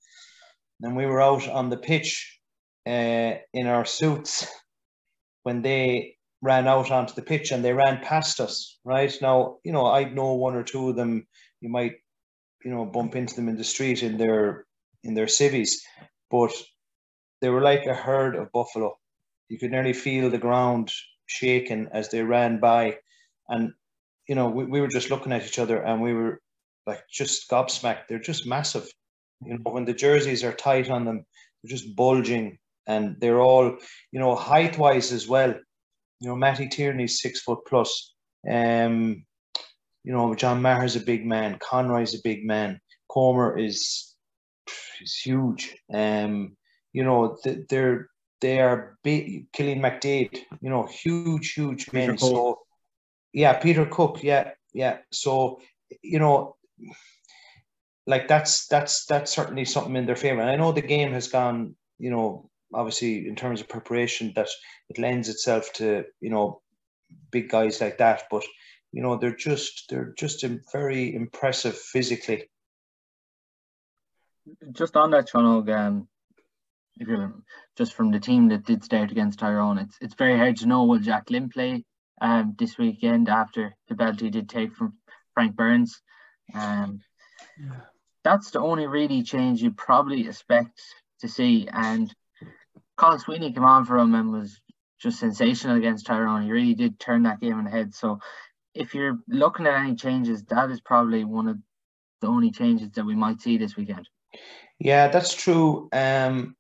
and 0.83 0.97
we 0.97 1.07
were 1.07 1.21
out 1.21 1.49
on 1.49 1.69
the 1.69 1.77
pitch 1.77 2.41
uh, 2.87 3.35
in 3.53 3.67
our 3.67 3.85
suits 3.85 4.47
when 5.43 5.63
they 5.63 6.17
ran 6.43 6.67
out 6.67 6.91
onto 6.91 7.15
the 7.15 7.23
pitch 7.23 7.51
and 7.51 7.65
they 7.65 7.73
ran 7.73 8.03
past 8.03 8.41
us. 8.41 8.79
Right 8.85 9.15
now, 9.21 9.59
you 9.65 9.73
know, 9.73 9.87
I 9.87 10.05
know 10.05 10.35
one 10.35 10.55
or 10.55 10.63
two 10.63 10.89
of 10.89 10.97
them. 10.97 11.27
You 11.61 11.69
might, 11.69 11.97
you 12.65 12.71
know, 12.71 12.87
bump 12.87 13.15
into 13.17 13.35
them 13.35 13.49
in 13.49 13.57
the 13.57 13.65
street 13.65 14.03
in 14.03 14.17
their 14.17 14.65
in 15.03 15.15
their 15.15 15.29
civvies, 15.29 15.83
but 16.31 16.53
they 17.41 17.49
were 17.49 17.63
like 17.63 17.87
a 17.87 17.95
herd 17.95 18.37
of 18.37 18.53
buffalo. 18.53 18.99
You 19.49 19.59
could 19.59 19.71
nearly 19.71 19.93
feel 19.93 20.31
the 20.31 20.39
ground 20.39 20.91
shaking 21.31 21.89
as 21.93 22.11
they 22.11 22.23
ran 22.23 22.59
by. 22.59 22.99
And, 23.49 23.73
you 24.29 24.35
know, 24.35 24.49
we, 24.49 24.65
we 24.65 24.81
were 24.81 24.89
just 24.89 25.11
looking 25.11 25.33
at 25.33 25.45
each 25.47 25.59
other 25.59 25.79
and 25.83 26.03
we 26.03 26.13
were 26.13 26.41
like 26.87 27.03
just 27.11 27.49
gobsmacked. 27.49 28.09
They're 28.09 28.19
just 28.19 28.47
massive. 28.47 28.89
You 29.45 29.55
know, 29.55 29.71
when 29.71 29.85
the 29.85 29.95
jerseys 29.95 30.45
are 30.45 30.53
tight 30.53 30.91
on 30.91 31.05
them, 31.05 31.25
they're 31.63 31.77
just 31.77 31.95
bulging 31.97 32.59
and 32.87 33.17
they're 33.21 33.41
all, 33.41 33.77
you 34.13 34.21
know, 34.21 34.35
height 34.35 34.77
wise 34.77 35.13
as 35.13 35.29
well. 35.29 35.55
You 36.21 36.29
know, 36.29 36.37
Matty 36.37 36.69
Tierney's 36.69 37.21
six 37.23 37.41
foot 37.41 37.61
plus. 37.67 38.13
Um, 38.51 39.25
you 40.03 40.13
know, 40.13 40.35
John 40.35 40.61
Maher's 40.61 40.97
a 40.97 41.01
big 41.01 41.25
man. 41.25 41.59
Conroy's 41.61 42.15
a 42.15 42.23
big 42.25 42.45
man. 42.45 42.81
Comer 43.11 43.59
is 43.59 44.15
is 45.01 45.17
huge. 45.17 45.77
Um, 45.93 46.57
you 46.93 47.05
know, 47.05 47.39
they're 47.69 48.10
they 48.41 48.61
are 48.61 48.99
big. 49.03 49.53
Killian 49.53 49.81
McDaid, 49.81 50.39
you 50.61 50.71
know, 50.71 50.87
huge, 50.87 51.53
huge 51.53 51.93
men. 51.93 52.19
So, 52.19 52.61
yeah, 53.33 53.55
Peter 53.55 53.87
Cooke, 53.87 54.23
yeah, 54.23 54.53
yeah. 54.73 54.99
So, 55.13 55.61
you 56.03 56.19
know, 56.19 56.57
like 58.07 58.29
that's 58.29 58.67
that's 58.67 59.05
that's 59.07 59.31
certainly 59.31 59.65
something 59.65 59.97
in 59.97 60.07
their 60.07 60.17
favor. 60.17 60.41
And 60.41 60.51
I 60.51 60.57
know 60.57 60.73
the 60.73 60.83
game 60.83 61.13
has 61.13 61.29
gone, 61.29 61.75
you 61.99 62.11
know, 62.11 62.51
obviously 62.73 63.29
in 63.29 63.37
terms 63.37 63.61
of 63.61 63.69
preparation, 63.69 64.33
that 64.37 64.49
it 64.89 64.99
lends 64.99 65.29
itself 65.29 65.73
to 65.75 66.05
you 66.21 66.31
know 66.31 66.63
big 67.31 67.49
guys 67.49 67.81
like 67.81 67.99
that. 67.99 68.25
But 68.31 68.45
you 68.93 69.03
know, 69.03 69.17
they're 69.17 69.37
just 69.37 69.85
they're 69.91 70.15
just 70.17 70.45
very 70.73 71.15
impressive 71.15 71.77
physically 71.77 72.49
just 74.73 74.97
on 74.97 75.11
that, 75.11 75.29
Sean 75.29 75.69
um, 75.71 76.09
if 76.99 77.09
you're 77.09 77.35
just 77.77 77.95
from 77.95 78.11
the 78.11 78.21
team 78.21 78.49
that 78.49 78.65
did 78.65 78.85
start 78.85 79.11
against 79.11 79.39
Tyrone, 79.39 79.79
it's 79.79 79.97
it's 80.01 80.15
very 80.15 80.37
hard 80.37 80.57
to 80.59 80.67
know 80.67 80.85
will 80.85 80.99
Jack 80.99 81.27
Glynn 81.27 81.49
play 81.49 81.85
um, 82.21 82.55
this 82.59 82.77
weekend 82.79 83.29
after 83.29 83.75
the 83.89 83.95
belt 83.95 84.21
he 84.21 84.31
did 84.31 84.49
take 84.49 84.75
from 84.75 84.95
Frank 85.35 85.57
Burns. 85.57 86.01
Um, 86.55 87.01
yeah. 87.59 87.81
That's 88.23 88.51
the 88.51 88.61
only 88.61 88.87
really 88.87 89.23
change 89.23 89.63
you 89.63 89.71
probably 89.71 90.27
expect 90.27 90.81
to 91.21 91.29
see. 91.29 91.69
And 91.73 92.15
Cathal 92.99 93.19
Sweeney 93.19 93.53
came 93.53 93.65
on 93.65 93.87
for 93.87 93.97
him 93.97 94.15
and 94.15 94.31
was 94.31 94.61
just 95.01 95.21
sensational 95.21 95.77
against 95.77 96.07
Tyrone. 96.07 96.43
He 96.43 96.53
really 96.53 96.75
did 96.75 97.01
turn 97.01 97.23
that 97.23 97.41
game 97.41 97.55
on 97.55 97.65
the 97.65 97.71
head. 97.71 97.95
So 97.95 98.21
if 98.75 98.95
you're 98.95 99.19
looking 99.27 99.67
at 99.67 99.81
any 99.81 99.95
changes, 99.95 100.43
that 100.45 100.71
is 100.71 100.81
probably 100.81 101.25
one 101.25 101.49
of 101.49 101.57
the 102.21 102.27
only 102.27 102.51
changes 102.51 102.91
that 102.93 103.07
we 103.07 103.15
might 103.15 103.41
see 103.41 103.57
this 103.57 103.77
weekend. 103.77 104.09
Yeah, 104.79 105.09
that's 105.09 105.35
true. 105.35 105.89
Um, 105.93 106.57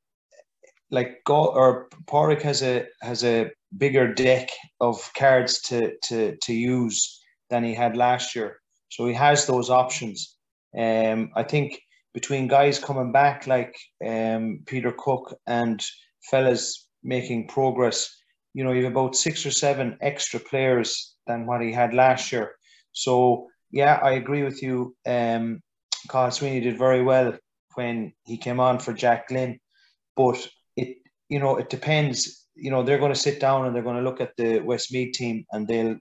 like 0.90 1.22
go 1.24 1.46
or 1.46 1.88
Pádraig 2.06 2.42
has 2.42 2.62
a 2.62 2.86
has 3.02 3.24
a 3.24 3.50
bigger 3.76 4.12
deck 4.12 4.50
of 4.80 5.10
cards 5.16 5.60
to 5.62 5.96
to 6.04 6.36
to 6.36 6.52
use 6.52 7.20
than 7.48 7.64
he 7.64 7.74
had 7.74 7.96
last 7.96 8.34
year, 8.34 8.60
so 8.88 9.06
he 9.06 9.14
has 9.14 9.46
those 9.46 9.70
options. 9.70 10.36
Um, 10.76 11.30
I 11.34 11.42
think 11.42 11.80
between 12.14 12.48
guys 12.48 12.78
coming 12.78 13.12
back 13.12 13.46
like 13.46 13.74
um, 14.06 14.60
Peter 14.66 14.92
Cooke 14.92 15.36
and 15.46 15.84
fellas 16.30 16.88
making 17.02 17.48
progress, 17.48 18.14
you 18.52 18.64
know, 18.64 18.72
you 18.72 18.84
have 18.84 18.92
about 18.92 19.16
six 19.16 19.46
or 19.46 19.50
seven 19.50 19.96
extra 20.00 20.40
players 20.40 21.14
than 21.26 21.46
what 21.46 21.62
he 21.62 21.72
had 21.72 21.94
last 21.94 22.32
year. 22.32 22.52
So 22.92 23.48
yeah, 23.70 24.00
I 24.02 24.12
agree 24.12 24.42
with 24.42 24.62
you. 24.62 24.96
Um, 25.06 25.60
Cathal 26.08 26.32
Sweeney 26.32 26.60
did 26.60 26.78
very 26.78 27.02
well 27.02 27.36
when 27.74 28.12
he 28.24 28.36
came 28.36 28.58
on 28.58 28.78
for 28.78 28.92
Jack 28.92 29.28
Glynn. 29.28 29.60
But 30.16 30.46
it, 30.80 30.96
you 31.28 31.38
know, 31.38 31.56
it 31.56 31.68
depends. 31.70 32.46
You 32.54 32.70
know, 32.70 32.82
they're 32.82 33.02
going 33.04 33.12
to 33.12 33.26
sit 33.26 33.40
down 33.40 33.66
and 33.66 33.74
they're 33.74 33.88
going 33.88 34.00
to 34.00 34.08
look 34.08 34.20
at 34.20 34.36
the 34.36 34.60
Westmeath 34.60 35.12
team 35.12 35.44
and 35.52 35.66
they'll, 35.66 35.96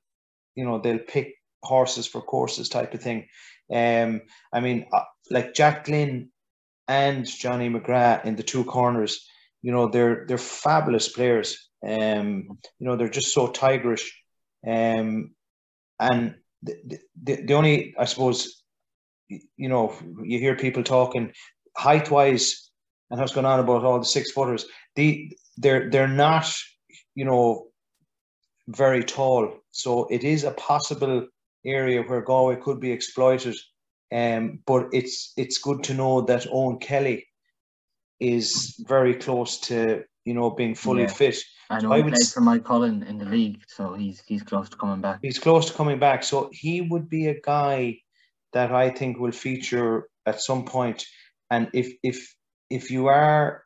you 0.55 0.65
know, 0.65 0.79
they'll 0.79 0.99
pick 1.15 1.35
horses 1.63 2.07
for 2.07 2.21
courses 2.21 2.69
type 2.69 2.93
of 2.93 3.01
thing. 3.01 3.27
Um, 3.71 4.21
I 4.51 4.59
mean, 4.59 4.85
uh, 4.91 5.03
like 5.29 5.53
Jack 5.53 5.85
Glynn 5.85 6.31
and 6.87 7.25
Johnny 7.25 7.69
McGrath 7.69 8.25
in 8.25 8.35
the 8.35 8.43
two 8.43 8.63
corners, 8.63 9.27
you 9.61 9.71
know, 9.71 9.87
they're 9.87 10.25
they're 10.27 10.37
fabulous 10.37 11.09
players. 11.09 11.69
Um, 11.85 12.57
you 12.79 12.87
know, 12.87 12.95
they're 12.95 13.09
just 13.09 13.33
so 13.33 13.47
tigerish. 13.47 14.05
Um, 14.65 15.35
and 15.99 16.35
the, 16.63 16.99
the, 17.23 17.35
the 17.45 17.53
only, 17.53 17.93
I 17.97 18.05
suppose, 18.05 18.63
you 19.29 19.69
know, 19.69 19.93
you 20.23 20.39
hear 20.39 20.55
people 20.55 20.83
talking 20.83 21.31
height 21.77 22.09
wise 22.09 22.68
and 23.09 23.19
what's 23.19 23.33
going 23.33 23.45
on 23.45 23.59
about 23.59 23.83
all 23.83 23.99
the 23.99 24.05
six 24.05 24.31
footers, 24.31 24.65
the 24.95 25.31
they're 25.57 25.89
they're 25.89 26.07
not, 26.07 26.51
you 27.15 27.25
know, 27.25 27.67
very 28.67 29.03
tall. 29.03 29.59
So 29.71 30.07
it 30.09 30.23
is 30.23 30.43
a 30.43 30.51
possible 30.51 31.27
area 31.65 32.01
where 32.03 32.21
Galway 32.21 32.55
could 32.57 32.79
be 32.79 32.91
exploited. 32.91 33.55
Um, 34.11 34.59
but 34.65 34.87
it's 34.91 35.33
it's 35.37 35.59
good 35.59 35.83
to 35.83 35.93
know 35.93 36.21
that 36.21 36.47
Owen 36.51 36.79
Kelly 36.79 37.27
is 38.19 38.75
very 38.87 39.15
close 39.15 39.59
to 39.59 40.03
you 40.25 40.33
know 40.33 40.49
being 40.49 40.75
fully 40.75 41.03
yeah. 41.03 41.13
fit. 41.13 41.37
I 41.69 41.79
know 41.81 41.89
so 41.89 41.95
he 41.95 42.01
played 42.01 42.27
for 42.27 42.41
Moycullen 42.41 43.07
in 43.07 43.19
the 43.19 43.25
league, 43.25 43.61
so 43.67 43.93
he's 43.93 44.21
he's 44.25 44.41
close 44.41 44.69
to 44.69 44.77
coming 44.77 45.01
back. 45.01 45.19
He's 45.21 45.37
close 45.37 45.67
to 45.67 45.73
coming 45.73 45.99
back, 45.99 46.23
so 46.23 46.49
he 46.51 46.81
would 46.81 47.07
be 47.07 47.27
a 47.27 47.39
guy 47.39 47.99
that 48.53 48.71
I 48.71 48.89
think 48.89 49.19
will 49.19 49.31
feature 49.31 50.09
at 50.25 50.41
some 50.41 50.65
point. 50.65 51.05
And 51.51 51.69
if 51.73 51.93
if 52.01 52.35
if 52.69 52.91
you 52.91 53.07
are, 53.07 53.63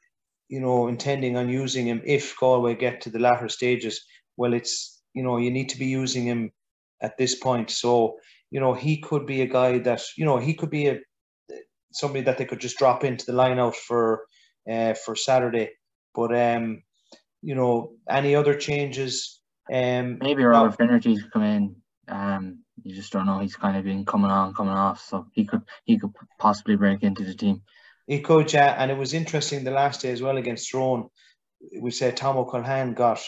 you 0.49 0.59
know, 0.59 0.87
intending 0.87 1.37
on 1.37 1.49
using 1.49 1.87
him, 1.87 2.01
if 2.05 2.37
Galway 2.39 2.75
get 2.75 3.01
to 3.01 3.09
the 3.09 3.19
latter 3.19 3.49
stages, 3.49 4.05
well, 4.37 4.53
it's 4.53 5.01
you 5.13 5.23
know 5.23 5.37
you 5.37 5.51
need 5.51 5.69
to 5.69 5.79
be 5.79 5.87
using 5.87 6.25
him 6.25 6.51
at 7.01 7.17
this 7.17 7.35
point. 7.35 7.69
So 7.69 8.17
you 8.51 8.59
know 8.59 8.73
he 8.73 9.01
could 9.01 9.25
be 9.25 9.41
a 9.41 9.47
guy 9.47 9.79
that 9.79 10.01
you 10.17 10.25
know 10.25 10.37
he 10.37 10.53
could 10.53 10.69
be 10.69 10.87
a 10.87 10.99
somebody 11.91 12.23
that 12.25 12.37
they 12.37 12.45
could 12.45 12.59
just 12.59 12.77
drop 12.77 13.03
into 13.03 13.25
the 13.25 13.33
line 13.33 13.59
out 13.59 13.75
for 13.75 14.25
uh, 14.69 14.93
for 14.93 15.15
Saturday. 15.15 15.71
But 16.13 16.35
um, 16.35 16.83
you 17.41 17.55
know, 17.55 17.93
any 18.09 18.35
other 18.35 18.55
changes? 18.55 19.39
Um, 19.71 20.19
maybe 20.21 20.43
Robert 20.43 20.77
Finnerty 20.77 21.17
come 21.31 21.43
in. 21.43 21.75
Um, 22.07 22.59
you 22.83 22.95
just 22.95 23.13
don't 23.13 23.25
know. 23.25 23.39
He's 23.39 23.55
kind 23.55 23.77
of 23.77 23.83
been 23.83 24.05
coming 24.05 24.31
on, 24.31 24.53
coming 24.53 24.73
off, 24.73 25.01
so 25.01 25.27
he 25.33 25.45
could 25.45 25.61
he 25.85 25.99
could 25.99 26.11
possibly 26.39 26.75
break 26.75 27.03
into 27.03 27.23
the 27.23 27.33
team. 27.33 27.61
He 28.07 28.23
yeah. 28.49 28.75
And 28.77 28.91
it 28.91 28.97
was 28.97 29.13
interesting 29.13 29.63
the 29.63 29.71
last 29.71 30.01
day 30.01 30.11
as 30.11 30.21
well 30.21 30.37
against 30.37 30.69
Tyrone. 30.69 31.09
We 31.79 31.91
said 31.91 32.17
Tomo 32.17 32.45
Culhane 32.45 32.95
got 32.95 33.21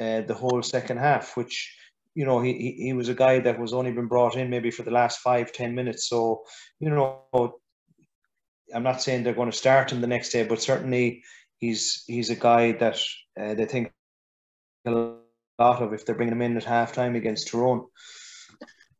uh, 0.00 0.20
the 0.22 0.34
whole 0.34 0.62
second 0.62 0.98
half, 0.98 1.36
which 1.36 1.74
you 2.14 2.26
know 2.26 2.40
he, 2.40 2.74
he 2.78 2.92
was 2.92 3.08
a 3.08 3.14
guy 3.14 3.40
that 3.40 3.58
was 3.58 3.72
only 3.72 3.92
been 3.92 4.08
brought 4.08 4.36
in 4.36 4.50
maybe 4.50 4.70
for 4.70 4.82
the 4.82 4.90
last 4.90 5.20
five 5.20 5.52
ten 5.52 5.74
minutes. 5.74 6.08
So 6.08 6.42
you 6.80 6.90
know, 6.90 7.22
I'm 8.74 8.82
not 8.82 9.02
saying 9.02 9.22
they're 9.22 9.32
going 9.32 9.50
to 9.50 9.56
start 9.56 9.92
him 9.92 10.00
the 10.00 10.06
next 10.06 10.30
day, 10.30 10.44
but 10.44 10.62
certainly 10.62 11.22
he's 11.58 12.04
he's 12.06 12.30
a 12.30 12.36
guy 12.36 12.72
that 12.72 13.00
uh, 13.40 13.54
they 13.54 13.64
think 13.64 13.92
a 14.86 14.90
lot 14.90 15.82
of 15.82 15.92
if 15.92 16.04
they're 16.04 16.14
bringing 16.14 16.32
him 16.32 16.42
in 16.42 16.56
at 16.56 16.64
halftime 16.64 17.16
against 17.16 17.48
Tyrone. 17.48 17.86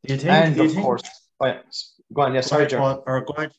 Do 0.05 0.13
you 0.13 0.19
think? 0.19 0.31
And 0.31 0.59
of 0.59 0.71
think, 0.71 0.83
course, 0.83 1.03
oh 1.39 1.47
yeah, 1.47 1.61
go 2.13 2.21
on. 2.23 2.33
Yes, 2.33 2.47
sorry. 2.47 2.73
Or 2.73 3.25
go 3.25 3.33
ahead. 3.37 3.51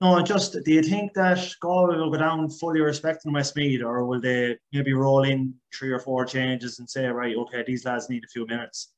No, 0.00 0.22
just 0.22 0.52
do 0.64 0.72
you 0.72 0.82
think 0.82 1.14
that 1.14 1.38
Galway 1.60 1.96
will 1.96 2.10
go 2.10 2.18
down 2.18 2.50
fully 2.50 2.80
respecting 2.80 3.32
Westmeath, 3.32 3.82
or 3.82 4.04
will 4.04 4.20
they 4.20 4.58
maybe 4.70 4.92
roll 4.92 5.22
in 5.22 5.54
three 5.74 5.90
or 5.90 5.98
four 5.98 6.26
changes 6.26 6.78
and 6.78 6.88
say, 6.88 7.06
right, 7.06 7.34
okay, 7.34 7.64
these 7.66 7.86
lads 7.86 8.10
need 8.10 8.22
a 8.24 8.28
few 8.28 8.46
minutes? 8.46 8.92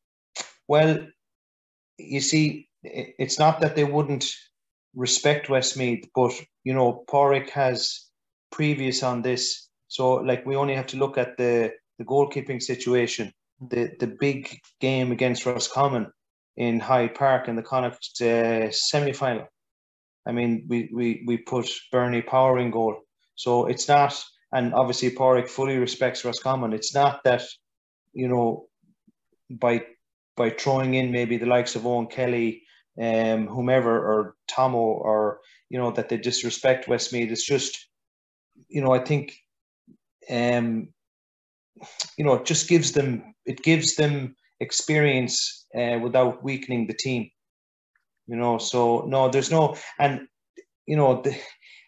Well, 0.66 1.06
you 1.98 2.20
see, 2.20 2.68
it's 2.82 3.38
not 3.38 3.60
that 3.60 3.76
they 3.76 3.84
wouldn't 3.84 4.26
respect 4.94 5.48
Westmeath, 5.48 6.08
but 6.14 6.32
you 6.64 6.74
know, 6.74 7.04
Pádraig 7.08 7.48
has 7.50 8.06
previous 8.50 9.04
on 9.04 9.22
this, 9.22 9.68
so 9.86 10.14
like 10.14 10.44
we 10.46 10.56
only 10.56 10.74
have 10.74 10.86
to 10.88 10.96
look 10.96 11.16
at 11.16 11.36
the 11.36 11.72
the 11.98 12.04
goalkeeping 12.04 12.60
situation, 12.60 13.32
the 13.60 13.92
the 14.00 14.06
big 14.06 14.58
game 14.80 15.12
against 15.12 15.46
Roscommon 15.46 16.10
in 16.56 16.80
Hyde 16.80 17.14
Park 17.14 17.46
in 17.46 17.54
the 17.54 17.62
Connacht 17.62 18.20
uh, 18.20 18.70
semi 18.72 19.12
final. 19.12 19.46
I 20.28 20.32
mean, 20.32 20.66
we, 20.68 20.90
we, 20.92 21.24
we 21.26 21.38
put 21.38 21.68
Bernie 21.90 22.22
Power 22.22 22.58
in 22.58 22.70
goal. 22.70 22.96
So 23.34 23.66
it's 23.66 23.88
not, 23.88 24.14
and 24.52 24.74
obviously 24.74 25.10
Pádraic 25.10 25.48
fully 25.48 25.78
respects 25.78 26.24
Roscommon. 26.24 26.72
It's 26.74 26.94
not 26.94 27.24
that, 27.24 27.42
you 28.12 28.28
know, 28.28 28.68
by 29.50 29.84
by 30.36 30.50
throwing 30.50 30.94
in 30.94 31.10
maybe 31.10 31.36
the 31.36 31.46
likes 31.46 31.74
of 31.74 31.86
Owen 31.86 32.06
Kelly, 32.06 32.62
um, 33.00 33.46
whomever, 33.46 33.98
or 33.98 34.36
Tomo, 34.46 34.78
or 34.78 35.40
you 35.70 35.78
know 35.78 35.90
that 35.92 36.08
they 36.08 36.16
disrespect 36.16 36.88
Westmeath. 36.88 37.30
It's 37.32 37.46
just, 37.46 37.88
you 38.68 38.80
know, 38.82 38.92
I 38.92 39.00
think, 39.00 39.34
um, 40.30 40.88
you 42.16 42.24
know, 42.24 42.34
it 42.34 42.44
just 42.44 42.68
gives 42.68 42.92
them 42.92 43.34
it 43.46 43.62
gives 43.62 43.96
them 43.96 44.36
experience 44.60 45.66
uh, 45.74 45.98
without 46.02 46.44
weakening 46.44 46.86
the 46.86 46.94
team. 46.94 47.30
You 48.28 48.36
know, 48.36 48.58
so 48.58 49.04
no, 49.06 49.28
there's 49.28 49.50
no, 49.50 49.76
and 49.98 50.28
you 50.86 50.96
know, 50.96 51.22
the, 51.22 51.36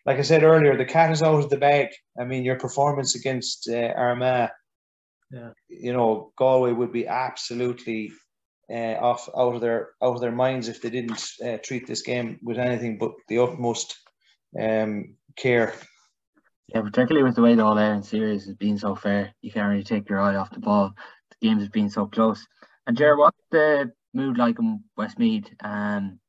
like 0.07 0.19
I 0.19 0.23
said 0.23 0.43
earlier, 0.43 0.77
the 0.77 0.87
cat 0.87 1.11
is 1.13 1.23
out 1.23 1.39
of 1.39 1.51
the 1.51 1.59
bag. 1.59 1.89
I 2.19 2.25
mean, 2.25 2.45
your 2.45 2.59
performance 2.59 3.15
against 3.15 3.69
uh, 3.69 3.93
Armagh, 3.95 4.51
yeah. 5.31 5.51
you 5.69 5.93
know, 5.93 6.33
Galway 6.37 6.73
would 6.73 6.93
be 6.93 7.07
absolutely 7.07 8.11
uh, 8.71 8.97
off 9.01 9.29
out 9.37 9.55
of 9.55 9.61
their 9.61 9.91
out 10.03 10.15
of 10.15 10.21
their 10.21 10.33
minds 10.33 10.69
if 10.69 10.81
they 10.81 10.91
didn't 10.91 11.23
uh, 11.45 11.59
treat 11.63 11.87
this 11.87 12.03
game 12.03 12.39
with 12.43 12.59
anything 12.59 12.99
but 12.99 13.13
the 13.29 13.39
utmost 13.39 13.97
um, 14.59 15.17
care. 15.37 15.75
Yeah, 16.69 16.83
particularly 16.83 17.25
with 17.25 17.35
the 17.35 17.43
way 17.43 17.55
the 17.55 17.65
All 17.65 17.79
Ireland 17.79 18.07
series 18.07 18.47
has 18.47 18.55
been 18.55 18.79
so 18.79 18.95
fair, 18.95 19.35
you 19.43 19.51
can't 19.51 19.69
really 19.69 19.83
take 19.83 20.09
your 20.09 20.21
eye 20.21 20.37
off 20.37 20.53
the 20.53 20.61
ball. 20.61 20.93
The 21.31 21.49
games 21.49 21.63
have 21.63 21.73
been 21.73 21.91
so 21.91 22.07
close. 22.07 22.47
And 22.87 22.97
Jared, 22.97 23.19
what's 23.19 23.37
the 23.51 23.93
mood 24.15 24.39
like 24.39 24.59
in 24.59 24.85
Westmeath? 24.97 25.49
Um, 25.61 26.21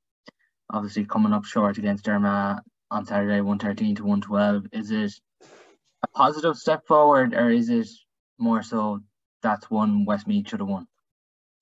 obviously 0.71 1.05
coming 1.05 1.33
up 1.33 1.45
short 1.45 1.77
against 1.77 2.07
Armagh 2.07 2.61
on 2.89 3.05
Saturday, 3.05 3.41
one 3.41 3.59
thirteen 3.59 3.95
to 3.95 4.03
one 4.03 4.21
twelve. 4.21 4.65
Is 4.71 4.91
it 4.91 5.13
a 6.03 6.07
positive 6.07 6.57
step 6.57 6.87
forward, 6.87 7.33
or 7.33 7.49
is 7.49 7.69
it 7.69 7.87
more 8.37 8.63
so 8.63 8.99
that's 9.43 9.69
one 9.69 10.05
Westmeath 10.05 10.49
should 10.49 10.59
have 10.59 10.69
won? 10.69 10.87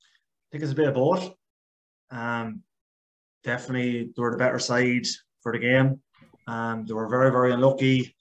I 0.01 0.47
think 0.51 0.63
it's 0.63 0.71
a 0.71 0.75
bit 0.75 0.87
of 0.87 0.95
both. 0.95 1.33
Um, 2.11 2.63
definitely, 3.43 4.11
they 4.15 4.21
were 4.21 4.31
the 4.31 4.37
better 4.37 4.59
side 4.59 5.05
for 5.41 5.51
the 5.51 5.59
game. 5.59 6.01
Um, 6.47 6.85
they 6.85 6.93
were 6.93 7.07
very, 7.07 7.31
very 7.31 7.51
unlucky. 7.51 8.15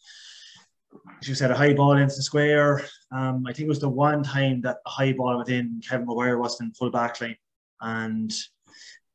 As 1.21 1.29
you 1.29 1.35
said, 1.35 1.51
a 1.51 1.57
high 1.57 1.73
ball 1.73 1.93
into 1.93 2.15
the 2.15 2.23
square. 2.23 2.85
Um, 3.11 3.45
I 3.47 3.53
think 3.53 3.67
it 3.67 3.69
was 3.69 3.81
the 3.81 3.89
one 3.89 4.23
time 4.23 4.61
that 4.63 4.77
a 4.87 4.91
high 4.91 5.13
ball 5.13 5.39
within 5.39 5.81
Kevin 5.89 6.07
Maguire 6.07 6.39
wasn't 6.39 6.69
in 6.69 6.75
full 6.75 6.91
back 6.91 7.21
line. 7.21 7.37
And 7.81 8.33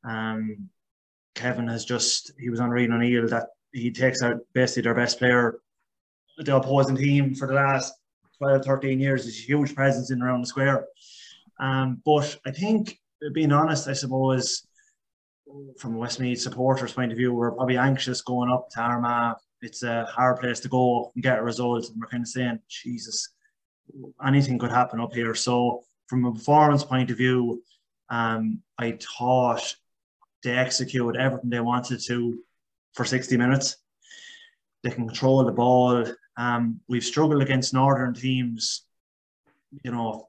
um, 0.04 0.70
Kevin 1.36 1.68
has 1.68 1.86
just, 1.86 2.32
he 2.40 2.50
was 2.50 2.60
on 2.60 2.70
Rian 2.70 2.94
O'Neill 2.94 3.28
that 3.30 3.48
he 3.72 3.92
takes 3.92 4.22
out 4.22 4.38
basically 4.54 4.84
their 4.84 4.96
best 4.96 5.18
player, 5.18 5.60
the 6.38 6.56
opposing 6.56 6.96
team 6.96 7.36
for 7.36 7.48
the 7.48 7.54
last 7.54 7.94
12, 8.38 8.66
13 8.66 9.00
years. 9.00 9.24
There's 9.24 9.38
a 9.38 9.42
huge 9.42 9.76
presence 9.76 10.12
in 10.12 10.22
around 10.22 10.42
the 10.42 10.48
square. 10.48 10.86
Um, 11.60 12.02
but 12.06 12.38
I 12.46 12.52
think 12.52 13.00
being 13.34 13.52
honest, 13.52 13.88
I 13.88 13.94
suppose, 13.94 14.68
from 15.78 15.96
a 15.96 15.98
Westmeath 15.98 16.42
supporters' 16.42 16.94
point 16.94 17.12
of 17.12 17.18
view, 17.18 17.34
we're 17.34 17.52
probably 17.52 17.78
anxious 17.78 18.22
going 18.22 18.52
up 18.52 18.70
to 18.72 18.82
Armagh. 18.82 19.36
It's 19.62 19.84
a 19.84 20.06
hard 20.06 20.40
place 20.40 20.60
to 20.62 20.68
go 20.68 21.12
and 21.16 21.24
get 21.24 21.40
a 21.40 21.44
result, 21.44 21.90
and 21.90 22.00
we're 22.00 22.08
kind 22.08 22.24
of 22.24 22.28
saying, 22.28 22.60
Jesus, 22.68 23.30
anything 24.26 24.58
could 24.58 24.72
happen 24.72 25.00
up 25.00 25.14
here. 25.14 25.36
So, 25.36 25.84
from 26.08 26.26
a 26.26 26.34
performance 26.34 26.84
point 26.84 27.12
of 27.12 27.18
view, 27.18 27.64
um, 28.10 28.62
I 28.78 28.98
thought 29.18 29.76
they 30.44 30.52
executed 30.52 31.20
everything 31.20 31.50
they 31.50 31.60
wanted 31.60 32.02
to 32.06 32.40
for 32.94 33.06
60 33.06 33.38
minutes. 33.38 33.78
They 34.84 34.92
can 34.92 35.08
control 35.08 35.44
the 35.44 35.52
ball. 35.52 36.06
Um, 36.38 36.82
we've 36.88 37.04
struggled 37.04 37.42
against 37.42 37.74
northern 37.74 38.14
teams, 38.14 38.86
you 39.84 39.92
know, 39.92 40.28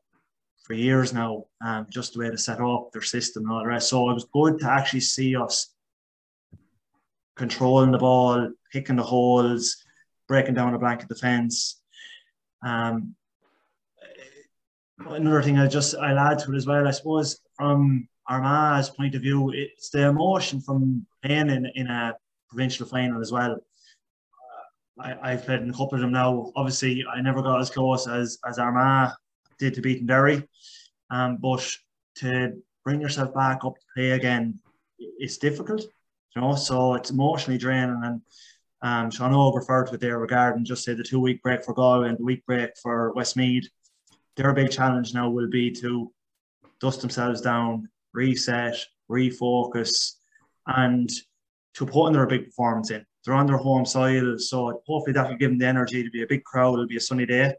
for 0.62 0.74
years 0.74 1.12
now, 1.12 1.44
um, 1.64 1.86
just 1.90 2.14
the 2.14 2.20
way 2.20 2.30
to 2.30 2.38
set 2.38 2.60
up 2.60 2.90
their 2.92 3.02
system 3.02 3.44
and 3.44 3.52
all 3.52 3.60
the 3.60 3.66
rest. 3.66 3.88
So 3.88 4.08
it 4.10 4.14
was 4.14 4.26
good 4.32 4.60
to 4.60 4.70
actually 4.70 5.00
see 5.00 5.36
us 5.36 5.74
controlling 7.36 7.90
the 7.90 7.98
ball, 7.98 8.50
picking 8.72 8.96
the 8.96 9.02
holes, 9.02 9.84
breaking 10.28 10.54
down 10.54 10.74
a 10.74 10.78
blanket 10.78 11.08
defence. 11.08 11.82
Um, 12.64 13.14
another 14.98 15.42
thing 15.42 15.58
I 15.58 15.66
just 15.66 15.94
I'll 15.96 16.18
add 16.18 16.38
to 16.40 16.52
it 16.52 16.56
as 16.56 16.66
well, 16.66 16.86
I 16.86 16.92
suppose 16.92 17.40
from 17.56 18.08
Armagh's 18.28 18.90
point 18.90 19.14
of 19.14 19.22
view, 19.22 19.50
it's 19.50 19.90
the 19.90 20.08
emotion 20.08 20.60
from 20.60 21.06
playing 21.22 21.50
in, 21.50 21.66
in 21.74 21.86
a 21.88 22.14
provincial 22.48 22.86
final 22.86 23.20
as 23.20 23.32
well. 23.32 23.58
I, 24.98 25.32
I've 25.32 25.44
played 25.44 25.62
in 25.62 25.70
a 25.70 25.72
couple 25.72 25.94
of 25.94 26.00
them 26.00 26.12
now. 26.12 26.52
Obviously, 26.56 27.04
I 27.06 27.20
never 27.20 27.42
got 27.42 27.60
as 27.60 27.70
close 27.70 28.06
as 28.06 28.38
as 28.48 28.58
Armagh 28.58 29.12
did 29.58 29.74
to 29.74 29.80
beating 29.80 30.06
Derry. 30.06 30.48
Um, 31.10 31.36
but 31.36 31.68
to 32.16 32.62
bring 32.84 33.00
yourself 33.00 33.34
back 33.34 33.64
up 33.64 33.74
to 33.74 33.86
play 33.94 34.10
again, 34.12 34.58
it's 34.98 35.38
difficult, 35.38 35.82
you 36.34 36.42
know. 36.42 36.54
So 36.54 36.94
it's 36.94 37.10
emotionally 37.10 37.58
draining. 37.58 38.00
And 38.04 38.20
um, 38.82 39.10
Sean 39.10 39.34
O 39.34 39.52
referred 39.52 39.88
to 39.88 39.94
it 39.94 40.00
there 40.00 40.18
regarding 40.18 40.64
just 40.64 40.84
say 40.84 40.94
the 40.94 41.02
two 41.02 41.20
week 41.20 41.42
break 41.42 41.64
for 41.64 41.74
Galway 41.74 42.08
and 42.08 42.18
the 42.18 42.24
week 42.24 42.44
break 42.46 42.70
for 42.82 43.12
Westmeath. 43.14 43.68
Their 44.36 44.52
big 44.52 44.70
challenge 44.70 45.14
now 45.14 45.30
will 45.30 45.48
be 45.48 45.70
to 45.72 46.12
dust 46.80 47.00
themselves 47.00 47.40
down, 47.40 47.88
reset, 48.14 48.76
refocus, 49.10 50.14
and 50.66 51.10
to 51.74 51.84
put 51.84 52.06
in 52.06 52.12
their 52.14 52.26
big 52.26 52.46
performance 52.46 52.90
in. 52.90 53.04
They're 53.24 53.34
on 53.34 53.46
their 53.46 53.56
home 53.56 53.84
soil, 53.84 54.38
so 54.38 54.82
hopefully 54.86 55.12
that 55.14 55.28
will 55.28 55.36
give 55.36 55.50
them 55.50 55.58
the 55.58 55.66
energy 55.66 56.02
to 56.02 56.10
be 56.10 56.22
a 56.22 56.26
big 56.26 56.44
crowd. 56.44 56.74
It'll 56.74 56.86
be 56.86 56.96
a 56.96 57.00
sunny 57.00 57.26
day. 57.26 57.54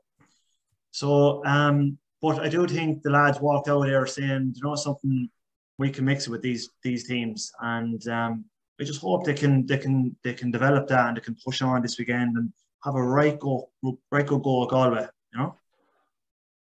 So, 0.91 1.43
um, 1.45 1.97
but 2.21 2.39
I 2.39 2.49
do 2.49 2.65
think 2.67 3.01
the 3.01 3.09
lads 3.09 3.41
walked 3.41 3.67
out 3.67 3.83
there 3.83 4.05
saying, 4.05 4.53
you 4.55 4.63
know, 4.63 4.75
something 4.75 5.29
we 5.77 5.89
can 5.89 6.05
mix 6.05 6.27
it 6.27 6.31
with 6.31 6.41
these 6.41 6.69
these 6.83 7.07
teams, 7.07 7.51
and 7.61 8.07
um, 8.07 8.45
I 8.79 8.83
just 8.83 9.01
hope 9.01 9.25
they 9.25 9.33
can 9.33 9.65
they 9.65 9.77
can 9.77 10.15
they 10.23 10.33
can 10.33 10.51
develop 10.51 10.87
that 10.87 11.07
and 11.07 11.17
they 11.17 11.21
can 11.21 11.35
push 11.43 11.61
on 11.61 11.81
this 11.81 11.97
weekend 11.97 12.37
and 12.37 12.53
have 12.83 12.95
a 12.95 13.03
right 13.03 13.37
go 13.39 13.69
right 14.11 14.25
go 14.25 14.37
goal 14.37 14.67
Galway, 14.67 15.07
you 15.33 15.39
know. 15.39 15.55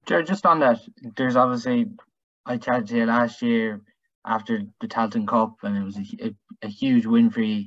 Jared, 0.06 0.26
just 0.26 0.46
on 0.46 0.60
that, 0.60 0.80
there's 1.16 1.36
obviously 1.36 1.90
I 2.44 2.56
chatted 2.56 2.88
to 2.88 2.96
you 2.96 3.06
last 3.06 3.42
year 3.42 3.80
after 4.26 4.62
the 4.80 4.88
Tailteann 4.88 5.26
Cup, 5.26 5.56
and 5.62 5.76
it 5.76 5.84
was 5.84 5.96
a, 5.96 6.26
a, 6.26 6.34
a, 6.62 6.68
huge 6.68 7.06
win 7.06 7.30
for 7.30 7.40
you. 7.40 7.66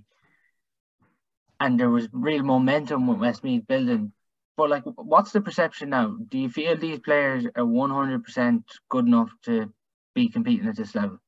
And 1.59 1.79
there 1.79 1.89
was 1.89 2.07
real 2.11 2.43
momentum 2.43 3.07
with 3.07 3.19
Westmeath 3.19 3.67
building. 3.67 4.11
But 4.57 4.69
like, 4.69 4.83
what's 4.85 5.31
the 5.31 5.41
perception 5.41 5.89
now? 5.89 6.17
Do 6.29 6.37
you 6.37 6.49
feel 6.49 6.77
these 6.77 6.99
players 6.99 7.45
are 7.55 7.65
one 7.65 7.89
hundred 7.89 8.23
percent 8.23 8.63
good 8.89 9.05
enough 9.05 9.31
to 9.43 9.73
be 10.13 10.29
competing 10.29 10.67
at 10.67 10.77
this 10.77 10.95
level? 10.95 11.19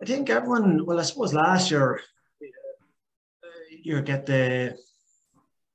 I 0.00 0.04
think 0.04 0.28
everyone. 0.28 0.84
Well, 0.84 1.00
I 1.00 1.02
suppose 1.02 1.32
last 1.32 1.70
year 1.70 2.00
you 3.82 4.00
get 4.02 4.26
the 4.26 4.76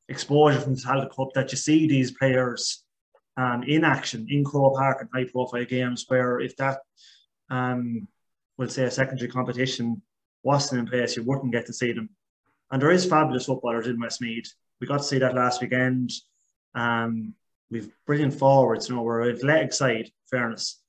exposure 0.07 0.59
from 0.59 0.75
the 0.75 0.81
Tailteann 0.81 1.15
Cup 1.15 1.29
that 1.35 1.51
you 1.51 1.57
see 1.57 1.87
these 1.87 2.11
players 2.11 2.83
um, 3.39 3.63
in 3.63 3.84
action 3.84 4.28
in 4.30 4.43
Croke 4.43 4.75
Park 4.75 4.97
and 5.02 5.10
high 5.13 5.30
profile 5.32 5.65
games 5.65 6.06
where 6.08 6.39
if 6.39 6.56
that 6.58 6.80
um, 7.49 8.08
we'll 8.58 8.69
say 8.69 8.84
a 8.84 8.91
secondary 8.91 9.30
competition 9.30 10.02
wasn't 10.43 10.80
in 10.80 10.88
place, 10.88 11.15
you 11.15 11.23
wouldn't 11.23 11.52
get 11.52 11.65
to 11.67 11.73
see 11.73 11.91
them. 11.91 12.10
And 12.71 12.82
there 12.82 12.91
is 12.91 13.06
fabulous 13.06 13.45
footballers 13.45 13.88
in 13.88 13.99
Westmeath 13.99 14.54
we 14.80 14.88
got 14.88 14.97
to 14.97 15.04
see 15.04 15.19
that 15.19 15.36
last 15.36 15.62
weekend. 15.62 16.12
Um, 16.75 17.34
we've 17.69 17.89
brilliant 18.06 18.34
forwards, 18.34 18.89
you 18.89 18.95
know, 18.95 19.02
we're 19.02 19.32
athletic 19.32 19.73
side, 19.73 20.10
fairness. 20.30 20.82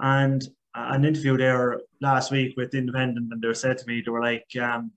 And 0.00 0.42
an 0.74 1.04
interview 1.04 1.36
there 1.36 1.80
last 2.00 2.30
week 2.32 2.54
with 2.56 2.70
the 2.70 2.78
Independent, 2.78 3.32
and 3.32 3.42
they 3.42 3.52
said 3.54 3.78
to 3.78 3.86
me, 3.86 4.02
they 4.04 4.10
were 4.10 4.22
like, 4.22 4.46
um, 4.60 4.92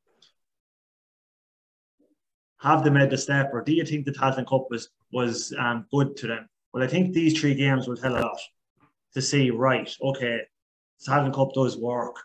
have 2.59 2.83
they 2.83 2.89
made 2.89 3.11
the 3.11 3.17
step, 3.17 3.51
or 3.53 3.61
do 3.61 3.73
you 3.73 3.85
think 3.85 4.05
the 4.05 4.11
Tailteann 4.11 4.47
Cup 4.47 4.67
was 4.71 4.89
was 5.11 5.53
um, 5.59 5.85
good 5.91 6.17
to 6.17 6.27
them? 6.27 6.49
Well, 6.73 6.83
I 6.83 6.87
think 6.87 7.13
these 7.13 7.39
three 7.39 7.55
games 7.55 7.87
will 7.87 7.95
tell 7.95 8.17
a 8.17 8.21
lot 8.21 8.39
to 9.13 9.21
see, 9.21 9.49
right, 9.49 9.89
okay, 10.01 10.41
the 11.05 11.31
Cup 11.33 11.53
does 11.53 11.77
work. 11.77 12.15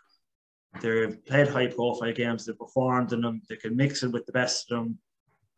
They've 0.81 1.23
played 1.25 1.47
high 1.47 1.67
profile 1.67 2.13
games, 2.13 2.45
they've 2.45 2.57
performed 2.57 3.13
in 3.13 3.21
them, 3.21 3.41
they 3.47 3.55
can 3.55 3.75
mix 3.75 4.03
it 4.03 4.11
with 4.11 4.25
the 4.25 4.31
best 4.31 4.71
of 4.71 4.77
them. 4.77 4.99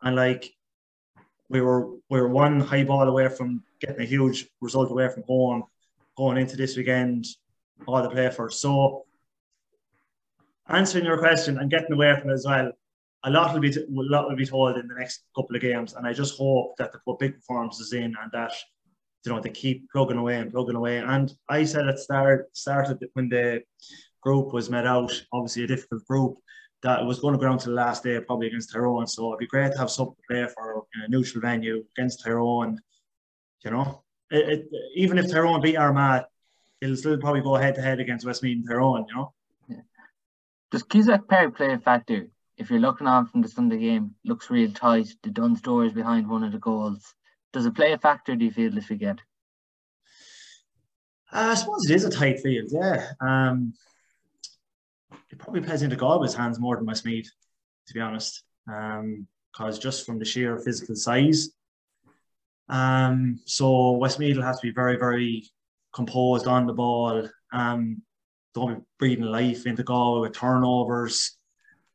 And 0.02 0.16
like 0.16 0.54
we 1.50 1.62
were 1.62 1.88
we 2.10 2.20
were 2.20 2.28
one 2.28 2.60
high 2.60 2.84
ball 2.84 3.08
away 3.08 3.30
from 3.30 3.64
getting 3.80 4.02
a 4.02 4.06
huge 4.06 4.48
result 4.62 4.92
away 4.92 5.10
from 5.10 5.24
home 5.24 5.64
going 6.18 6.38
into 6.38 6.58
this 6.58 6.76
weekend, 6.76 7.26
all 7.88 8.02
the 8.02 8.10
play 8.10 8.30
for. 8.30 8.50
So 8.50 9.06
answering 10.68 11.06
your 11.06 11.18
question 11.18 11.60
and 11.60 11.70
getting 11.70 11.94
away 11.94 12.20
from 12.20 12.30
it 12.30 12.34
as 12.34 12.46
well, 12.46 12.72
a 13.24 13.30
lot 13.30 13.54
will 13.54 13.62
be 13.62 13.72
t- 13.72 13.82
a 13.82 13.88
lot 13.90 14.28
will 14.28 14.36
be 14.36 14.46
told 14.46 14.78
in 14.78 14.88
the 14.88 14.96
next 14.96 15.24
couple 15.36 15.56
of 15.56 15.62
games, 15.62 15.94
and 15.94 16.06
I 16.06 16.14
just 16.14 16.38
hope 16.38 16.76
that 16.78 16.92
they 16.92 17.00
put 17.06 17.20
big 17.20 17.36
performances 17.36 17.94
in 17.94 18.16
and 18.22 18.32
that 18.32 18.54
you 19.26 19.32
know 19.32 19.40
they 19.40 19.50
keep 19.50 19.90
plugging 19.92 20.18
away 20.18 20.38
and 20.38 20.52
plugging 20.52 20.76
away. 20.76 20.98
And 20.98 21.34
I 21.50 21.64
said 21.66 21.88
it 21.88 22.00
start 22.00 22.56
started 22.56 23.04
when 23.14 23.30
the 23.30 23.64
group 24.22 24.54
was 24.54 24.70
met 24.70 24.88
out, 24.88 25.12
obviously 25.34 25.64
a 25.64 25.68
difficult 25.68 26.06
group, 26.06 26.38
that 26.84 27.06
was 27.06 27.20
going 27.20 27.34
to 27.34 27.40
go 27.40 27.48
down 27.48 27.58
to 27.60 27.70
the 27.70 27.76
last 27.76 28.04
day, 28.04 28.20
probably 28.20 28.48
against 28.48 28.72
Tyrone. 28.72 29.08
So 29.08 29.30
it'd 29.30 29.40
be 29.40 29.48
great 29.48 29.72
to 29.72 29.78
have 29.78 29.90
something 29.90 30.16
to 30.16 30.34
play 30.34 30.48
for 30.54 30.84
in 30.96 31.02
a 31.02 31.08
neutral 31.08 31.42
venue 31.42 31.84
against 31.98 32.24
Tyrone. 32.24 32.80
You 33.64 33.72
know, 33.72 34.04
it, 34.30 34.50
it, 34.50 34.66
even 34.96 35.18
if 35.18 35.32
Tyrone 35.32 35.62
beat 35.62 35.78
Armagh, 35.78 36.26
it'll 36.82 36.96
still 36.96 37.18
probably 37.18 37.42
go 37.42 37.56
head 37.56 37.76
to 37.76 37.82
head 37.82 38.00
against 38.00 38.26
Westmeath 38.26 38.58
and 38.58 38.68
Tyrone. 38.68 39.06
You 39.10 39.16
know. 39.16 39.34
Does 40.72 40.84
Cusack 40.84 41.28
Park 41.28 41.56
play 41.56 41.74
a 41.74 41.80
factor? 41.80 42.28
If 42.58 42.70
you're 42.70 42.80
looking 42.80 43.08
on 43.08 43.28
from 43.28 43.42
the 43.42 43.50
Sunday 43.50 43.80
game, 43.80 44.16
looks 44.24 44.50
real 44.50 44.72
tight. 44.72 45.08
The 45.24 45.30
Duns 45.30 45.62
door 45.62 45.86
is 45.86 45.94
behind 45.94 46.30
one 46.30 46.44
of 46.44 46.52
the 46.52 46.60
goals. 46.60 47.16
Does 47.56 47.66
it 47.66 47.74
play 47.74 47.94
a 47.94 47.98
factor? 47.98 48.36
Do 48.36 48.44
you 48.44 48.52
feel 48.52 48.70
this 48.70 48.90
weekend? 48.90 49.22
Uh, 51.32 51.52
I 51.52 51.54
suppose 51.54 51.90
it 51.90 51.96
is 51.96 52.04
a 52.04 52.10
tight 52.10 52.42
field, 52.42 52.68
yeah. 52.70 53.12
Um, 53.22 53.74
it 55.32 55.40
probably 55.40 55.62
plays 55.62 55.82
into 55.82 55.96
Galway's 55.96 56.34
hands 56.34 56.60
more 56.60 56.76
than 56.76 56.86
Westmeath, 56.86 57.32
to 57.88 57.94
be 57.94 58.02
honest. 58.02 58.44
Because 58.66 59.76
um, 59.76 59.80
just 59.80 60.06
from 60.06 60.20
the 60.20 60.26
sheer 60.26 60.58
physical 60.58 60.98
size. 60.98 61.52
Um, 62.68 63.40
so 63.46 63.92
Westmeath 63.92 64.36
will 64.36 64.44
have 64.44 64.60
to 64.60 64.68
be 64.68 64.74
very, 64.74 64.98
very 64.98 65.50
composed 65.94 66.48
on 66.48 66.68
the 66.68 66.74
ball. 66.74 67.26
Um, 67.54 68.02
don't 68.54 68.80
be 68.80 68.86
breathing 69.00 69.24
life 69.24 69.66
into 69.66 69.84
Galway 69.84 70.28
with 70.28 70.38
turnovers. 70.38 71.38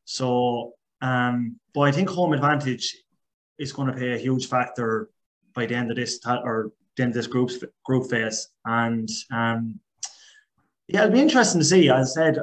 So, 0.05 0.73
um, 1.01 1.59
but 1.75 1.81
I 1.81 1.91
think 1.91 2.09
home 2.09 2.33
advantage 2.33 2.97
is 3.59 3.71
going 3.71 3.89
to 3.89 3.93
play 3.93 4.13
a 4.13 4.17
huge 4.17 4.47
factor 4.47 5.11
by 5.53 5.65
the 5.65 5.75
end 5.75 5.91
of 5.91 5.97
this 5.97 6.19
or 6.25 6.71
the 6.95 7.03
end 7.03 7.11
of 7.11 7.15
this 7.15 7.27
group 7.27 7.51
group 7.85 8.09
phase. 8.09 8.49
And 8.65 9.09
um, 9.31 9.79
yeah, 10.87 11.03
it'll 11.03 11.13
be 11.13 11.21
interesting 11.21 11.61
to 11.61 11.65
see. 11.65 11.89
As 11.89 12.17
I 12.17 12.21
said, 12.25 12.39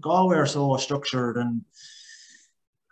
Galway 0.00 0.36
are 0.36 0.46
so 0.46 0.76
structured 0.76 1.36
and 1.36 1.62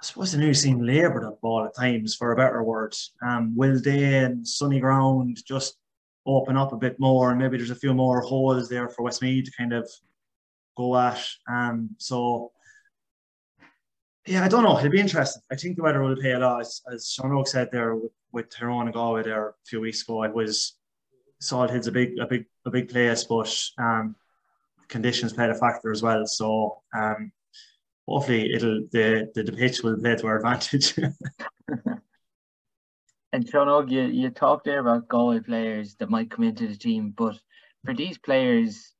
I 0.01 0.05
suppose 0.05 0.33
they 0.33 0.39
nearly 0.39 0.55
seem 0.55 0.85
laboured 0.85 1.25
at 1.25 1.41
ball 1.41 1.65
at 1.65 1.77
times, 1.77 2.17
for 2.17 2.33
a 2.33 2.37
better 2.37 2.63
word. 2.65 2.95
Um, 3.25 3.55
will 3.57 3.81
they 3.81 4.19
and 4.19 4.47
sunny 4.47 4.81
ground 4.81 5.39
just 5.47 5.77
open 6.27 6.57
up 6.57 6.73
a 6.73 6.77
bit 6.77 6.99
more 6.99 7.31
and 7.31 7.39
maybe 7.39 7.57
there's 7.57 7.71
a 7.71 7.77
few 7.77 7.95
more 7.95 8.21
holes 8.21 8.69
there 8.69 8.89
for 8.89 9.03
Westmeath 9.03 9.45
to 9.45 9.53
kind 9.53 9.73
of 9.73 9.89
go 10.77 10.97
at. 10.97 11.25
Um, 11.49 11.91
so 11.99 12.53
yeah, 14.27 14.45
I 14.45 14.49
don't 14.49 14.63
know. 14.63 14.79
It'll 14.79 14.91
be 14.91 15.01
interesting. 15.01 15.43
I 15.51 15.57
think 15.57 15.77
the 15.77 15.83
weather 15.83 16.03
will 16.03 16.17
play 16.17 16.33
a 16.33 16.39
lot. 16.39 16.61
As, 16.61 16.81
as 16.93 17.11
Sean 17.11 17.33
Og 17.33 17.49
said 17.49 17.71
there 17.73 17.97
with, 17.97 18.13
with 18.33 18.51
Tyrone 18.51 18.87
and 18.87 18.95
Galway 18.95 19.25
there 19.25 19.49
a 19.49 19.53
few 19.67 19.81
weeks 19.81 20.03
ago, 20.03 20.23
it 20.23 20.33
was 20.33 20.77
Salthill's 21.43 21.89
a 21.89 21.93
big, 21.93 22.19
a 22.21 22.27
big, 22.27 22.47
a 22.65 22.71
big 22.71 22.89
place, 22.89 23.25
but 23.25 23.53
um, 23.79 24.15
conditions 24.89 25.33
played 25.33 25.51
a 25.51 25.57
factor 25.57 25.91
as 25.91 26.03
well. 26.03 26.25
So 26.27 26.83
um, 26.97 27.33
hopefully 28.07 28.53
it'll 28.55 28.87
the, 28.93 29.29
the, 29.35 29.43
the 29.43 29.53
pitch 29.53 29.83
will 29.83 29.99
play 29.99 30.15
to 30.15 30.27
our 30.27 30.37
advantage. 30.37 30.97
and 33.33 33.49
Sean 33.49 33.89
you, 33.89 34.03
you 34.03 34.31
talked 34.31 34.65
there 34.65 34.79
about 34.79 35.09
Galway 35.09 35.41
players 35.41 35.97
that 35.97 36.11
might 36.11 36.31
come 36.31 36.45
into 36.45 36.69
the 36.69 36.77
team, 36.77 37.13
but 37.17 37.37
for 37.85 37.93
these 37.93 38.19
players, 38.19 38.93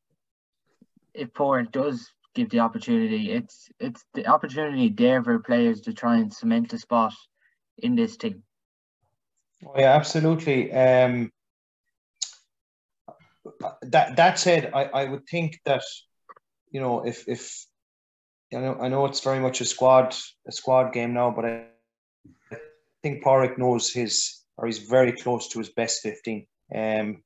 if 1.15 1.33
Port 1.33 1.71
does 1.71 2.11
give 2.35 2.51
the 2.51 2.61
opportunity, 2.61 3.31
it's 3.31 3.69
it's 3.79 4.05
the 4.15 4.27
opportunity 4.27 4.89
there 4.89 5.23
for 5.23 5.39
players 5.39 5.83
to 5.83 5.93
try 5.93 6.17
and 6.17 6.33
cement 6.33 6.73
a 6.73 6.79
spot 6.79 7.15
in 7.79 7.95
this 7.95 8.17
team. 8.17 8.43
Oh, 9.67 9.75
yeah, 9.77 9.95
absolutely. 9.95 10.73
Um, 10.73 11.31
that 13.83 14.17
that 14.17 14.39
said, 14.39 14.73
I, 14.75 14.85
I 14.85 15.05
would 15.05 15.27
think 15.27 15.61
that 15.65 15.83
you 16.71 16.81
know 16.81 17.05
if 17.07 17.29
if 17.29 17.67
I 18.55 18.59
know 18.59 18.79
I 18.81 18.89
know 18.89 19.07
it's 19.07 19.21
very 19.21 19.41
much 19.41 19.61
a 19.61 19.65
squad 19.65 20.15
a 20.47 20.53
squad 20.53 20.93
game 20.93 21.15
now, 21.15 21.31
but 21.31 21.45
I, 21.45 21.67
I 22.51 22.57
think 23.03 23.23
Pádraic 23.23 23.59
knows 23.59 23.93
his 23.93 24.41
or 24.57 24.67
he's 24.67 24.79
very 24.79 25.13
close 25.13 25.49
to 25.49 25.59
his 25.59 25.71
best 25.71 26.03
fifteen. 26.03 26.47
Um, 26.75 27.23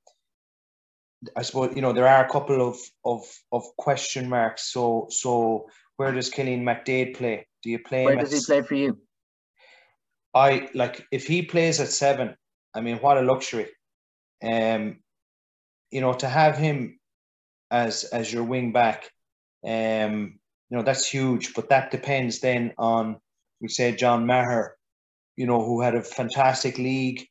I 1.35 1.43
suppose 1.43 1.75
you 1.75 1.83
know 1.83 1.93
there 1.93 2.09
are 2.09 2.25
a 2.25 2.29
couple 2.29 2.67
of 2.67 2.79
of 3.05 3.23
of 3.53 3.65
question 3.77 4.29
marks. 4.29 4.73
So 4.73 5.07
so 5.11 5.69
where 5.97 6.13
does 6.13 6.31
Cillian 6.31 6.63
McDaid 6.63 7.17
play? 7.17 7.47
Do 7.63 7.71
you 7.71 7.79
play? 7.79 8.05
Where 8.05 8.17
does 8.17 8.33
he 8.33 8.45
play 8.45 8.63
for 8.63 8.75
you? 8.75 8.99
I 10.35 10.69
like 10.75 11.07
if 11.11 11.27
he 11.27 11.43
plays 11.43 11.81
at 11.81 11.89
seven. 11.89 12.37
I 12.75 12.81
mean, 12.83 12.99
what 12.99 13.17
a 13.17 13.23
luxury. 13.23 13.69
Um, 14.43 14.99
you 15.91 16.03
know, 16.03 16.13
to 16.13 16.29
have 16.29 16.59
him 16.59 17.01
as 17.71 18.05
as 18.05 18.31
your 18.33 18.45
wing 18.45 18.73
back, 18.73 19.11
um, 19.67 20.39
you 20.69 20.77
know, 20.77 20.83
that's 20.83 21.09
huge. 21.09 21.55
But 21.55 21.71
that 21.71 21.91
depends 21.91 22.41
then 22.41 22.75
on 22.77 23.17
we 23.61 23.69
say 23.69 23.97
John 23.97 24.27
Maher, 24.27 24.77
you 25.37 25.47
know, 25.47 25.65
who 25.65 25.81
had 25.81 25.95
a 25.95 26.03
fantastic 26.03 26.77
league, 26.77 27.27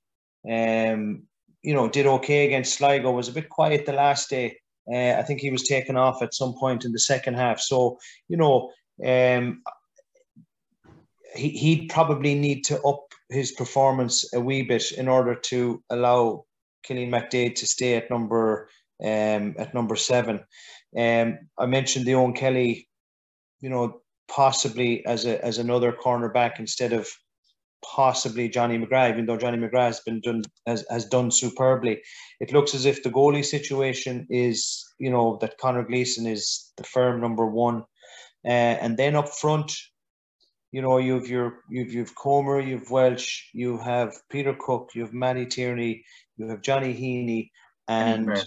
um, 0.50 1.24
you 1.66 1.74
know, 1.74 1.90
did 1.90 2.06
okay 2.06 2.46
against 2.46 2.76
Sligo, 2.76 3.12
was 3.12 3.28
a 3.28 3.34
bit 3.34 3.50
quiet 3.50 3.86
the 3.86 3.94
last 3.94 4.30
day. 4.30 4.58
Uh, 4.92 5.16
I 5.18 5.24
think 5.24 5.40
he 5.40 5.50
was 5.50 5.64
taken 5.64 5.98
off 5.98 6.22
at 6.22 6.36
some 6.36 6.54
point 6.60 6.86
in 6.86 6.92
the 6.92 7.00
second 7.00 7.34
half. 7.34 7.60
So, 7.60 7.98
you 8.28 8.38
know, 8.38 8.72
um, 9.04 9.64
he, 11.36 11.50
he'd 11.50 11.90
probably 11.90 12.36
need 12.36 12.66
to 12.66 12.80
up 12.84 13.02
his 13.30 13.52
performance 13.52 14.32
a 14.34 14.40
wee 14.40 14.62
bit 14.62 14.92
in 14.92 15.08
order 15.08 15.34
to 15.34 15.84
allow 15.90 16.46
Cillian 16.88 17.10
McDaid 17.10 17.56
to 17.56 17.68
stay 17.68 17.96
at 17.96 18.12
number 18.12 18.70
um, 19.04 19.56
at 19.58 19.74
number 19.74 19.96
seven. 19.96 20.44
Um, 20.96 21.40
I 21.58 21.66
mentioned 21.66 22.06
the 22.06 22.16
Owen 22.16 22.34
Kelly, 22.34 22.88
you 23.60 23.70
know, 23.70 24.02
possibly 24.28 25.04
as 25.06 25.26
a 25.26 25.44
as 25.44 25.58
another 25.58 25.92
cornerback 25.92 26.60
instead 26.60 26.94
of 26.94 27.10
possibly 27.96 28.50
Johnny 28.50 28.78
McGrath, 28.78 29.12
even 29.12 29.26
though 29.26 29.38
Johnny 29.38 29.58
McGrath 29.58 29.88
has 29.88 30.00
been 30.02 30.22
done 30.22 30.44
has, 30.66 30.86
has 30.90 31.06
done 31.06 31.32
superbly. 31.32 32.02
It 32.40 32.54
looks 32.54 32.74
as 32.74 32.86
if 32.86 33.04
the 33.04 33.12
goalie 33.12 33.46
situation 33.46 34.28
is, 34.30 34.86
you 35.00 35.12
know, 35.12 35.38
that 35.42 35.58
Conor 35.58 35.84
Gleeson 35.84 36.26
is 36.26 36.72
the 36.78 36.84
firm 36.84 37.22
number 37.22 37.46
one. 37.46 37.84
Uh, 38.46 38.78
and 38.82 38.98
then 38.98 39.16
up 39.16 39.30
front, 39.30 39.74
you 40.72 40.82
know, 40.82 40.98
you've 40.98 41.28
your 41.28 41.60
you've 41.70 41.94
you've 41.94 42.16
Comer, 42.16 42.60
you've 42.60 42.92
Walsh, 42.92 43.44
you 43.54 43.78
have 43.78 44.14
Peter 44.30 44.54
Cooke, 44.54 44.90
you 44.94 45.02
have 45.02 45.14
Matty 45.14 45.46
Tierney, 45.46 46.04
you 46.38 46.50
have 46.50 46.62
Johnny 46.62 46.94
Heaney, 46.94 47.50
and 47.88 48.28
Ian 48.28 48.46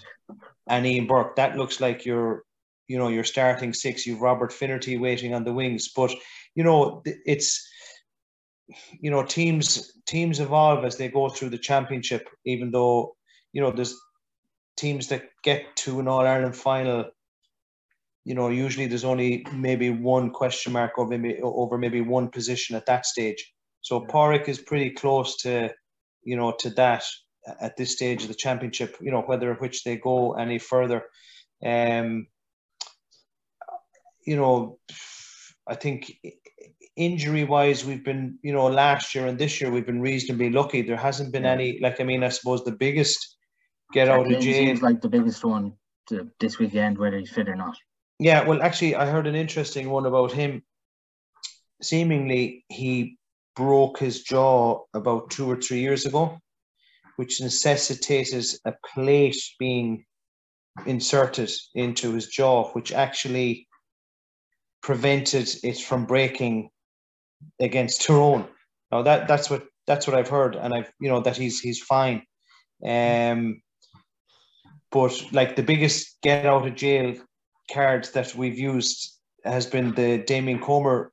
and 0.68 0.86
Ian 0.86 1.06
Burke. 1.06 1.36
That 1.36 1.56
looks 1.56 1.80
like 1.80 2.04
your, 2.04 2.44
you 2.86 2.98
know, 2.98 3.08
your 3.08 3.24
starting 3.24 3.72
six. 3.72 4.06
You've 4.06 4.20
Robert 4.20 4.52
Finnerty 4.52 4.98
waiting 4.98 5.34
on 5.34 5.44
the 5.44 5.52
wings, 5.52 5.90
but 5.94 6.12
you 6.54 6.64
know, 6.64 7.02
it's 7.04 7.67
you 9.00 9.10
know 9.10 9.22
teams 9.22 9.92
teams 10.06 10.40
evolve 10.40 10.84
as 10.84 10.96
they 10.96 11.08
go 11.08 11.28
through 11.28 11.50
the 11.50 11.58
championship. 11.58 12.28
Even 12.44 12.70
though 12.70 13.16
you 13.52 13.60
know 13.62 13.70
there's 13.70 13.98
teams 14.76 15.08
that 15.08 15.24
get 15.42 15.76
to 15.76 16.00
an 16.00 16.08
All 16.08 16.26
Ireland 16.26 16.56
final 16.56 17.06
you 18.28 18.34
know, 18.34 18.50
usually 18.50 18.86
there's 18.86 19.06
only 19.06 19.46
maybe 19.54 19.88
one 19.88 20.30
question 20.30 20.74
mark 20.74 20.98
over 20.98 21.16
maybe 21.16 21.40
over 21.42 21.78
maybe 21.78 22.02
one 22.02 22.28
position 22.28 22.76
at 22.76 22.84
that 22.84 23.06
stage. 23.06 23.54
So 23.80 24.02
Pádraic 24.02 24.50
is 24.50 24.58
pretty 24.58 24.90
close 24.90 25.38
to, 25.38 25.72
you 26.24 26.36
know, 26.36 26.52
to 26.58 26.68
that 26.70 27.04
at 27.58 27.78
this 27.78 27.92
stage 27.92 28.20
of 28.20 28.28
the 28.28 28.34
championship. 28.34 28.98
You 29.00 29.12
know, 29.12 29.22
whether 29.22 29.54
which 29.54 29.82
they 29.82 29.96
go 29.96 30.34
any 30.34 30.58
further. 30.58 31.04
Um, 31.64 32.26
you 34.26 34.36
know, 34.36 34.78
I 35.66 35.74
think 35.76 36.12
injury 36.98 37.44
wise, 37.44 37.84
we've 37.84 38.04
been, 38.04 38.38
you 38.42 38.52
know, 38.52 38.66
last 38.66 39.14
year 39.14 39.26
and 39.26 39.38
this 39.38 39.60
year 39.60 39.70
we've 39.70 39.86
been 39.86 40.02
reasonably 40.02 40.50
lucky. 40.50 40.82
There 40.82 40.96
hasn't 40.96 41.32
been 41.32 41.46
any, 41.46 41.78
like, 41.80 42.00
I 42.00 42.04
mean, 42.04 42.24
I 42.24 42.28
suppose 42.28 42.64
the 42.64 42.72
biggest 42.72 43.36
get 43.92 44.08
out 44.08 44.30
of 44.30 44.40
jail. 44.40 44.66
Seems 44.66 44.82
like 44.82 45.00
the 45.00 45.08
biggest 45.08 45.44
one 45.44 45.74
to 46.08 46.28
this 46.40 46.58
weekend, 46.58 46.98
whether 46.98 47.16
he's 47.16 47.30
fit 47.30 47.48
or 47.48 47.54
not. 47.54 47.76
Yeah, 48.18 48.44
well, 48.44 48.60
actually, 48.62 48.96
I 48.96 49.06
heard 49.06 49.28
an 49.28 49.36
interesting 49.36 49.88
one 49.90 50.06
about 50.06 50.32
him. 50.32 50.62
Seemingly, 51.80 52.64
he 52.68 53.16
broke 53.54 54.00
his 54.00 54.22
jaw 54.22 54.82
about 54.92 55.30
two 55.30 55.48
or 55.50 55.56
three 55.56 55.80
years 55.80 56.04
ago, 56.04 56.38
which 57.16 57.40
necessitated 57.40 58.44
a 58.64 58.74
plate 58.92 59.40
being 59.58 60.04
inserted 60.86 61.50
into 61.74 62.14
his 62.14 62.26
jaw, 62.26 62.70
which 62.72 62.92
actually 62.92 63.68
prevented 64.82 65.48
it 65.62 65.78
from 65.78 66.06
breaking 66.06 66.70
against 67.60 68.02
Tyrone. 68.02 68.46
Now 68.90 69.02
that 69.02 69.28
that's 69.28 69.50
what 69.50 69.66
that's 69.86 70.06
what 70.06 70.16
I've 70.16 70.28
heard, 70.28 70.54
and 70.56 70.74
I've 70.74 70.90
you 71.00 71.08
know 71.08 71.20
that 71.20 71.36
he's 71.36 71.60
he's 71.60 71.82
fine. 71.82 72.22
Um, 72.84 73.62
but 74.90 75.32
like 75.32 75.56
the 75.56 75.62
biggest 75.62 76.20
get 76.22 76.46
out 76.46 76.66
of 76.66 76.74
jail 76.74 77.16
card 77.72 78.08
that 78.14 78.34
we've 78.34 78.58
used 78.58 79.12
has 79.44 79.66
been 79.66 79.94
the 79.94 80.18
Damien 80.18 80.60
Comer 80.60 81.12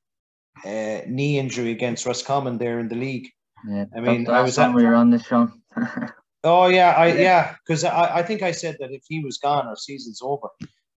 uh, 0.64 1.02
knee 1.08 1.38
injury 1.38 1.72
against 1.72 2.06
Roscommon 2.06 2.58
there 2.58 2.80
in 2.80 2.88
the 2.88 2.96
league. 2.96 3.30
Yeah, 3.68 3.86
I 3.96 4.00
mean, 4.00 4.30
I 4.30 4.42
was 4.42 4.58
at, 4.58 4.74
we 4.74 4.86
were 4.86 4.96
on 4.96 5.10
this 5.10 5.26
show. 5.26 5.52
oh 6.44 6.68
yeah, 6.68 6.92
I 6.92 7.14
yeah, 7.14 7.56
because 7.66 7.84
I, 7.84 8.18
I 8.18 8.24
think 8.24 8.42
I 8.42 8.52
said 8.52 8.78
that 8.80 8.92
if 8.92 9.04
he 9.08 9.24
was 9.24 9.38
gone, 9.38 9.68
our 9.68 9.76
season's 9.76 10.22
over. 10.22 10.50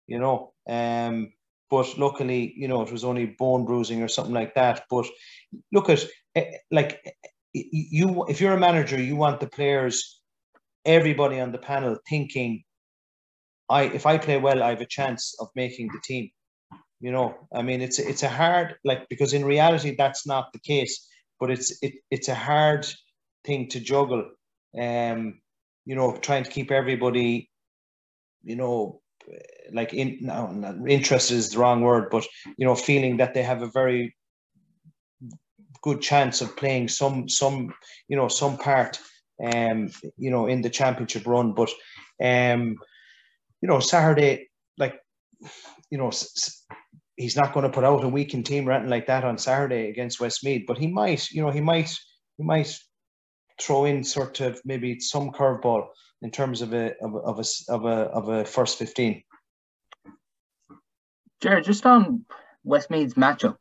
You 0.06 0.20
know, 0.20 0.54
um, 0.70 1.34
but 1.70 1.98
luckily, 1.98 2.54
you 2.58 2.68
know, 2.68 2.82
it 2.84 2.92
was 2.92 3.04
only 3.04 3.28
bone 3.40 3.66
bruising 3.66 4.04
or 4.04 4.08
something 4.08 4.34
like 4.34 4.56
that. 4.56 4.86
But 4.90 5.08
look 5.74 5.90
at 5.90 6.06
eh, 6.36 6.52
like 6.72 7.02
you, 7.54 8.26
if 8.30 8.42
you're 8.42 8.54
a 8.54 8.60
manager, 8.60 9.02
you 9.02 9.16
want 9.16 9.40
the 9.40 9.48
players, 9.48 10.22
everybody 10.86 11.40
on 11.40 11.52
the 11.52 11.58
panel 11.60 11.98
thinking, 12.10 12.64
I 13.70 13.84
if 13.84 14.06
I 14.06 14.18
play 14.18 14.38
well, 14.38 14.64
I 14.64 14.70
have 14.72 14.82
a 14.82 14.86
chance 14.88 15.36
of 15.40 15.50
making 15.56 15.90
the 15.94 16.02
team. 16.04 16.30
You 17.02 17.12
know, 17.12 17.36
I 17.54 17.62
mean, 17.64 17.82
it's 17.82 18.00
it's 18.00 18.24
a 18.24 18.30
hard 18.30 18.76
like 18.86 19.08
because 19.10 19.34
in 19.34 19.46
reality 19.46 19.96
that's 19.98 20.28
not 20.28 20.54
the 20.54 20.60
case, 20.60 21.08
but 21.40 21.52
it's 21.52 21.78
it 21.84 21.96
it's 22.12 22.30
a 22.30 22.36
hard 22.36 22.88
thing 23.46 23.70
to 23.70 23.80
juggle. 23.80 24.32
Um, 24.80 25.42
you 25.86 25.96
know, 25.96 26.18
trying 26.18 26.44
to 26.44 26.52
keep 26.52 26.72
everybody, 26.72 27.52
you 28.44 28.56
know, 28.58 29.02
like 29.72 29.94
in 29.94 30.18
no, 30.22 30.86
interest 30.88 31.32
is 31.32 31.50
the 31.50 31.60
wrong 31.60 31.82
word, 31.82 32.10
but 32.10 32.26
you 32.58 32.66
know, 32.66 32.76
feeling 32.76 33.18
that 33.18 33.34
they 33.34 33.44
have 33.44 33.62
a 33.62 33.72
very 33.72 34.16
good 35.82 36.02
chance 36.02 36.42
of 36.42 36.58
playing 36.58 36.88
some 36.88 37.30
some 37.30 37.74
you 38.08 38.18
know 38.18 38.28
some 38.28 38.58
part 38.58 39.00
um 39.44 39.90
you 40.18 40.32
know 40.32 40.48
in 40.48 40.62
the 40.62 40.70
championship 40.70 41.26
run. 41.28 41.54
But 41.54 41.70
um 42.24 42.78
you 43.62 43.68
know 43.68 43.80
saturday 43.80 44.50
like 44.78 45.00
you 45.90 45.98
know 45.98 46.12
he's 47.16 47.36
not 47.36 47.54
going 47.54 47.64
to 47.64 47.72
put 47.72 47.84
out 47.84 48.04
a 48.04 48.10
weekend 48.10 48.46
team 48.46 48.68
or 48.68 48.72
anything 48.72 48.90
like 48.90 49.08
that 49.08 49.24
on 49.24 49.38
saturday 49.38 49.90
against 49.90 50.20
westmeath 50.20 50.66
but 50.68 50.78
he 50.78 50.88
might 50.88 51.30
you 51.32 51.42
know 51.42 51.52
he 51.52 51.62
might 51.62 51.92
he 52.38 52.44
might 52.44 52.78
throw 53.60 53.86
in 53.86 54.04
sort 54.04 54.40
of 54.40 54.60
maybe 54.66 55.00
some 55.00 55.32
curveball 55.32 55.88
in 56.22 56.32
terms 56.32 56.62
of 56.62 56.74
a 56.74 56.96
of 57.02 57.16
a 57.16 57.18
of 57.20 57.40
a 57.40 57.74
of 57.74 57.86
a, 57.86 57.90
of 57.90 58.30
a 58.30 58.46
first 58.46 58.78
15 58.78 59.24
Jared, 61.40 61.66
just 61.66 61.86
on 61.86 62.26
Westmeath's 62.64 63.14
matchups, 63.14 63.58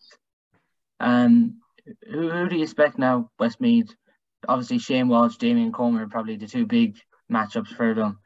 um, 0.99 1.61
who, 2.11 2.31
who 2.31 2.49
do 2.49 2.57
you 2.57 2.63
expect 2.63 2.99
now? 2.99 3.31
Westmeath, 3.39 3.95
obviously 4.49 4.79
Shane 4.79 5.09
Walsh, 5.09 5.37
Damien 5.37 5.73
Comer 5.73 6.05
are 6.05 6.09
probably 6.09 6.37
the 6.37 6.47
two 6.47 6.67
big 6.67 6.97
matchups 7.31 7.69
for 7.77 7.95
them. 7.95 8.19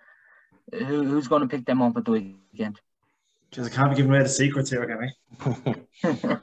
Who, 0.72 1.04
who's 1.04 1.26
going 1.26 1.42
to 1.42 1.48
pick 1.48 1.66
them 1.66 1.82
up 1.82 1.96
at 1.96 2.04
the 2.04 2.12
weekend? 2.12 2.80
Just 3.50 3.72
I 3.72 3.74
can't 3.74 3.90
be 3.90 3.96
giving 3.96 4.12
away 4.12 4.22
the 4.22 4.28
secrets 4.28 4.70
here, 4.70 4.86
can 4.86 5.10
I? 6.04 6.38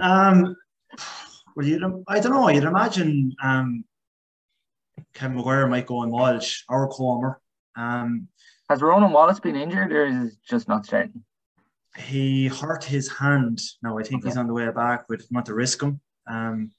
um, 0.00 0.56
well, 1.54 1.66
you 1.66 2.04
I 2.08 2.18
don't 2.18 2.32
know. 2.32 2.48
You'd 2.48 2.64
imagine 2.64 3.32
um, 3.40 3.84
Ken 5.14 5.34
McGuire 5.34 5.68
might 5.68 5.86
go 5.86 5.98
on 5.98 6.10
Walsh 6.10 6.62
or 6.68 6.88
Comer. 6.88 7.40
Um, 7.76 8.28
Has 8.68 8.82
Ronan 8.82 9.12
Wallace 9.12 9.40
been 9.40 9.56
injured, 9.56 9.92
or 9.92 10.06
is 10.06 10.36
just 10.48 10.68
not 10.68 10.86
starting? 10.86 11.22
He 11.96 12.46
hurt 12.46 12.84
his 12.84 13.08
hand. 13.08 13.60
Now 13.82 13.98
I 13.98 14.02
think 14.02 14.22
okay. 14.22 14.28
he's 14.28 14.36
on 14.36 14.46
the 14.46 14.54
way 14.54 14.70
back, 14.70 15.06
but 15.08 15.22
not 15.30 15.46
to 15.46 15.54
risk 15.54 15.82
him. 15.82 16.00
Um, 16.28 16.70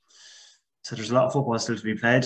so 0.84 0.96
there's 0.96 1.12
a 1.12 1.16
lot 1.16 1.26
of 1.26 1.34
football 1.34 1.60
still 1.60 1.78
to 1.78 1.84
be 1.84 1.96
played. 1.96 2.26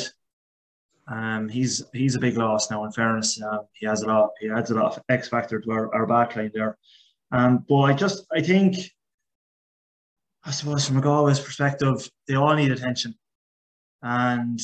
Um, 1.08 1.50
he's 1.50 1.84
he's 1.94 2.16
a 2.16 2.20
big 2.20 2.38
loss 2.38 2.72
now. 2.72 2.84
In 2.86 2.92
fairness, 2.92 3.42
uh, 3.42 3.60
he 3.74 3.86
has 3.86 4.02
a 4.02 4.08
lot. 4.08 4.30
He 4.40 4.50
adds 4.50 4.72
a 4.72 4.76
lot 4.76 4.98
of 4.98 5.04
X 5.10 5.28
factor 5.28 5.60
to 5.60 5.72
our, 5.72 5.94
our 5.94 6.08
backline 6.08 6.52
there. 6.54 6.78
Um, 7.32 7.66
but 7.68 7.82
I 7.82 7.94
just 7.94 8.26
I 8.36 8.42
think, 8.42 8.76
I 10.44 10.52
suppose 10.52 10.88
from 10.88 10.98
a 10.98 11.02
Galway's 11.02 11.40
perspective, 11.40 12.10
they 12.28 12.36
all 12.36 12.56
need 12.56 12.72
attention, 12.72 13.16
and 14.02 14.60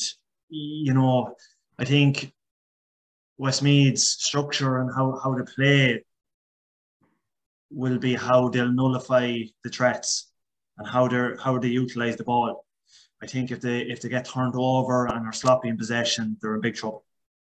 you 0.52 0.94
know 0.94 1.36
I 1.80 1.86
think 1.86 2.32
Westmeath's 3.40 4.04
structure 4.04 4.80
and 4.80 4.92
how 4.94 5.20
how 5.24 5.34
to 5.34 5.44
play 5.44 6.04
will 7.72 7.98
be 7.98 8.14
how 8.14 8.50
they'll 8.50 8.72
nullify 8.72 9.40
the 9.64 9.70
threats 9.70 10.32
and 10.78 10.88
how 10.88 11.08
they 11.08 11.32
how 11.44 11.58
they 11.58 11.70
utilize 11.70 12.18
the 12.18 12.24
ball. 12.24 12.66
I 13.24 13.28
think 13.28 13.52
if 13.52 13.62
they 13.62 13.82
if 13.82 14.02
they 14.02 14.10
get 14.10 14.26
turned 14.26 14.54
over 14.56 15.08
and 15.08 15.26
are 15.26 15.34
sloppy 15.34 15.70
in 15.70 15.78
possession, 15.78 16.38
they're 16.42 16.56
in 16.56 16.62
big 16.62 16.76
trouble. 16.76 17.04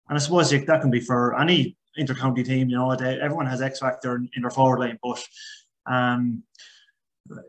And 0.09 0.18
I 0.18 0.20
suppose 0.20 0.50
that 0.50 0.80
can 0.80 0.90
be 0.90 1.00
for 1.00 1.38
any 1.38 1.76
intercounty 1.98 2.44
team. 2.44 2.68
You 2.68 2.76
know, 2.76 2.96
they, 2.96 3.20
everyone 3.20 3.46
has 3.46 3.62
X 3.62 3.78
factor 3.78 4.16
in, 4.16 4.28
in, 4.34 4.42
their 4.42 4.50
forward 4.50 4.80
line, 4.80 4.98
but 5.02 5.24
um, 5.86 6.42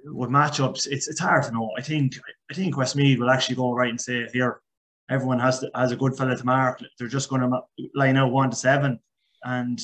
with 0.05 0.29
matchups, 0.29 0.87
it's 0.87 1.07
it's 1.07 1.19
hard 1.19 1.43
to 1.43 1.51
know. 1.51 1.71
I 1.77 1.81
think 1.81 2.13
I 2.51 2.53
think 2.53 2.77
Westmeath 2.77 3.19
will 3.19 3.29
actually 3.29 3.55
go 3.55 3.73
right 3.73 3.89
and 3.89 3.99
say 3.99 4.27
here, 4.31 4.61
everyone 5.09 5.39
has 5.39 5.59
to, 5.59 5.69
has 5.75 5.91
a 5.91 5.95
good 5.95 6.17
fella 6.17 6.35
to 6.35 6.45
mark. 6.45 6.81
They're 6.97 7.07
just 7.07 7.29
going 7.29 7.41
to 7.41 7.61
line 7.93 8.17
out 8.17 8.31
one 8.31 8.49
to 8.49 8.55
seven, 8.55 8.99
and 9.43 9.79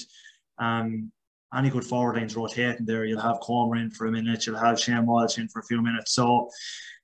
um, 0.58 1.12
any 1.56 1.70
good 1.70 1.84
forward 1.84 2.18
lines 2.18 2.36
rotating 2.36 2.86
there. 2.86 3.06
You'll 3.06 3.22
have 3.22 3.40
Comer 3.42 3.78
in 3.78 3.92
for 3.92 4.08
a 4.08 4.12
minute. 4.12 4.46
You'll 4.46 4.58
have 4.58 4.80
Shane 4.80 5.06
Walsh 5.06 5.38
in 5.38 5.48
for 5.50 5.60
a 5.60 5.66
few 5.66 5.82
minutes. 5.82 6.14
So 6.14 6.50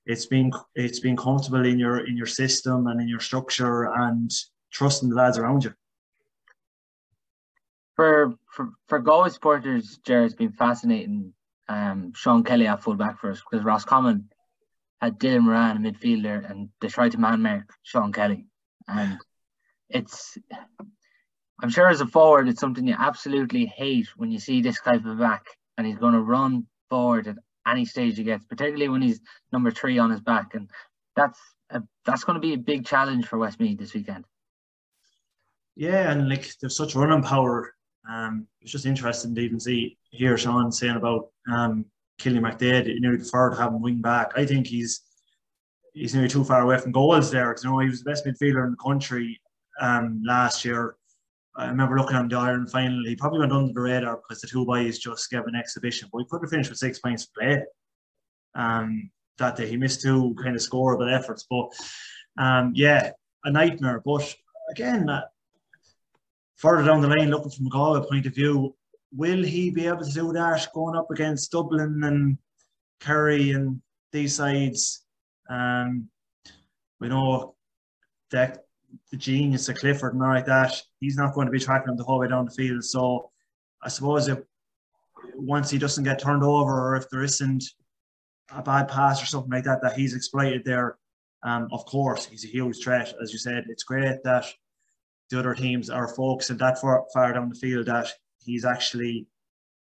it's 0.06 0.26
been 0.26 0.50
it's 0.74 1.00
been 1.00 1.16
comfortable 1.16 1.64
in 1.66 1.78
your 1.78 2.06
in 2.06 2.16
your 2.16 2.26
system 2.26 2.86
and 2.86 3.00
in 3.00 3.08
your 3.08 3.20
structure 3.20 3.84
and 3.84 4.30
trusting 4.72 5.10
the 5.10 5.16
lads 5.16 5.38
around 5.38 5.64
you. 5.64 5.74
For 7.94 8.34
for 8.50 8.70
for 8.86 8.98
Galway 9.00 9.30
supporters, 9.30 9.98
Jared's 10.04 10.34
been 10.34 10.52
fascinating. 10.52 11.34
Um, 11.68 12.12
Sean 12.14 12.42
Kelly 12.42 12.66
at 12.66 12.82
fullback 12.82 13.20
for 13.20 13.30
us 13.30 13.42
because 13.50 13.64
Roscommon 13.64 14.30
had 15.00 15.18
Dylan 15.18 15.42
Moran 15.44 15.84
a 15.84 15.90
midfielder 15.90 16.50
and 16.50 16.68
they 16.80 16.88
tried 16.88 17.12
to 17.12 17.18
man 17.18 17.42
mark 17.42 17.70
Sean 17.82 18.12
Kelly, 18.12 18.46
and 18.86 19.18
it's 19.88 20.38
I'm 21.60 21.70
sure 21.70 21.88
as 21.88 22.00
a 22.00 22.06
forward, 22.06 22.48
it's 22.48 22.60
something 22.60 22.86
you 22.86 22.94
absolutely 22.96 23.66
hate 23.66 24.08
when 24.16 24.30
you 24.30 24.38
see 24.38 24.60
this 24.60 24.80
type 24.80 25.04
of 25.04 25.18
back 25.18 25.44
and 25.76 25.86
he's 25.86 25.98
going 25.98 26.14
to 26.14 26.20
run 26.20 26.66
forward 26.88 27.26
at 27.26 27.36
any 27.66 27.84
stage 27.84 28.16
he 28.16 28.22
gets, 28.22 28.44
particularly 28.44 28.88
when 28.88 29.02
he's 29.02 29.20
number 29.52 29.70
three 29.70 29.98
on 29.98 30.10
his 30.10 30.20
back. 30.20 30.54
And 30.54 30.70
that's 31.16 31.38
a, 31.70 31.82
that's 32.04 32.24
going 32.24 32.34
to 32.34 32.40
be 32.40 32.54
a 32.54 32.58
big 32.58 32.86
challenge 32.86 33.26
for 33.26 33.38
Westmeath 33.38 33.78
this 33.78 33.94
weekend. 33.94 34.24
Yeah, 35.74 36.10
and 36.10 36.28
like 36.28 36.48
there's 36.60 36.76
such 36.76 36.94
running 36.94 37.22
power. 37.22 37.74
Um, 38.08 38.46
it's 38.60 38.72
just 38.72 38.86
interesting 38.86 39.34
to 39.34 39.40
even 39.40 39.60
see 39.60 39.98
hear 40.10 40.36
Sean 40.38 40.72
saying 40.72 40.96
about 40.96 41.28
um, 41.50 41.84
Cillian 42.18 42.42
McDaid. 42.42 42.86
You 42.86 43.00
know, 43.00 43.16
prefer 43.16 43.50
to 43.50 43.56
have 43.56 43.72
him 43.72 43.82
wing 43.82 44.00
back. 44.00 44.32
I 44.36 44.44
think 44.44 44.66
he's 44.66 45.02
he's 45.94 46.14
nearly 46.14 46.28
too 46.28 46.44
far 46.44 46.62
away 46.62 46.78
from 46.78 46.92
goals 46.92 47.30
there. 47.30 47.48
Because 47.48 47.64
you 47.64 47.70
know 47.70 47.78
he 47.78 47.88
was 47.88 48.02
the 48.02 48.10
best 48.10 48.26
midfielder 48.26 48.64
in 48.64 48.72
the 48.72 48.84
country 48.84 49.40
um, 49.80 50.22
last 50.24 50.64
year. 50.64 50.96
I 51.56 51.66
remember 51.66 51.98
looking 51.98 52.16
at 52.16 52.28
the 52.28 52.36
Iron 52.36 52.66
final. 52.66 53.04
He 53.04 53.16
probably 53.16 53.40
went 53.40 53.52
under 53.52 53.72
the 53.72 53.80
radar 53.80 54.16
because 54.16 54.40
the 54.40 54.46
two 54.46 54.64
boys 54.64 54.98
just 54.98 55.28
gave 55.30 55.44
an 55.46 55.56
exhibition, 55.56 56.08
but 56.12 56.18
he 56.18 56.24
could 56.30 56.42
have 56.42 56.50
finished 56.50 56.70
with 56.70 56.78
six 56.78 57.00
points 57.00 57.26
play. 57.26 57.64
Um, 58.54 59.10
that 59.38 59.56
day 59.56 59.68
he 59.68 59.76
missed 59.76 60.02
two 60.02 60.36
kind 60.40 60.54
of 60.54 60.62
scoreable 60.62 61.12
efforts, 61.12 61.46
but 61.50 61.70
um, 62.38 62.72
yeah, 62.74 63.10
a 63.44 63.50
nightmare. 63.50 64.00
But 64.04 64.34
again, 64.70 65.08
uh, 65.08 65.22
further 66.56 66.84
down 66.84 67.00
the 67.00 67.08
line, 67.08 67.30
looking 67.30 67.50
from 67.50 67.66
a 67.66 67.70
Galway 67.70 68.06
point 68.08 68.26
of 68.26 68.34
view, 68.34 68.76
will 69.12 69.42
he 69.42 69.70
be 69.70 69.86
able 69.86 70.04
to 70.04 70.12
do 70.12 70.32
that 70.32 70.68
going 70.74 70.96
up 70.96 71.10
against 71.10 71.52
Dublin 71.52 72.02
and 72.04 72.38
Kerry 73.00 73.52
and 73.52 73.80
these 74.12 74.36
sides? 74.36 75.04
Um, 75.48 76.08
we 77.00 77.08
know 77.08 77.54
that 78.30 78.64
the 79.10 79.16
genius 79.16 79.68
of 79.68 79.76
Clifford 79.76 80.14
and 80.14 80.22
all 80.22 80.28
like 80.28 80.46
that, 80.46 80.80
he's 81.00 81.16
not 81.16 81.34
going 81.34 81.46
to 81.46 81.52
be 81.52 81.58
tracking 81.58 81.90
him 81.90 81.96
the 81.96 82.04
whole 82.04 82.18
way 82.18 82.28
down 82.28 82.44
the 82.44 82.50
field. 82.50 82.84
So 82.84 83.30
I 83.82 83.88
suppose 83.88 84.28
if 84.28 84.38
once 85.34 85.70
he 85.70 85.78
doesn't 85.78 86.04
get 86.04 86.18
turned 86.18 86.42
over 86.42 86.72
or 86.72 86.96
if 86.96 87.08
there 87.10 87.22
isn't 87.22 87.64
a 88.50 88.62
bad 88.62 88.88
pass 88.88 89.22
or 89.22 89.26
something 89.26 89.50
like 89.50 89.64
that 89.64 89.82
that 89.82 89.96
he's 89.96 90.14
exploited 90.14 90.64
there, 90.64 90.98
um, 91.42 91.68
of 91.72 91.84
course 91.86 92.26
he's 92.26 92.44
a 92.44 92.48
huge 92.48 92.82
threat. 92.82 93.14
As 93.22 93.32
you 93.32 93.38
said, 93.38 93.64
it's 93.68 93.84
great 93.84 94.22
that 94.24 94.46
the 95.30 95.38
other 95.38 95.54
teams 95.54 95.90
are 95.90 96.08
focusing 96.08 96.56
that 96.58 96.80
far, 96.80 97.04
far 97.12 97.32
down 97.32 97.48
the 97.48 97.54
field 97.54 97.86
that 97.86 98.12
he's 98.48 98.64
actually 98.64 99.26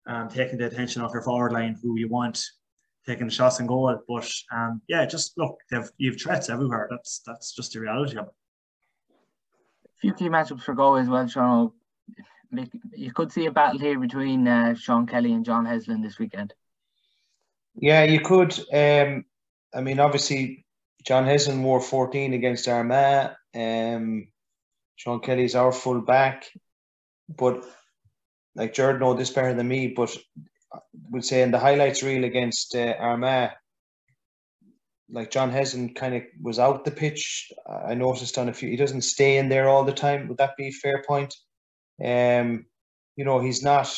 um, 0.08 0.30
taking 0.30 0.58
the 0.58 0.66
attention 0.68 1.02
off 1.02 1.14
your 1.14 1.22
forward 1.22 1.54
line, 1.54 1.78
who 1.82 1.98
you 1.98 2.08
want 2.08 2.44
taking 3.06 3.28
the 3.28 3.34
shots 3.34 3.60
and 3.60 3.68
goal. 3.68 3.98
But 4.08 4.32
um, 4.52 4.82
yeah, 4.88 5.06
just 5.06 5.38
look, 5.38 5.58
they've 5.70 5.90
you've 5.98 6.22
threats 6.22 6.50
everywhere. 6.50 6.88
That's 6.90 7.22
that's 7.26 7.54
just 7.54 7.74
the 7.74 7.80
reality 7.80 8.18
of 8.18 8.28
it 8.28 8.34
A 9.86 10.00
few 10.00 10.14
key 10.14 10.30
matchups 10.30 10.64
for 10.64 10.74
Galway 10.74 11.02
as 11.02 11.10
well, 11.10 11.28
Sean. 11.28 11.72
You 12.94 13.14
could 13.14 13.32
see 13.32 13.46
a 13.46 13.52
battle 13.52 13.80
here 13.80 13.98
between 13.98 14.48
uh, 14.48 14.76
Sean 14.76 15.08
Kelly 15.08 15.32
and 15.32 15.46
John 15.46 15.66
Heslin 15.66 16.04
this 16.04 16.20
weekend. 16.20 16.54
Yeah, 17.76 18.04
you 18.04 18.20
could. 18.20 18.54
Um, 18.74 19.24
I 19.74 19.80
mean, 19.80 20.02
obviously, 20.02 20.66
John 21.06 21.24
Heslin 21.24 21.62
wore 21.62 21.80
14 21.80 22.34
against 22.34 22.68
Armagh. 22.68 23.32
Um, 23.56 24.28
Sean 24.98 25.22
Kelly's 25.22 25.56
our 25.56 25.72
full 25.72 26.02
back. 26.02 26.46
But, 27.30 27.64
like, 28.56 28.74
Jared 28.74 29.00
know 29.00 29.14
this 29.14 29.30
better 29.30 29.54
than 29.54 29.68
me, 29.68 29.88
but 29.88 30.16
would 31.10 31.26
say 31.26 31.42
in 31.42 31.52
the 31.52 31.60
highlights 31.60 32.04
reel 32.04 32.24
against 32.24 32.76
uh, 32.76 32.96
Armagh, 33.00 33.52
like 35.10 35.30
John 35.30 35.52
Heslin 35.52 35.94
kind 35.94 36.16
of 36.16 36.24
was 36.42 36.60
out 36.60 36.86
the 36.86 36.92
pitch. 36.92 37.52
I 37.70 37.94
noticed 37.96 38.38
on 38.38 38.50
a 38.50 38.54
few, 38.54 38.70
he 38.70 38.78
doesn't 38.78 39.02
stay 39.02 39.38
in 39.38 39.50
there 39.50 39.68
all 39.68 39.84
the 39.84 39.92
time. 39.92 40.28
Would 40.28 40.38
that 40.38 40.56
be 40.58 40.72
fair 40.72 41.04
point? 41.06 41.36
Um, 42.04 42.66
you 43.18 43.26
know, 43.26 43.40
he's 43.40 43.62
not, 43.62 43.94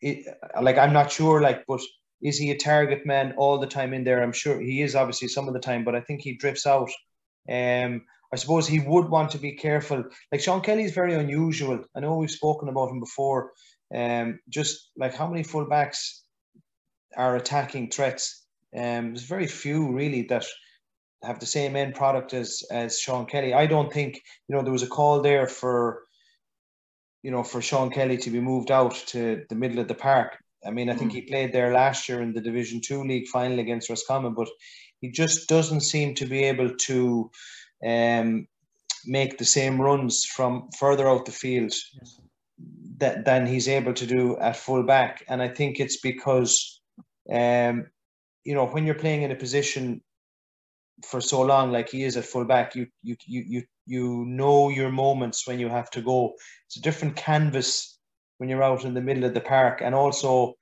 it, 0.00 0.26
like 0.60 0.76
I'm 0.76 0.92
not 0.92 1.12
sure, 1.12 1.40
like, 1.40 1.64
but 1.68 1.80
is 2.20 2.36
he 2.36 2.50
a 2.50 2.58
target 2.58 3.06
man 3.06 3.34
all 3.36 3.58
the 3.58 3.66
time 3.68 3.94
in 3.94 4.02
there? 4.02 4.22
I'm 4.22 4.32
sure 4.32 4.60
he 4.60 4.82
is, 4.82 4.96
obviously, 4.96 5.28
some 5.28 5.46
of 5.46 5.54
the 5.54 5.60
time, 5.60 5.84
but 5.84 5.94
I 5.94 6.00
think 6.00 6.20
he 6.20 6.36
drifts 6.36 6.66
out. 6.66 6.90
Um, 7.48 8.02
I 8.32 8.36
suppose 8.36 8.66
he 8.66 8.80
would 8.80 9.08
want 9.08 9.30
to 9.32 9.38
be 9.38 9.52
careful. 9.52 10.04
Like 10.30 10.40
Sean 10.40 10.60
Kelly 10.60 10.84
is 10.84 10.92
very 10.92 11.14
unusual. 11.14 11.84
I 11.96 12.00
know 12.00 12.16
we've 12.16 12.30
spoken 12.30 12.68
about 12.68 12.90
him 12.90 13.00
before. 13.00 13.52
Um, 13.94 14.38
just 14.48 14.90
like 14.98 15.14
how 15.14 15.26
many 15.26 15.42
fullbacks 15.42 16.20
are 17.16 17.36
attacking 17.36 17.90
threats? 17.90 18.44
Um, 18.76 19.14
there's 19.14 19.22
very 19.22 19.46
few 19.46 19.92
really 19.92 20.22
that 20.22 20.44
have 21.22 21.40
the 21.40 21.46
same 21.46 21.74
end 21.74 21.94
product 21.94 22.34
as 22.34 22.62
as 22.70 23.00
Sean 23.00 23.24
Kelly. 23.26 23.54
I 23.54 23.66
don't 23.66 23.92
think 23.92 24.20
you 24.46 24.54
know 24.54 24.62
there 24.62 24.72
was 24.72 24.82
a 24.82 24.88
call 24.88 25.22
there 25.22 25.46
for 25.46 26.02
you 27.22 27.30
know 27.30 27.42
for 27.42 27.62
Sean 27.62 27.90
Kelly 27.90 28.18
to 28.18 28.30
be 28.30 28.40
moved 28.40 28.70
out 28.70 28.94
to 29.08 29.44
the 29.48 29.54
middle 29.54 29.78
of 29.78 29.88
the 29.88 29.94
park. 29.94 30.36
I 30.66 30.70
mean, 30.70 30.90
I 30.90 30.94
think 30.94 31.12
he 31.12 31.22
played 31.22 31.52
there 31.52 31.72
last 31.72 32.08
year 32.08 32.20
in 32.20 32.34
the 32.34 32.40
Division 32.42 32.80
Two 32.84 33.04
league 33.04 33.28
final 33.28 33.58
against 33.58 33.88
Roscommon, 33.88 34.34
but 34.34 34.48
he 35.00 35.10
just 35.10 35.48
doesn't 35.48 35.80
seem 35.80 36.14
to 36.16 36.26
be 36.26 36.44
able 36.44 36.74
to 36.74 37.30
um, 37.86 38.46
make 39.06 39.38
the 39.38 39.44
same 39.44 39.80
runs 39.80 40.24
from 40.24 40.68
further 40.78 41.08
out 41.08 41.24
the 41.26 41.32
field 41.32 41.72
that, 42.98 43.24
than 43.24 43.46
he's 43.46 43.68
able 43.68 43.94
to 43.94 44.06
do 44.06 44.36
at 44.38 44.56
full 44.56 44.82
back. 44.82 45.24
And 45.28 45.40
I 45.40 45.48
think 45.48 45.80
it's 45.80 46.00
because, 46.00 46.80
um, 47.32 47.86
you 48.44 48.54
know, 48.54 48.66
when 48.66 48.86
you're 48.86 48.94
playing 48.94 49.22
in 49.22 49.30
a 49.30 49.36
position 49.36 50.02
for 51.04 51.20
so 51.20 51.42
long, 51.42 51.70
like 51.70 51.88
he 51.88 52.04
is 52.04 52.16
at 52.16 52.24
full 52.24 52.44
back, 52.44 52.74
you, 52.74 52.86
you, 53.02 53.16
you, 53.26 53.44
you, 53.46 53.62
you 53.86 54.24
know 54.26 54.68
your 54.68 54.90
moments 54.90 55.46
when 55.46 55.58
you 55.58 55.68
have 55.68 55.90
to 55.90 56.02
go. 56.02 56.34
It's 56.66 56.76
a 56.76 56.82
different 56.82 57.16
canvas 57.16 57.98
when 58.38 58.48
you're 58.48 58.62
out 58.62 58.84
in 58.84 58.94
the 58.94 59.00
middle 59.00 59.24
of 59.24 59.34
the 59.34 59.40
park. 59.40 59.80
And 59.82 59.94
also, 59.94 60.54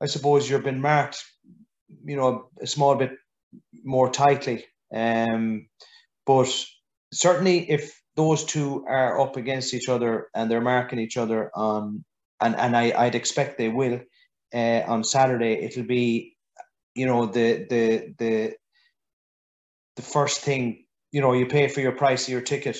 I 0.00 0.06
suppose 0.06 0.48
you've 0.48 0.64
been 0.64 0.80
marked, 0.80 1.22
you 2.04 2.16
know, 2.16 2.48
a 2.60 2.66
small 2.66 2.96
bit 2.96 3.12
more 3.84 4.10
tightly. 4.10 4.64
Um, 4.94 5.68
but 6.26 6.48
certainly, 7.12 7.70
if 7.70 8.00
those 8.16 8.44
two 8.44 8.84
are 8.86 9.20
up 9.20 9.36
against 9.36 9.74
each 9.74 9.88
other 9.88 10.28
and 10.34 10.50
they're 10.50 10.60
marking 10.60 10.98
each 10.98 11.16
other 11.16 11.50
on, 11.54 12.04
and 12.40 12.56
and 12.56 12.76
I 12.76 12.92
I'd 12.96 13.14
expect 13.14 13.58
they 13.58 13.68
will 13.68 14.00
uh, 14.54 14.82
on 14.86 15.04
Saturday. 15.04 15.54
It'll 15.64 15.84
be, 15.84 16.36
you 16.94 17.06
know, 17.06 17.26
the 17.26 17.66
the 17.68 18.14
the 18.18 18.54
the 19.96 20.02
first 20.02 20.40
thing 20.40 20.84
you 21.12 21.20
know 21.20 21.32
you 21.32 21.46
pay 21.46 21.68
for 21.68 21.80
your 21.80 21.92
price 21.92 22.26
of 22.26 22.32
your 22.32 22.40
ticket, 22.40 22.78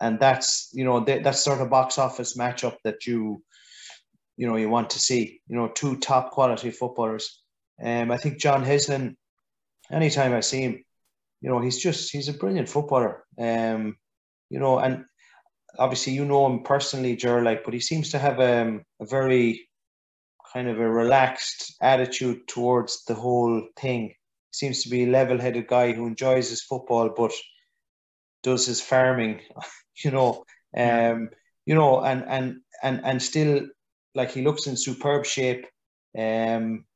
and 0.00 0.18
that's 0.18 0.70
you 0.72 0.84
know 0.84 1.00
that, 1.00 1.24
that's 1.24 1.44
sort 1.44 1.60
of 1.60 1.70
box 1.70 1.98
office 1.98 2.36
matchup 2.36 2.76
that 2.84 3.06
you 3.06 3.42
you 4.36 4.46
know 4.46 4.56
you 4.56 4.68
want 4.68 4.90
to 4.90 4.98
see. 4.98 5.40
You 5.48 5.56
know, 5.56 5.68
two 5.68 5.96
top 5.96 6.30
quality 6.32 6.70
footballers. 6.70 7.42
Um, 7.82 8.10
I 8.10 8.16
think 8.16 8.38
John 8.38 8.64
Heslin. 8.64 9.16
Anytime 9.88 10.32
I 10.32 10.40
see 10.40 10.62
him, 10.62 10.84
you 11.46 11.52
know, 11.52 11.60
he's 11.60 11.78
just 11.78 12.10
he's 12.10 12.26
a 12.28 12.32
brilliant 12.32 12.68
footballer. 12.68 13.22
Um, 13.38 13.96
you 14.50 14.58
know, 14.58 14.80
and 14.80 15.04
obviously 15.78 16.12
you 16.12 16.24
know 16.24 16.44
him 16.44 16.64
personally, 16.64 17.14
Ger, 17.14 17.40
like, 17.40 17.64
but 17.64 17.72
he 17.72 17.78
seems 17.78 18.10
to 18.10 18.18
have 18.18 18.40
um, 18.40 18.82
a 19.00 19.06
very 19.06 19.68
kind 20.52 20.66
of 20.66 20.80
a 20.80 20.90
relaxed 20.90 21.76
attitude 21.80 22.48
towards 22.48 23.04
the 23.04 23.14
whole 23.14 23.62
thing. 23.76 24.12
Seems 24.50 24.82
to 24.82 24.88
be 24.88 25.04
a 25.04 25.10
level-headed 25.10 25.68
guy 25.68 25.92
who 25.92 26.08
enjoys 26.08 26.50
his 26.50 26.64
football, 26.64 27.10
but 27.16 27.30
does 28.42 28.66
his 28.66 28.80
farming, 28.80 29.40
you 30.04 30.10
know. 30.10 30.44
Um, 30.76 31.30
you 31.64 31.76
know, 31.76 32.00
and 32.00 32.24
and 32.26 32.56
and 32.82 33.02
and 33.04 33.22
still 33.22 33.68
like 34.16 34.32
he 34.32 34.42
looks 34.42 34.66
in 34.66 34.76
superb 34.76 35.24
shape. 35.24 35.64
Um, 36.18 36.86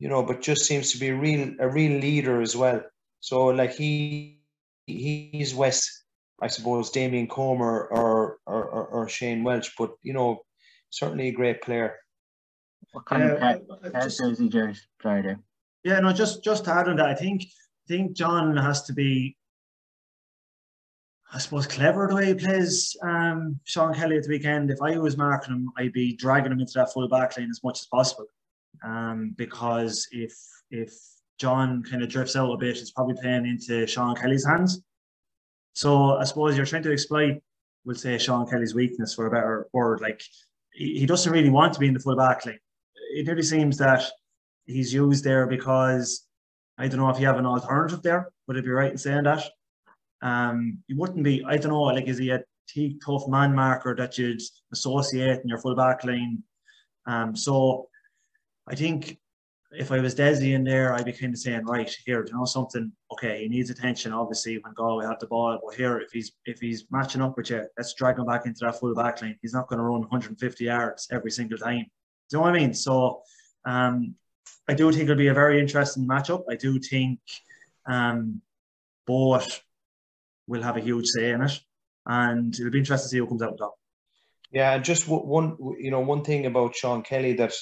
you 0.00 0.08
know, 0.08 0.24
but 0.24 0.42
just 0.42 0.64
seems 0.64 0.90
to 0.90 0.98
be 0.98 1.10
a 1.10 1.14
real 1.14 1.54
a 1.60 1.68
real 1.68 2.00
leader 2.00 2.42
as 2.42 2.56
well. 2.56 2.82
So 3.20 3.46
like 3.46 3.74
he 3.74 4.40
he's 4.86 5.54
West, 5.54 6.04
I 6.40 6.48
suppose 6.48 6.90
Damien 6.90 7.28
Comer 7.28 7.86
or 7.86 8.38
or, 8.46 8.64
or, 8.64 8.86
or 8.86 9.08
Shane 9.08 9.44
Walsh, 9.44 9.70
but 9.78 9.92
you 10.02 10.12
know 10.12 10.40
certainly 10.90 11.28
a 11.28 11.32
great 11.32 11.62
player. 11.62 11.96
What 12.92 13.04
kind 13.04 13.22
yeah, 13.22 13.32
of 13.32 13.92
character 13.92 14.30
is 14.30 14.38
he, 14.38 14.48
Jerry? 14.48 14.74
Sorry, 15.02 15.22
there. 15.22 15.40
Yeah, 15.84 16.00
no, 16.00 16.12
just 16.12 16.42
just 16.42 16.64
to 16.64 16.74
add 16.74 16.88
on 16.88 16.96
that, 16.96 17.08
I 17.08 17.14
think 17.14 17.42
I 17.42 17.86
think 17.88 18.16
John 18.16 18.56
has 18.56 18.82
to 18.84 18.92
be, 18.92 19.36
I 21.32 21.38
suppose, 21.38 21.66
clever 21.66 22.08
the 22.08 22.16
way 22.16 22.26
he 22.26 22.34
plays 22.34 22.96
um, 23.02 23.60
Sean 23.64 23.94
Kelly 23.94 24.16
at 24.16 24.24
the 24.24 24.30
weekend. 24.30 24.70
If 24.70 24.82
I 24.82 24.98
was 24.98 25.16
marking 25.16 25.54
him, 25.54 25.70
I'd 25.76 25.92
be 25.92 26.16
dragging 26.16 26.52
him 26.52 26.60
into 26.60 26.72
that 26.76 26.92
full 26.92 27.08
back 27.08 27.36
line 27.38 27.50
as 27.50 27.62
much 27.62 27.80
as 27.80 27.86
possible, 27.86 28.26
um, 28.84 29.34
because 29.36 30.08
if 30.10 30.34
if 30.70 30.92
John 31.40 31.82
kind 31.82 32.02
of 32.02 32.10
drifts 32.10 32.36
out 32.36 32.52
a 32.52 32.56
bit, 32.58 32.76
it's 32.76 32.90
probably 32.90 33.14
playing 33.20 33.46
into 33.46 33.86
Sean 33.86 34.14
Kelly's 34.14 34.44
hands. 34.44 34.82
So 35.72 36.16
I 36.18 36.24
suppose 36.24 36.54
you're 36.54 36.66
trying 36.66 36.82
to 36.82 36.92
exploit, 36.92 37.40
we'll 37.86 37.96
say, 37.96 38.18
Sean 38.18 38.46
Kelly's 38.46 38.74
weakness 38.74 39.14
for 39.14 39.26
a 39.26 39.30
better 39.30 39.66
word. 39.72 40.02
Like 40.02 40.22
he, 40.72 41.06
doesn't 41.06 41.32
really 41.32 41.48
want 41.48 41.72
to 41.72 41.80
be 41.80 41.88
in 41.88 41.94
the 41.94 42.00
full 42.00 42.14
back 42.14 42.44
line. 42.44 42.58
It 43.14 43.26
nearly 43.26 43.42
seems 43.42 43.78
that 43.78 44.04
he's 44.66 44.92
used 44.92 45.24
there 45.24 45.46
because 45.46 46.26
I 46.76 46.88
don't 46.88 47.00
know 47.00 47.08
if 47.08 47.18
you 47.18 47.26
have 47.26 47.38
an 47.38 47.46
alternative 47.46 48.02
there. 48.02 48.30
Would 48.46 48.58
it 48.58 48.64
be 48.64 48.70
right 48.70 48.92
in 48.92 48.98
saying 48.98 49.24
that? 49.24 49.44
Um, 50.20 50.78
he 50.88 50.94
wouldn't 50.94 51.24
be. 51.24 51.42
I 51.46 51.56
don't 51.56 51.72
know. 51.72 51.82
Like, 51.82 52.06
is 52.06 52.18
he 52.18 52.30
a 52.30 52.42
tough 53.04 53.26
man 53.28 53.54
marker 53.54 53.94
that 53.96 54.18
you'd 54.18 54.42
associate 54.72 55.40
in 55.42 55.48
your 55.48 55.58
full 55.58 55.74
back 55.74 56.04
line? 56.04 56.42
Um, 57.06 57.34
so 57.34 57.88
I 58.68 58.74
think 58.74 59.18
if 59.72 59.92
I 59.92 60.00
was 60.00 60.14
Dessie 60.14 60.54
in 60.54 60.64
there, 60.64 60.94
I'd 60.94 61.04
be 61.04 61.12
kind 61.12 61.32
of 61.32 61.38
saying, 61.38 61.64
right 61.64 61.88
here, 62.04 62.24
you 62.26 62.32
know 62.34 62.44
something? 62.44 62.90
Okay, 63.12 63.42
he 63.42 63.48
needs 63.48 63.70
attention, 63.70 64.12
obviously, 64.12 64.58
when 64.58 64.74
Galway 64.74 65.06
have 65.06 65.20
the 65.20 65.26
ball. 65.26 65.58
But 65.64 65.76
here, 65.76 66.00
if 66.00 66.10
he's 66.10 66.32
if 66.44 66.60
he's 66.60 66.86
matching 66.90 67.22
up 67.22 67.36
with 67.36 67.50
you, 67.50 67.64
let's 67.76 67.94
drag 67.94 68.18
him 68.18 68.26
back 68.26 68.46
into 68.46 68.64
that 68.64 68.80
full 68.80 68.94
back 68.94 69.22
line. 69.22 69.38
He's 69.42 69.54
not 69.54 69.68
going 69.68 69.78
to 69.78 69.84
run 69.84 70.00
150 70.00 70.64
yards 70.64 71.08
every 71.12 71.30
single 71.30 71.58
time. 71.58 71.86
Do 72.30 72.36
you 72.36 72.38
know 72.38 72.42
what 72.42 72.56
I 72.56 72.58
mean? 72.58 72.74
So, 72.74 73.22
um, 73.64 74.16
I 74.68 74.74
do 74.74 74.90
think 74.90 75.04
it'll 75.04 75.16
be 75.16 75.28
a 75.28 75.34
very 75.34 75.60
interesting 75.60 76.06
matchup. 76.06 76.42
I 76.50 76.56
do 76.56 76.78
think 76.80 77.20
um, 77.86 78.42
both 79.06 79.62
will 80.48 80.62
have 80.62 80.76
a 80.76 80.80
huge 80.80 81.06
say 81.06 81.30
in 81.30 81.42
it, 81.42 81.60
and 82.06 82.52
it'll 82.54 82.70
be 82.72 82.78
interesting 82.78 83.06
to 83.06 83.08
see 83.08 83.18
who 83.18 83.26
comes 83.28 83.42
out 83.42 83.56
top. 83.56 83.74
Yeah, 84.50 84.78
just 84.78 85.06
one, 85.06 85.56
you 85.78 85.92
know, 85.92 86.00
one 86.00 86.24
thing 86.24 86.46
about 86.46 86.74
Sean 86.74 87.02
Kelly 87.02 87.34
that 87.34 87.52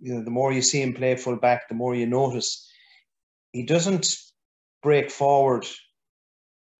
you 0.00 0.14
know, 0.14 0.24
the 0.24 0.30
more 0.30 0.52
you 0.52 0.62
see 0.62 0.82
him 0.82 0.94
play 0.94 1.16
full 1.16 1.36
back, 1.36 1.68
the 1.68 1.74
more 1.74 1.94
you 1.94 2.06
notice 2.06 2.70
he 3.52 3.64
doesn't 3.64 4.16
break 4.82 5.10
forward. 5.10 5.66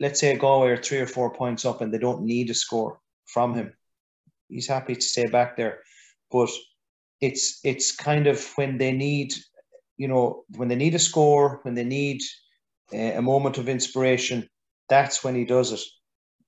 Let's 0.01 0.21
say 0.21 0.37
Galway 0.37 0.71
are 0.71 0.83
three 0.83 0.99
or 0.99 1.07
four 1.07 1.35
points 1.35 1.65
up 1.65 1.81
and 1.81 1.93
they 1.93 1.99
don't 1.99 2.23
need 2.23 2.51
a 2.51 2.55
score 2.55 3.01
from 3.27 3.55
him. 3.55 3.73
He's 4.49 4.69
happy 4.69 4.95
to 4.95 5.01
stay 5.01 5.27
back 5.27 5.57
there. 5.57 5.81
But 6.31 6.51
it's 7.21 7.61
it's 7.65 7.95
kind 7.95 8.27
of 8.27 8.45
when 8.55 8.79
they 8.79 8.93
need, 8.93 9.35
you 9.97 10.09
know, 10.09 10.45
when 10.57 10.69
they 10.69 10.77
need 10.77 10.95
a 10.95 11.01
score, 11.01 11.61
when 11.63 11.75
they 11.75 11.85
need 11.85 12.21
uh, 12.93 13.19
a 13.19 13.23
moment 13.23 13.59
of 13.59 13.69
inspiration, 13.69 14.49
that's 14.89 15.25
when 15.25 15.35
he 15.35 15.45
does 15.45 15.73
it. 15.73 15.83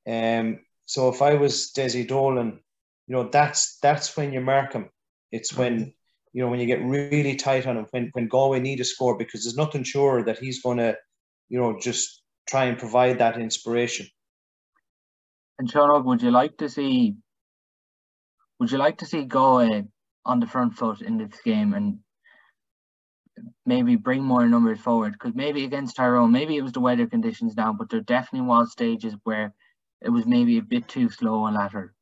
Um, 0.06 0.60
so 0.84 1.08
if 1.08 1.22
I 1.22 1.34
was 1.34 1.72
Dessie 1.76 2.06
Dolan, 2.06 2.60
you 3.06 3.16
know, 3.16 3.28
that's 3.28 3.78
that's 3.82 4.16
when 4.16 4.32
you 4.32 4.40
mark 4.40 4.72
him. 4.72 4.90
It's 5.32 5.56
when 5.56 5.94
you 6.32 6.42
know, 6.42 6.48
when 6.48 6.60
you 6.60 6.66
get 6.66 6.82
really 6.84 7.34
tight 7.34 7.66
on 7.66 7.76
him, 7.76 7.86
when, 7.90 8.10
when 8.12 8.28
Galway 8.28 8.60
need 8.60 8.80
a 8.80 8.84
score, 8.84 9.16
because 9.18 9.44
there's 9.44 9.56
nothing 9.56 9.82
sure 9.82 10.22
that 10.24 10.38
he's 10.38 10.62
going 10.62 10.78
to, 10.78 10.96
you 11.48 11.58
know, 11.58 11.78
just 11.80 12.22
try 12.48 12.64
and 12.64 12.78
provide 12.78 13.18
that 13.18 13.38
inspiration. 13.38 14.06
And 15.58 15.70
Sean, 15.70 16.04
would 16.04 16.22
you 16.22 16.30
like 16.30 16.56
to 16.58 16.68
see, 16.68 17.16
would 18.58 18.70
you 18.70 18.78
like 18.78 18.98
to 18.98 19.06
see 19.06 19.24
Galway 19.24 19.84
on 20.24 20.40
the 20.40 20.46
front 20.46 20.74
foot 20.74 21.00
in 21.00 21.18
this 21.18 21.40
game 21.44 21.74
and 21.74 21.98
maybe 23.66 23.96
bring 23.96 24.22
more 24.22 24.46
numbers 24.46 24.80
forward? 24.80 25.12
Because 25.12 25.34
maybe 25.34 25.64
against 25.64 25.96
Tyrone, 25.96 26.32
maybe 26.32 26.56
it 26.56 26.62
was 26.62 26.72
the 26.72 26.80
weather 26.80 27.06
conditions 27.06 27.56
now, 27.56 27.72
but 27.72 27.90
there 27.90 28.00
definitely 28.00 28.46
was 28.46 28.72
stages 28.72 29.14
where 29.24 29.52
it 30.00 30.10
was 30.10 30.26
maybe 30.26 30.58
a 30.58 30.62
bit 30.62 30.88
too 30.88 31.10
slow 31.10 31.42
on 31.42 31.54
latter. 31.54 31.92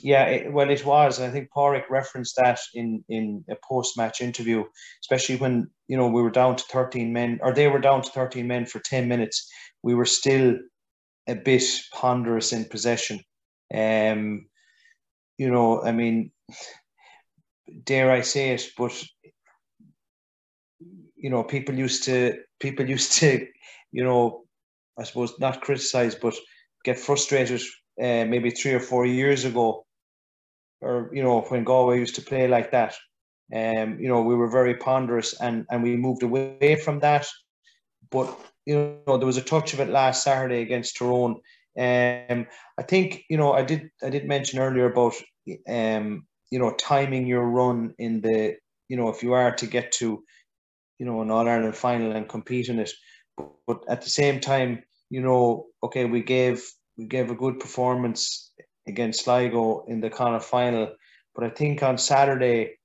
Yeah, 0.00 0.24
it, 0.24 0.52
well, 0.52 0.70
it 0.70 0.84
was. 0.84 1.20
I 1.20 1.30
think 1.30 1.50
Pádraic 1.56 1.88
referenced 1.88 2.36
that 2.36 2.60
in 2.74 3.04
in 3.08 3.44
a 3.50 3.56
post 3.68 3.96
match 3.96 4.20
interview, 4.20 4.64
especially 5.02 5.36
when 5.36 5.70
you 5.88 5.96
know 5.96 6.08
we 6.08 6.22
were 6.22 6.30
down 6.30 6.56
to 6.56 6.64
thirteen 6.64 7.12
men, 7.12 7.38
or 7.42 7.52
they 7.52 7.68
were 7.68 7.78
down 7.78 8.02
to 8.02 8.10
thirteen 8.10 8.46
men 8.46 8.66
for 8.66 8.80
ten 8.80 9.08
minutes. 9.08 9.48
We 9.82 9.94
were 9.94 10.04
still 10.04 10.58
a 11.28 11.34
bit 11.34 11.64
ponderous 11.92 12.52
in 12.52 12.66
possession. 12.66 13.20
Um, 13.74 14.46
you 15.38 15.50
know, 15.50 15.82
I 15.82 15.92
mean, 15.92 16.32
dare 17.84 18.10
I 18.10 18.20
say 18.20 18.50
it, 18.50 18.68
but 18.76 18.92
you 21.16 21.30
know, 21.30 21.42
people 21.42 21.74
used 21.74 22.04
to 22.04 22.34
people 22.60 22.88
used 22.96 23.12
to, 23.20 23.46
you 23.92 24.04
know, 24.04 24.44
I 24.98 25.04
suppose 25.04 25.38
not 25.40 25.62
criticize, 25.62 26.14
but 26.14 26.34
get 26.84 26.98
frustrated 26.98 27.60
uh, 28.00 28.24
maybe 28.26 28.50
three 28.50 28.74
or 28.74 28.80
four 28.80 29.06
years 29.06 29.44
ago 29.44 29.85
or 30.80 31.10
you 31.12 31.22
know 31.22 31.40
when 31.42 31.64
Galway 31.64 31.98
used 31.98 32.14
to 32.16 32.22
play 32.22 32.48
like 32.48 32.70
that. 32.72 32.94
Um, 33.54 34.00
you 34.00 34.08
know, 34.08 34.22
we 34.22 34.34
were 34.34 34.50
very 34.50 34.74
ponderous 34.74 35.40
and 35.40 35.66
and 35.70 35.82
we 35.82 35.96
moved 35.96 36.22
away 36.22 36.76
from 36.82 37.00
that. 37.00 37.26
But 38.10 38.36
you 38.64 38.98
know, 39.06 39.16
there 39.16 39.26
was 39.26 39.36
a 39.36 39.42
touch 39.42 39.72
of 39.72 39.80
it 39.80 39.88
last 39.88 40.24
Saturday 40.24 40.62
against 40.62 40.96
Tyrone. 40.96 41.40
Um, 41.78 42.46
I 42.78 42.82
think 42.82 43.24
you 43.28 43.36
know 43.36 43.52
I 43.52 43.62
did 43.62 43.90
I 44.02 44.10
did 44.10 44.26
mention 44.26 44.58
earlier 44.58 44.86
about 44.86 45.14
um, 45.68 46.26
you 46.50 46.58
know 46.58 46.72
timing 46.74 47.26
your 47.26 47.44
run 47.44 47.94
in 47.98 48.20
the 48.20 48.56
you 48.88 48.96
know 48.96 49.08
if 49.08 49.22
you 49.22 49.32
are 49.32 49.54
to 49.54 49.66
get 49.66 49.92
to 49.92 50.24
you 50.98 51.06
know 51.06 51.20
an 51.22 51.30
All 51.30 51.48
Ireland 51.48 51.76
final 51.76 52.12
and 52.12 52.28
compete 52.28 52.68
in 52.68 52.78
it, 52.78 52.90
but, 53.36 53.52
but 53.66 53.84
at 53.88 54.02
the 54.02 54.10
same 54.10 54.40
time 54.40 54.82
you 55.10 55.20
know 55.20 55.66
okay 55.82 56.04
we 56.04 56.22
gave 56.22 56.64
we 56.96 57.04
gave 57.04 57.30
a 57.30 57.34
good 57.34 57.60
performance 57.60 58.45
against 58.86 59.24
Sligo 59.24 59.84
in 59.88 60.00
the 60.00 60.10
of 60.10 60.44
final, 60.44 60.94
but 61.34 61.44
I 61.44 61.50
think 61.50 61.82
on 61.82 61.98
Saturday 61.98 62.78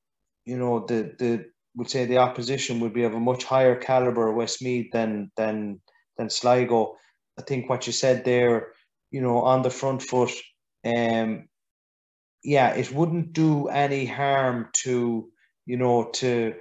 you 0.45 0.58
know 0.58 0.86
the 0.86 1.14
the 1.20 1.45
would 1.76 1.89
say 1.89 2.06
the 2.06 2.18
opposition 2.18 2.80
would 2.82 2.93
be 2.93 3.04
of 3.04 3.14
a 3.14 3.20
much 3.20 3.45
higher 3.45 3.76
caliber 3.76 4.32
Westmeath 4.34 4.91
than 4.91 5.32
than 5.38 5.82
than 6.18 6.30
Sligo. 6.30 6.97
I 7.39 7.43
think 7.43 7.70
what 7.70 7.88
you 7.88 7.93
said 7.93 8.26
there 8.26 8.74
you 9.12 9.22
know, 9.22 9.41
on 9.41 9.62
the 9.62 9.70
front 9.70 10.02
foot. 10.02 10.32
Um, 10.86 11.49
yeah, 12.43 12.74
it 12.74 12.91
wouldn't 12.91 13.34
do 13.34 13.68
any 13.68 14.06
harm 14.06 14.70
to, 14.84 15.30
you 15.66 15.78
know, 15.78 16.10
to, 16.14 16.56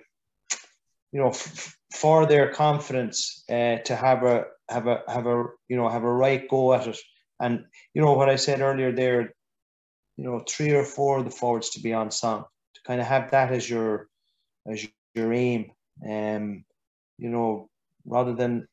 you 1.13 1.21
know, 1.21 1.31
f- 1.31 1.77
for 1.95 2.27
their 2.27 2.53
confidence 2.53 3.45
uh, 3.49 3.77
to 3.85 3.97
have 3.97 4.25
a 4.25 4.45
have 4.69 4.87
a 4.87 5.03
have 5.09 5.27
a 5.27 5.45
you 5.69 5.77
know 5.77 5.89
have 5.89 6.05
a 6.05 6.13
right 6.13 6.49
go 6.49 6.73
at 6.75 6.87
it. 6.87 6.99
And 7.41 7.65
you 7.95 8.03
know 8.03 8.13
what 8.13 8.29
I 8.29 8.37
said 8.37 8.61
earlier 8.61 8.93
there, 8.93 9.35
you 10.17 10.25
know, 10.25 10.45
three 10.47 10.73
or 10.73 10.85
four 10.85 11.19
of 11.19 11.25
the 11.25 11.31
forwards 11.31 11.71
to 11.71 11.81
be 11.81 11.95
on 11.95 12.11
song 12.11 12.45
to 12.75 12.81
kind 12.87 13.01
of 13.01 13.07
have 13.07 13.31
that 13.31 13.51
as 13.53 13.69
your 13.69 14.09
as 14.71 14.87
your 15.15 15.33
aim. 15.33 15.73
Um, 16.07 16.65
you 17.19 17.29
know, 17.29 17.69
rather 18.05 18.35
than 18.35 18.69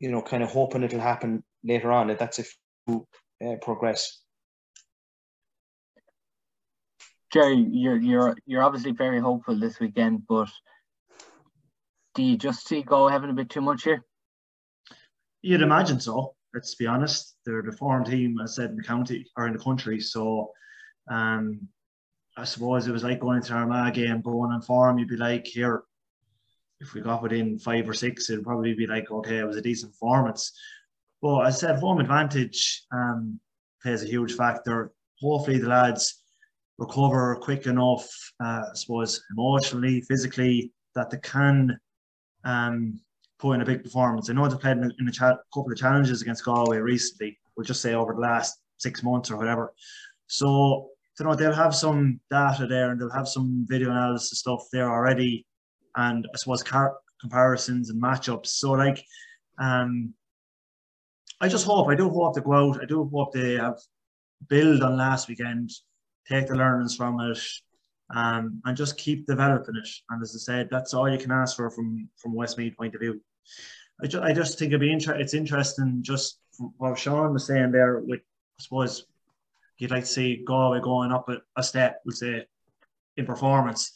you 0.00 0.10
know, 0.10 0.22
kind 0.22 0.42
of 0.42 0.50
hoping 0.50 0.82
it'll 0.82 1.00
happen 1.00 1.44
later 1.62 1.92
on. 1.92 2.08
That's 2.18 2.38
if 2.38 2.56
you 2.86 3.06
uh, 3.44 3.56
progress. 3.62 4.22
Jerry, 7.32 7.64
you're 7.70 7.96
you're 7.96 8.36
you're 8.46 8.62
obviously 8.62 8.92
very 8.92 9.20
hopeful 9.20 9.58
this 9.58 9.78
weekend, 9.78 10.26
but 10.26 10.48
do 12.14 12.22
you 12.22 12.36
just 12.36 12.66
see 12.66 12.82
Go 12.82 13.08
having 13.08 13.30
a 13.30 13.34
bit 13.34 13.50
too 13.50 13.60
much 13.60 13.84
here? 13.84 14.04
You'd 15.42 15.62
imagine 15.62 16.00
so. 16.00 16.34
Let's 16.54 16.74
be 16.74 16.86
honest. 16.86 17.36
They're 17.44 17.62
the 17.62 17.72
form 17.72 18.04
team, 18.04 18.38
as 18.42 18.52
I 18.52 18.62
said, 18.62 18.70
in 18.70 18.76
the 18.76 18.82
county 18.82 19.26
or 19.36 19.46
in 19.46 19.52
the 19.52 19.58
country. 19.58 20.00
So, 20.00 20.50
um, 21.08 21.68
I 22.36 22.44
suppose 22.44 22.86
it 22.86 22.92
was 22.92 23.04
like 23.04 23.20
going 23.20 23.38
into 23.38 23.54
Armagh 23.54 23.94
game, 23.94 24.20
going 24.20 24.52
on 24.52 24.62
form. 24.62 24.98
You'd 24.98 25.08
be 25.08 25.16
like, 25.16 25.46
here, 25.46 25.82
if 26.80 26.94
we 26.94 27.00
got 27.00 27.22
within 27.22 27.58
five 27.58 27.88
or 27.88 27.94
six, 27.94 28.30
it'd 28.30 28.44
probably 28.44 28.74
be 28.74 28.86
like, 28.86 29.10
okay, 29.10 29.38
it 29.38 29.46
was 29.46 29.56
a 29.56 29.62
decent 29.62 29.92
performance. 29.92 30.52
But 31.20 31.46
as 31.46 31.56
I 31.56 31.68
said, 31.68 31.78
home 31.78 32.00
advantage 32.00 32.84
um, 32.92 33.38
plays 33.82 34.02
a 34.02 34.06
huge 34.06 34.34
factor. 34.34 34.92
Hopefully, 35.20 35.58
the 35.58 35.68
lads 35.68 36.22
recover 36.78 37.36
quick 37.36 37.66
enough, 37.66 38.08
uh, 38.42 38.62
I 38.70 38.74
suppose, 38.74 39.22
emotionally, 39.36 40.00
physically, 40.00 40.72
that 40.94 41.10
they 41.10 41.18
can 41.18 41.78
um, 42.44 42.98
put 43.40 43.52
in 43.52 43.62
a 43.62 43.64
big 43.64 43.82
performance. 43.82 44.28
I 44.28 44.34
know 44.34 44.46
they've 44.48 44.60
played 44.60 44.76
in 44.76 44.84
a, 44.84 44.90
in 45.00 45.08
a 45.08 45.12
cha- 45.12 45.38
couple 45.52 45.72
of 45.72 45.78
challenges 45.78 46.22
against 46.22 46.44
Galway 46.44 46.78
recently, 46.78 47.38
we'll 47.56 47.64
just 47.64 47.82
say 47.82 47.94
over 47.94 48.14
the 48.14 48.20
last 48.20 48.60
six 48.78 49.02
months 49.02 49.30
or 49.30 49.36
whatever. 49.36 49.72
So, 50.26 50.88
you 51.18 51.26
know, 51.26 51.34
they'll 51.34 51.52
have 51.52 51.74
some 51.74 52.20
data 52.30 52.66
there 52.66 52.90
and 52.90 53.00
they'll 53.00 53.10
have 53.10 53.28
some 53.28 53.66
video 53.68 53.90
analysis 53.90 54.38
stuff 54.38 54.64
there 54.72 54.90
already. 54.90 55.46
And 55.96 56.26
I 56.32 56.36
suppose 56.36 56.62
car- 56.62 56.96
comparisons 57.20 57.90
and 57.90 58.02
matchups. 58.02 58.48
So, 58.48 58.72
like, 58.72 59.04
um, 59.58 60.14
I 61.40 61.48
just 61.48 61.66
hope, 61.66 61.88
I 61.88 61.94
do 61.94 62.08
hope 62.08 62.34
to 62.34 62.40
go 62.40 62.52
out. 62.52 62.82
I 62.82 62.86
do 62.86 63.08
hope 63.12 63.32
they 63.32 63.54
have 63.54 63.78
build 64.48 64.82
on 64.82 64.96
last 64.96 65.28
weekend, 65.28 65.70
take 66.28 66.46
the 66.46 66.54
learnings 66.54 66.96
from 66.96 67.20
it, 67.20 67.38
um, 68.14 68.60
and 68.64 68.76
just 68.76 68.96
keep 68.96 69.26
developing 69.26 69.76
it. 69.76 69.88
And 70.10 70.22
as 70.22 70.34
I 70.34 70.38
said, 70.38 70.68
that's 70.70 70.94
all 70.94 71.08
you 71.10 71.18
can 71.18 71.30
ask 71.30 71.56
for 71.56 71.70
from 71.70 72.08
from 72.16 72.34
Westmeath 72.34 72.76
point 72.76 72.94
of 72.94 73.00
view. 73.00 73.20
I, 74.02 74.06
ju- 74.06 74.22
I 74.22 74.32
just 74.32 74.58
think 74.58 74.70
it'd 74.70 74.80
be 74.80 74.92
inter- 74.92 75.18
it's 75.18 75.34
interesting 75.34 75.98
just 76.02 76.38
what 76.76 76.98
Sean 76.98 77.32
was 77.32 77.46
saying 77.46 77.72
there 77.72 77.98
with 78.00 78.20
I 78.20 78.62
suppose 78.62 79.06
you'd 79.78 79.90
like 79.90 80.04
to 80.04 80.10
see 80.10 80.42
Galway 80.46 80.80
going 80.80 81.12
up 81.12 81.28
a, 81.28 81.38
a 81.56 81.62
step, 81.62 82.00
we'll 82.04 82.14
say, 82.14 82.46
in 83.16 83.26
performance. 83.26 83.92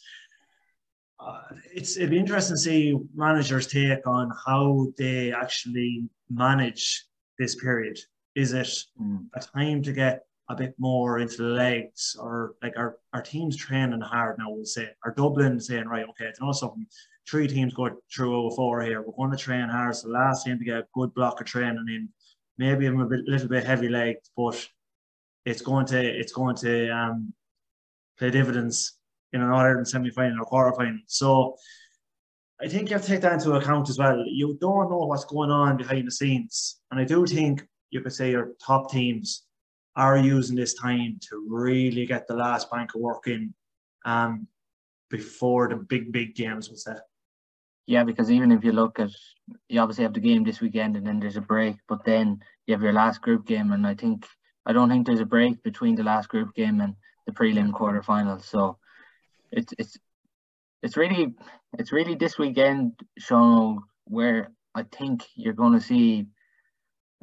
Uh, 1.19 1.41
it's 1.73 1.97
it'd 1.97 2.09
be 2.09 2.19
interesting 2.19 2.55
to 2.55 2.61
see 2.61 2.97
managers 3.15 3.67
take 3.67 4.05
on 4.05 4.31
how 4.45 4.87
they 4.97 5.31
actually 5.31 6.09
manage 6.29 7.05
this 7.39 7.55
period? 7.55 7.97
Is 8.35 8.53
it 8.53 8.69
mm. 9.01 9.25
a 9.33 9.39
time 9.39 9.81
to 9.83 9.93
get 9.93 10.23
a 10.49 10.55
bit 10.55 10.75
more 10.77 11.19
into 11.19 11.37
the 11.37 11.49
legs 11.49 12.15
or 12.19 12.55
like 12.61 12.73
our, 12.77 12.97
our 13.13 13.21
teams 13.21 13.57
training 13.57 14.01
hard 14.01 14.37
now, 14.37 14.49
we'll 14.49 14.65
say. 14.65 14.89
Our 15.03 15.11
Dublin 15.11 15.59
saying, 15.59 15.87
right, 15.87 16.07
okay, 16.09 16.25
it's 16.25 16.41
not 16.41 16.53
something 16.53 16.85
three 17.29 17.47
teams 17.47 17.73
go 17.73 17.89
through 18.13 18.35
over 18.35 18.55
04 18.55 18.81
here. 18.83 19.01
We're 19.01 19.13
going 19.17 19.31
to 19.31 19.43
train 19.43 19.69
hard. 19.69 19.95
So 19.95 20.07
the 20.07 20.13
last 20.13 20.45
team 20.45 20.57
to 20.59 20.65
get 20.65 20.77
a 20.77 20.87
good 20.93 21.13
block 21.13 21.41
of 21.41 21.47
training 21.47 21.85
in. 21.89 22.09
Maybe 22.57 22.85
I'm 22.85 22.99
a 23.01 23.05
bit, 23.05 23.25
little 23.25 23.47
bit 23.47 23.65
heavy 23.65 23.89
legged, 23.89 24.29
but 24.37 24.67
it's 25.45 25.61
going 25.61 25.85
to 25.87 26.01
it's 26.01 26.31
going 26.31 26.55
to 26.57 26.89
um, 26.89 27.33
play 28.17 28.31
dividends 28.31 28.97
in 29.33 29.41
an 29.41 29.51
Ireland 29.51 29.87
semi 29.87 30.09
final 30.09 30.41
or 30.41 30.45
quarter 30.45 30.75
final. 30.75 30.99
So 31.07 31.55
I 32.61 32.67
think 32.69 32.89
you 32.89 32.95
have 32.95 33.03
to 33.03 33.07
take 33.09 33.21
that 33.21 33.33
into 33.33 33.53
account 33.53 33.89
as 33.89 33.97
well. 33.97 34.23
You 34.25 34.57
don't 34.61 34.89
know 34.89 35.05
what's 35.05 35.25
going 35.25 35.51
on 35.51 35.75
behind 35.75 36.07
the 36.07 36.11
scenes. 36.11 36.79
And 36.89 36.99
I 36.99 37.03
do 37.03 37.25
think 37.25 37.67
you 37.89 38.01
could 38.01 38.13
say 38.13 38.31
your 38.31 38.53
top 38.65 38.89
teams 38.89 39.43
are 39.97 40.17
using 40.17 40.55
this 40.55 40.73
time 40.73 41.19
to 41.29 41.45
really 41.49 42.05
get 42.05 42.27
the 42.27 42.35
last 42.35 42.71
bank 42.71 42.95
of 42.95 43.01
work 43.01 43.27
in 43.27 43.53
um, 44.05 44.47
before 45.09 45.67
the 45.67 45.75
big, 45.75 46.11
big 46.11 46.35
games, 46.35 46.69
we'll 46.69 46.77
say. 46.77 46.95
Yeah, 47.87 48.03
because 48.03 48.31
even 48.31 48.51
if 48.51 48.63
you 48.63 48.71
look 48.71 48.99
at, 48.99 49.11
you 49.69 49.79
obviously 49.79 50.03
have 50.03 50.13
the 50.13 50.19
game 50.19 50.43
this 50.43 50.61
weekend 50.61 50.95
and 50.95 51.05
then 51.05 51.19
there's 51.19 51.37
a 51.37 51.41
break, 51.41 51.75
but 51.87 52.03
then 52.03 52.39
you 52.65 52.73
have 52.73 52.81
your 52.81 52.93
last 52.93 53.21
group 53.21 53.45
game. 53.45 53.71
And 53.71 53.85
I 53.85 53.93
think, 53.93 54.25
I 54.65 54.73
don't 54.73 54.89
think 54.89 55.05
there's 55.05 55.19
a 55.19 55.25
break 55.25 55.61
between 55.61 55.95
the 55.95 56.03
last 56.03 56.29
group 56.29 56.55
game 56.55 56.81
and 56.81 56.95
the 57.27 57.31
prelim 57.31 57.71
quarterfinals. 57.71 58.45
So 58.45 58.77
it's, 59.51 59.73
it's, 59.77 59.97
it's 60.85 60.97
really 60.97 61.33
it's 61.79 61.91
really 61.91 62.15
this 62.15 62.37
weekend, 62.37 62.93
Sean, 63.17 63.81
where 64.05 64.51
I 64.75 64.83
think 64.83 65.23
you're 65.35 65.53
going 65.53 65.73
to 65.73 65.81
see 65.81 66.27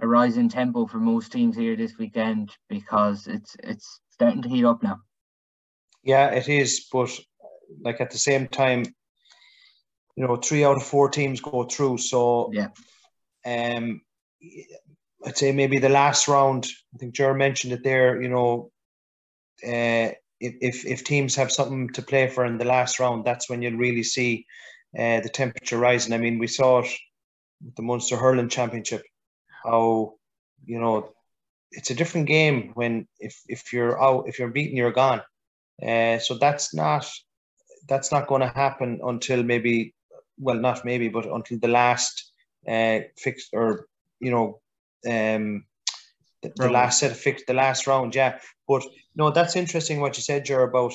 a 0.01 0.07
rise 0.07 0.37
in 0.37 0.49
tempo 0.49 0.87
for 0.87 0.99
most 0.99 1.33
teams 1.33 1.57
here 1.57 1.77
this 1.77 1.97
weekend 1.97 2.51
because 2.69 3.27
it's 3.29 3.57
it's 3.63 4.01
starting 4.11 4.43
to 4.43 4.49
heat 4.49 4.65
up 4.65 4.83
now. 4.83 4.99
Yeah, 6.03 6.31
it 6.31 6.49
is, 6.49 6.89
but 6.93 7.11
like 7.83 8.01
at 8.01 8.11
the 8.11 8.19
same 8.19 8.49
time, 8.49 8.85
you 10.17 10.27
know, 10.27 10.37
three 10.37 10.65
out 10.65 10.77
of 10.77 10.83
four 10.83 11.09
teams 11.09 11.41
go 11.41 11.65
through. 11.65 11.99
So 11.99 12.51
yeah, 12.53 12.69
um, 13.47 14.01
I'd 15.25 15.37
say 15.37 15.53
maybe 15.53 15.79
the 15.79 15.89
last 15.89 16.29
round. 16.29 16.67
I 16.95 16.99
think 16.99 17.15
Jer 17.15 17.35
mentioned 17.35 17.73
it 17.73 17.85
there. 17.85 18.21
You 18.21 18.29
know, 18.29 18.71
uh, 19.65 20.13
if 20.41 20.85
if 20.85 21.05
teams 21.05 21.37
have 21.37 21.53
something 21.53 21.91
to 21.91 22.03
play 22.03 22.29
for 22.29 22.45
in 22.45 22.59
the 22.59 22.65
last 22.65 22.99
round, 22.99 23.25
that's 23.25 23.49
when 23.49 23.63
you'll 23.63 23.79
really 23.79 24.03
see 24.03 24.47
uh, 24.99 25.21
the 25.21 25.31
temperature 25.33 25.79
rising. 25.79 26.13
I 26.13 26.19
mean, 26.19 26.39
we 26.39 26.49
saw 26.49 26.81
it 26.81 26.91
with 27.65 27.75
the 27.77 27.83
Munster 27.83 28.17
Hurling 28.17 28.49
Championship, 28.49 29.03
how 29.65 30.15
you 30.65 30.81
know 30.81 31.13
it's 31.71 31.91
a 31.91 31.95
different 31.95 32.27
game 32.27 32.73
when 32.75 33.07
if 33.19 33.41
if 33.49 33.73
you're 33.73 34.03
out 34.03 34.29
if 34.29 34.39
you're 34.39 34.49
beaten 34.49 34.77
you're 34.77 34.93
gone. 34.93 35.23
Uh, 35.83 36.19
so 36.19 36.37
that's 36.39 36.75
not 36.75 37.09
that's 37.89 38.13
not 38.13 38.27
going 38.27 38.41
to 38.41 38.49
happen 38.49 39.01
until 39.03 39.43
maybe 39.43 39.95
well 40.39 40.57
not 40.57 40.85
maybe 40.85 41.09
but 41.09 41.27
until 41.27 41.59
the 41.59 41.69
last 41.69 42.33
uh 42.69 43.01
fixed 43.17 43.51
or 43.53 43.87
you 44.21 44.31
know 44.31 44.61
um 45.07 45.65
the, 46.43 46.53
the 46.57 46.71
last 46.71 46.99
set 46.99 47.11
of 47.11 47.17
fix 47.17 47.43
the 47.47 47.55
last 47.55 47.87
round 47.87 48.15
yeah 48.15 48.39
but 48.73 48.85
no, 49.15 49.31
that's 49.31 49.57
interesting 49.57 50.01
what 50.01 50.17
you 50.17 50.23
said, 50.23 50.45
Jer, 50.45 50.63
about 50.63 50.95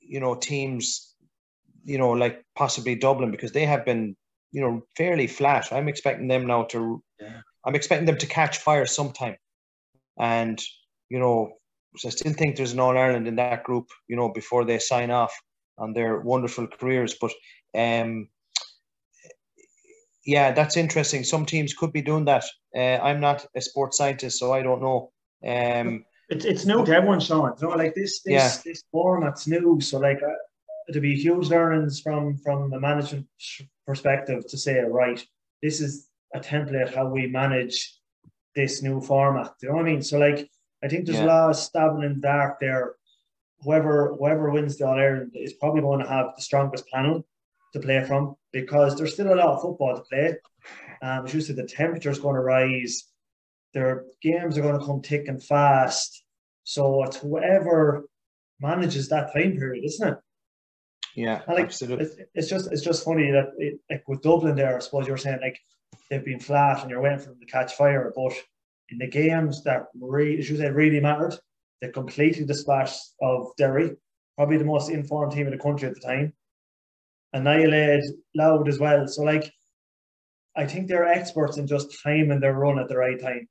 you 0.00 0.20
know 0.20 0.34
teams, 0.34 1.14
you 1.84 1.98
know, 1.98 2.10
like 2.10 2.44
possibly 2.54 2.94
Dublin 2.94 3.30
because 3.30 3.52
they 3.52 3.64
have 3.64 3.84
been, 3.84 4.16
you 4.52 4.60
know, 4.60 4.82
fairly 4.96 5.26
flat. 5.26 5.72
I'm 5.72 5.88
expecting 5.88 6.28
them 6.28 6.46
now 6.46 6.64
to, 6.64 7.02
yeah. 7.20 7.40
I'm 7.64 7.74
expecting 7.74 8.06
them 8.06 8.18
to 8.18 8.26
catch 8.26 8.58
fire 8.58 8.86
sometime, 8.86 9.36
and 10.18 10.62
you 11.08 11.18
know, 11.18 11.52
so 11.96 12.08
I 12.08 12.10
still 12.10 12.32
think 12.32 12.56
there's 12.56 12.72
an 12.72 12.80
All 12.80 12.98
Ireland 12.98 13.28
in 13.28 13.36
that 13.36 13.64
group, 13.64 13.88
you 14.08 14.16
know, 14.16 14.28
before 14.28 14.64
they 14.64 14.78
sign 14.78 15.10
off 15.10 15.34
on 15.78 15.94
their 15.94 16.20
wonderful 16.20 16.66
careers. 16.66 17.16
But 17.20 17.32
um, 17.76 18.28
yeah, 20.24 20.52
that's 20.52 20.76
interesting. 20.76 21.24
Some 21.24 21.46
teams 21.46 21.72
could 21.74 21.92
be 21.92 22.02
doing 22.02 22.26
that. 22.26 22.44
Uh, 22.76 22.98
I'm 23.02 23.20
not 23.20 23.46
a 23.56 23.60
sports 23.60 23.96
scientist, 23.96 24.38
so 24.38 24.52
I 24.52 24.62
don't 24.62 24.82
know. 24.82 25.10
Um, 25.46 26.04
it's 26.28 26.44
it's 26.44 26.66
new 26.66 26.84
to 26.84 26.92
everyone, 26.92 27.20
Sean. 27.20 27.54
You 27.60 27.68
know, 27.68 27.74
like 27.74 27.94
this 27.94 28.20
this 28.22 28.34
Yeah. 28.34 28.52
this 28.64 28.82
format's 28.92 29.46
new, 29.46 29.80
so 29.80 29.98
like 29.98 30.22
uh, 30.22 30.34
it'll 30.88 31.00
be 31.00 31.16
huge 31.16 31.48
learnings 31.48 32.00
from 32.00 32.36
from 32.44 32.70
the 32.70 32.78
management 32.78 33.26
perspective 33.86 34.46
to 34.48 34.58
say, 34.58 34.80
right, 34.80 35.24
this 35.62 35.80
is 35.80 36.08
a 36.34 36.40
template 36.40 36.94
how 36.94 37.08
we 37.08 37.26
manage 37.26 37.94
this 38.54 38.82
new 38.82 39.00
format. 39.00 39.54
Do 39.58 39.66
you 39.66 39.68
know 39.70 39.76
what 39.76 39.86
I 39.86 39.90
mean? 39.92 40.02
So 40.02 40.18
like, 40.18 40.50
I 40.84 40.88
think 40.88 41.06
there's 41.06 41.20
Yeah. 41.20 41.24
a 41.24 41.34
lot 41.34 41.50
of 41.50 41.56
stabbing 41.56 42.02
in 42.02 42.14
the 42.16 42.20
dark 42.20 42.60
there. 42.60 42.96
Whoever 43.62 44.14
whoever 44.14 44.50
wins 44.50 44.76
the 44.76 44.86
All 44.86 44.98
Ireland 44.98 45.32
is 45.34 45.54
probably 45.54 45.80
going 45.80 46.00
to 46.00 46.08
have 46.08 46.26
the 46.36 46.42
strongest 46.42 46.86
panel 46.92 47.24
to 47.72 47.80
play 47.80 48.04
from 48.04 48.34
because 48.52 48.96
there's 48.96 49.14
still 49.14 49.32
a 49.32 49.36
lot 49.36 49.48
of 49.48 49.62
football 49.62 49.96
to 49.96 50.02
play. 50.02 50.36
Um, 51.02 51.26
as 51.26 51.34
you 51.34 51.40
said, 51.40 51.56
the 51.56 51.66
temperature's 51.66 52.18
going 52.18 52.34
to 52.34 52.40
rise. 52.40 53.04
Their 53.74 54.04
games 54.22 54.56
are 54.56 54.62
going 54.62 54.78
to 54.78 54.84
come 54.84 55.00
thick 55.00 55.28
and 55.28 55.42
fast. 55.42 56.22
So 56.64 57.04
it's 57.04 57.16
whoever 57.16 58.04
manages 58.60 59.08
that 59.08 59.32
time 59.32 59.56
period, 59.56 59.84
isn't 59.84 60.08
it? 60.08 60.18
Yeah, 61.14 61.42
And 61.46 61.56
like, 61.56 61.66
absolutely. 61.66 62.06
it's, 62.06 62.16
it's 62.34 62.48
just 62.48 62.70
it's 62.70 62.82
just 62.82 63.04
funny 63.04 63.30
that 63.32 63.48
it, 63.58 63.80
like 63.90 64.06
with 64.06 64.22
Dublin 64.22 64.54
there, 64.54 64.76
I 64.76 64.78
suppose 64.80 65.06
you're 65.06 65.16
saying 65.16 65.40
like 65.42 65.58
they've 66.10 66.24
been 66.24 66.40
flat 66.40 66.82
and 66.82 66.90
you're 66.90 67.00
waiting 67.00 67.18
for 67.18 67.30
them 67.30 67.40
to 67.40 67.46
catch 67.46 67.74
fire, 67.74 68.12
but 68.14 68.32
in 68.90 68.98
the 68.98 69.08
games 69.08 69.64
that 69.64 69.86
really, 70.00 70.38
as 70.38 70.48
you 70.48 70.56
said, 70.56 70.74
really 70.74 71.00
mattered, 71.00 71.34
they 71.80 71.88
completely 71.88 72.44
dispatched 72.44 73.00
of 73.20 73.48
Derry, 73.56 73.96
probably 74.36 74.58
the 74.58 74.64
most 74.64 74.90
informed 74.90 75.32
team 75.32 75.46
in 75.46 75.52
the 75.52 75.62
country 75.62 75.88
at 75.88 75.94
the 75.94 76.00
time, 76.00 76.32
annihilated 77.32 78.04
Louth 78.34 78.68
as 78.68 78.78
well. 78.78 79.06
So 79.06 79.22
like, 79.22 79.52
I 80.56 80.66
think 80.66 80.88
they're 80.88 81.06
experts 81.06 81.56
in 81.56 81.66
just 81.66 82.02
timing 82.02 82.40
their 82.40 82.54
run 82.54 82.78
at 82.78 82.88
the 82.88 82.96
right 82.96 83.20
time, 83.20 83.48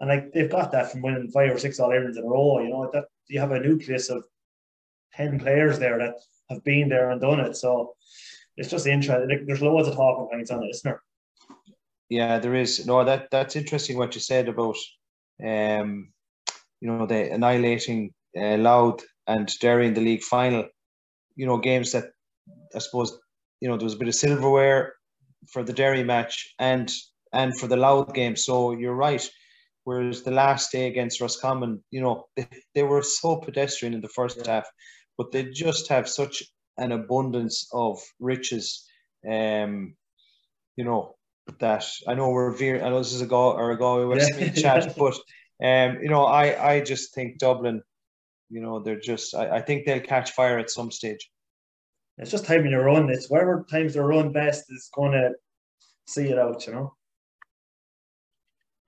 and 0.00 0.08
like 0.08 0.32
they've 0.32 0.50
got 0.50 0.72
that 0.72 0.90
from 0.90 1.02
winning 1.02 1.30
five 1.30 1.54
or 1.54 1.58
six 1.58 1.78
All 1.78 1.90
Irelands 1.90 2.16
in 2.16 2.24
a 2.24 2.26
row. 2.26 2.60
You 2.60 2.70
know 2.70 2.90
that 2.92 3.04
you 3.28 3.38
have 3.38 3.52
a 3.52 3.60
nucleus 3.60 4.08
of 4.10 4.24
ten 5.14 5.38
players 5.38 5.78
there 5.78 5.98
that 5.98 6.14
have 6.48 6.64
been 6.64 6.88
there 6.88 7.10
and 7.10 7.20
done 7.20 7.40
it. 7.40 7.56
So 7.56 7.94
it's 8.56 8.70
just 8.70 8.86
interesting. 8.86 9.46
There's 9.46 9.62
loads 9.62 9.88
of 9.88 9.94
talking 9.94 10.28
points 10.30 10.50
on 10.50 10.64
it, 10.64 10.70
isn't 10.70 10.82
there? 10.84 11.02
Yeah, 12.08 12.40
there 12.40 12.56
is. 12.56 12.84
No, 12.84 13.04
that 13.04 13.30
that's 13.30 13.54
interesting 13.54 13.96
what 13.96 14.14
you 14.16 14.20
said 14.20 14.48
about, 14.48 14.76
um, 15.46 16.12
you 16.80 16.88
know, 16.88 17.06
the 17.06 17.30
annihilating 17.30 18.12
uh, 18.36 18.56
Louth 18.56 19.04
and 19.28 19.48
Derry 19.60 19.86
in 19.86 19.94
the 19.94 20.00
league 20.00 20.24
final. 20.24 20.66
You 21.36 21.46
know, 21.46 21.58
games 21.58 21.92
that 21.92 22.10
I 22.74 22.78
suppose 22.78 23.18
you 23.60 23.68
know 23.68 23.76
there 23.76 23.84
was 23.84 23.94
a 23.94 23.98
bit 23.98 24.08
of 24.08 24.14
silverware 24.14 24.94
for 25.48 25.62
the 25.62 25.72
Derry 25.72 26.04
match 26.04 26.54
and 26.58 26.90
and 27.32 27.58
for 27.58 27.66
the 27.66 27.76
Louth 27.76 28.12
game. 28.14 28.36
So 28.36 28.72
you're 28.72 28.94
right. 28.94 29.28
Whereas 29.84 30.22
the 30.22 30.30
last 30.30 30.72
day 30.72 30.88
against 30.88 31.20
Roscommon, 31.20 31.82
you 31.90 32.00
know, 32.02 32.26
they, 32.36 32.46
they 32.74 32.82
were 32.82 33.02
so 33.02 33.36
pedestrian 33.36 33.94
in 33.94 34.00
the 34.02 34.08
first 34.08 34.46
half, 34.46 34.66
but 35.16 35.32
they 35.32 35.44
just 35.44 35.88
have 35.88 36.08
such 36.08 36.42
an 36.76 36.92
abundance 36.92 37.68
of 37.72 37.98
riches. 38.18 38.86
Um, 39.28 39.96
you 40.76 40.84
know, 40.84 41.16
that 41.58 41.86
I 42.06 42.14
know 42.14 42.30
we're 42.30 42.50
veer. 42.52 42.84
I 42.84 42.90
know 42.90 42.98
this 42.98 43.12
is 43.12 43.20
a 43.22 43.26
go 43.26 43.52
or 43.52 43.70
a 43.70 43.78
Galway 43.78 44.04
Westmeath 44.04 44.56
Yeah. 44.56 44.80
chat, 44.80 44.94
but 44.98 45.14
um, 45.62 45.98
you 46.02 46.08
know, 46.08 46.24
I 46.24 46.74
I 46.74 46.80
just 46.80 47.14
think 47.14 47.38
Dublin, 47.38 47.82
you 48.50 48.60
know, 48.60 48.80
they're 48.80 49.00
just. 49.00 49.34
I, 49.34 49.56
I 49.56 49.60
think 49.62 49.84
they'll 49.84 50.00
catch 50.00 50.32
fire 50.32 50.58
at 50.58 50.70
some 50.70 50.90
stage. 50.90 51.30
It's 52.20 52.30
just 52.30 52.44
timing 52.44 52.72
your 52.72 52.84
run. 52.84 53.08
It's 53.08 53.30
whatever 53.30 53.64
times 53.70 53.94
they 53.94 54.00
run 54.00 54.30
best 54.30 54.66
is 54.68 54.90
going 54.94 55.12
to 55.12 55.32
see 56.06 56.28
it 56.28 56.38
out, 56.38 56.66
you 56.66 56.74
know. 56.74 56.94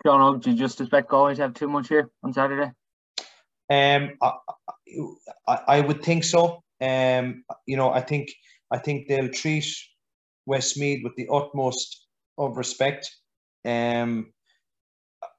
John, 0.05 0.39
do 0.39 0.51
you 0.51 0.57
just 0.57 0.81
expect 0.81 1.09
Galway 1.09 1.35
to 1.37 1.43
have 1.43 1.55
too 1.55 1.69
much 1.69 1.89
here 1.89 2.11
on 2.23 2.35
Saturday? 2.35 2.73
Um, 3.71 4.19
I, 4.21 4.33
I, 5.49 5.61
I 5.69 5.81
would 5.81 6.03
think 6.03 6.25
so. 6.25 6.63
Um, 6.81 7.45
you 7.67 7.79
know, 7.79 7.91
I 7.91 8.01
think 8.01 8.31
I 8.71 8.79
think 8.79 9.09
they'll 9.09 9.31
treat 9.31 9.65
Westmeath 10.45 11.03
with 11.03 11.15
the 11.17 11.29
utmost 11.33 12.07
of 12.37 12.59
respect. 12.59 13.11
Um, 13.65 14.33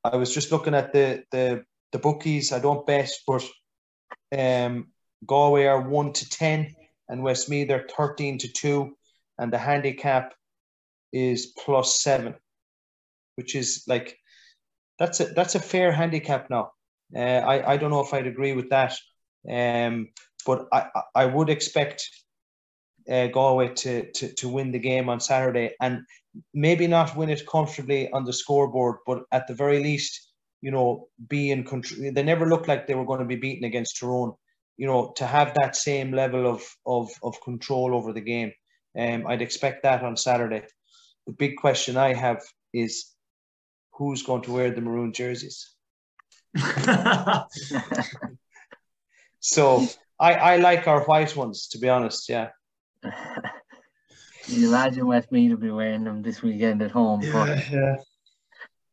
I 0.04 0.16
was 0.16 0.34
just 0.34 0.52
looking 0.52 0.74
at 0.74 0.94
the 0.94 1.24
the 1.32 1.64
the 1.92 2.00
bookies. 2.00 2.54
I 2.54 2.60
don't 2.60 2.88
bet, 2.88 3.12
but 3.28 3.46
um, 4.36 4.88
Galway 5.28 5.66
are 5.66 5.82
one 5.82 6.14
to 6.14 6.30
ten, 6.30 6.74
and 7.10 7.24
Westmeath 7.24 7.70
are 7.72 7.88
thirteen 7.88 8.38
to 8.40 8.48
two, 8.48 8.96
and 9.38 9.52
the 9.52 9.58
handicap 9.58 10.34
is 11.12 11.54
plus 11.64 12.02
seven, 12.02 12.36
which 13.36 13.56
is 13.56 13.84
like 13.88 14.18
that's 15.00 15.20
a 15.20 15.26
that's 15.26 15.56
a 15.56 15.60
fair 15.60 15.92
handicap 15.92 16.50
now. 16.50 16.72
Uh, 17.16 17.20
I 17.20 17.74
I 17.74 17.78
don't 17.78 17.92
know 17.92 18.02
if 18.02 18.14
I'd 18.14 18.28
agree 18.28 18.54
with 18.54 18.70
that, 18.70 18.96
um, 19.50 20.10
but 20.46 20.68
I 20.72 20.88
I- 20.96 21.24
I 21.24 21.26
would 21.26 21.50
expect 21.50 22.10
uh, 23.10 23.28
Galway 23.28 23.70
to, 23.70 24.12
to 24.12 24.34
to 24.36 24.50
win 24.50 24.72
the 24.72 24.80
game 24.80 25.10
on 25.10 25.20
Saturday 25.20 25.76
and 25.82 26.02
maybe 26.54 26.88
not 26.88 27.16
win 27.16 27.30
it 27.30 27.46
comfortably 27.48 28.10
on 28.12 28.24
the 28.26 28.34
scoreboard, 28.34 28.98
but 29.06 29.24
at 29.32 29.48
the 29.48 29.54
very 29.54 29.84
least, 29.84 30.32
you 30.62 30.72
know, 30.72 31.08
be 31.28 31.52
in 31.52 31.64
control. 31.64 32.12
They 32.14 32.24
never 32.24 32.48
looked 32.48 32.68
like 32.68 32.88
they 32.88 32.96
were 32.96 33.06
going 33.06 33.20
to 33.20 33.26
be 33.26 33.36
beaten 33.36 33.66
against 33.66 34.00
Tyrone. 34.00 34.34
You 34.78 34.88
know, 34.88 35.14
to 35.18 35.26
have 35.26 35.54
that 35.54 35.76
same 35.76 36.12
level 36.12 36.48
of 36.48 36.64
of 36.86 37.12
of 37.22 37.42
control 37.42 37.96
over 37.96 38.14
the 38.14 38.22
game, 38.22 38.52
um, 38.98 39.28
I'd 39.28 39.42
expect 39.42 39.84
that 39.84 40.04
on 40.04 40.18
Saturday. 40.18 40.64
The 41.28 41.34
big 41.34 41.58
question 41.58 41.96
I 41.98 42.14
have 42.14 42.42
is 42.74 43.12
who's 43.92 44.24
going 44.24 44.42
to 44.44 44.52
wear 44.52 44.72
the 44.72 44.82
maroon 44.82 45.14
jerseys. 45.14 45.70
So 49.44 49.86
I, 50.18 50.34
I 50.36 50.56
like 50.56 50.88
our 50.88 51.04
white 51.04 51.36
ones, 51.36 51.68
to 51.68 51.78
be 51.78 51.90
honest. 51.90 52.30
Yeah. 52.30 52.50
you 54.48 54.70
imagine 54.70 55.06
Westmeath 55.06 55.52
will 55.52 55.58
be 55.58 55.70
wearing 55.70 56.06
them 56.06 56.22
this 56.22 56.42
weekend 56.42 56.82
at 56.82 56.92
home, 56.92 57.20
but 57.20 57.50
yeah, 57.50 57.64
yeah. 57.70 57.96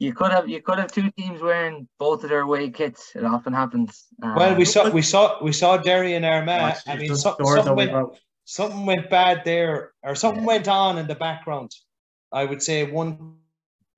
You 0.01 0.15
could 0.15 0.33
have 0.33 0.49
you 0.49 0.63
could 0.63 0.79
have 0.79 0.91
two 0.91 1.11
teams 1.13 1.43
wearing 1.43 1.87
both 1.99 2.25
of 2.25 2.31
their 2.31 2.41
away 2.41 2.71
kits. 2.71 3.13
It 3.15 3.25
often 3.25 3.53
happens. 3.53 4.07
Uh, 4.23 4.33
well, 4.35 4.57
we 4.57 4.65
saw 4.65 4.89
we 4.89 5.03
saw 5.03 5.37
we 5.45 5.53
saw 5.53 5.77
Derry 5.77 6.15
and 6.15 6.25
Armagh. 6.25 6.63
Watch, 6.63 6.79
I 6.87 6.97
mean, 6.97 7.09
just 7.09 7.23
some, 7.23 7.37
something 7.39 7.77
went 7.77 7.93
we 7.93 8.17
something 8.47 8.87
went 8.87 9.11
bad 9.11 9.43
there, 9.45 9.93
or 10.03 10.15
something 10.15 10.43
Yeah. 10.43 10.47
went 10.55 10.69
on 10.69 10.97
in 10.97 11.07
the 11.07 11.15
background. 11.15 11.71
I 12.33 12.47
would 12.47 12.63
say 12.63 12.91
one. 12.91 13.37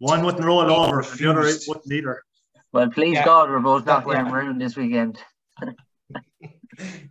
One 0.01 0.25
wouldn't 0.25 0.45
roll 0.45 0.69
over, 0.69 1.01
and 1.01 1.19
the 1.19 1.31
other 1.31 1.49
wouldn't 1.69 1.93
either. 1.93 2.23
well, 2.73 2.91
please 2.91 3.15
Yeah. 3.15 3.25
God, 3.25 3.49
we're 3.49 3.61
both 3.61 3.87
not 3.87 4.03
Yeah. 4.03 4.07
wearing 4.09 4.29
maroon 4.33 4.59
this 4.59 4.77
weekend. 4.77 5.19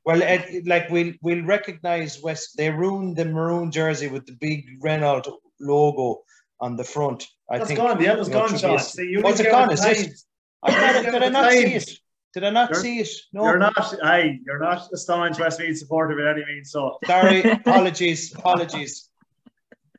Well, 0.04 0.22
it, 0.24 0.66
like 0.66 0.90
we'll 0.90 1.14
we'll 1.22 1.46
recognize 1.46 2.20
West. 2.22 2.58
They 2.58 2.72
ruined 2.72 3.16
the 3.16 3.26
maroon 3.26 3.72
jersey 3.72 4.08
with 4.08 4.26
the 4.26 4.34
big 4.42 4.66
Renault 4.82 5.22
logo 5.60 6.24
on 6.62 6.76
the 6.76 6.84
front. 6.84 7.28
I 7.50 7.58
That's 7.58 7.68
think 7.68 7.80
gone. 7.80 7.98
The 7.98 8.04
yellow's 8.06 8.30
gone, 8.30 8.56
Sean. 8.58 8.80
See, 8.80 9.08
you 9.10 9.22
Was 9.22 9.40
need 9.40 9.48
it 9.48 9.52
gone? 9.52 9.72
Is 9.72 9.82
times. 9.82 10.26
I 10.64 10.72
thought, 11.02 11.12
did 11.12 11.24
I 11.24 11.30
not 11.30 11.52
see 11.52 11.58
it? 11.74 11.90
Did 12.34 12.44
I 12.46 12.50
not 12.52 12.70
You're- 12.70 12.82
see 12.82 13.00
it? 13.00 13.10
No. 13.34 13.44
You're 13.44 13.58
not. 13.58 13.96
Hey, 14.02 14.40
you're 14.46 14.60
not 14.60 14.88
a 14.94 14.98
staunch 14.98 15.38
Westmeath 15.40 15.78
supporter 15.78 16.16
by 16.16 16.32
any 16.32 16.46
means. 16.46 16.72
So 16.72 16.98
Sorry, 17.06 17.42
apologies, 17.52 18.34
apologies. 18.34 19.10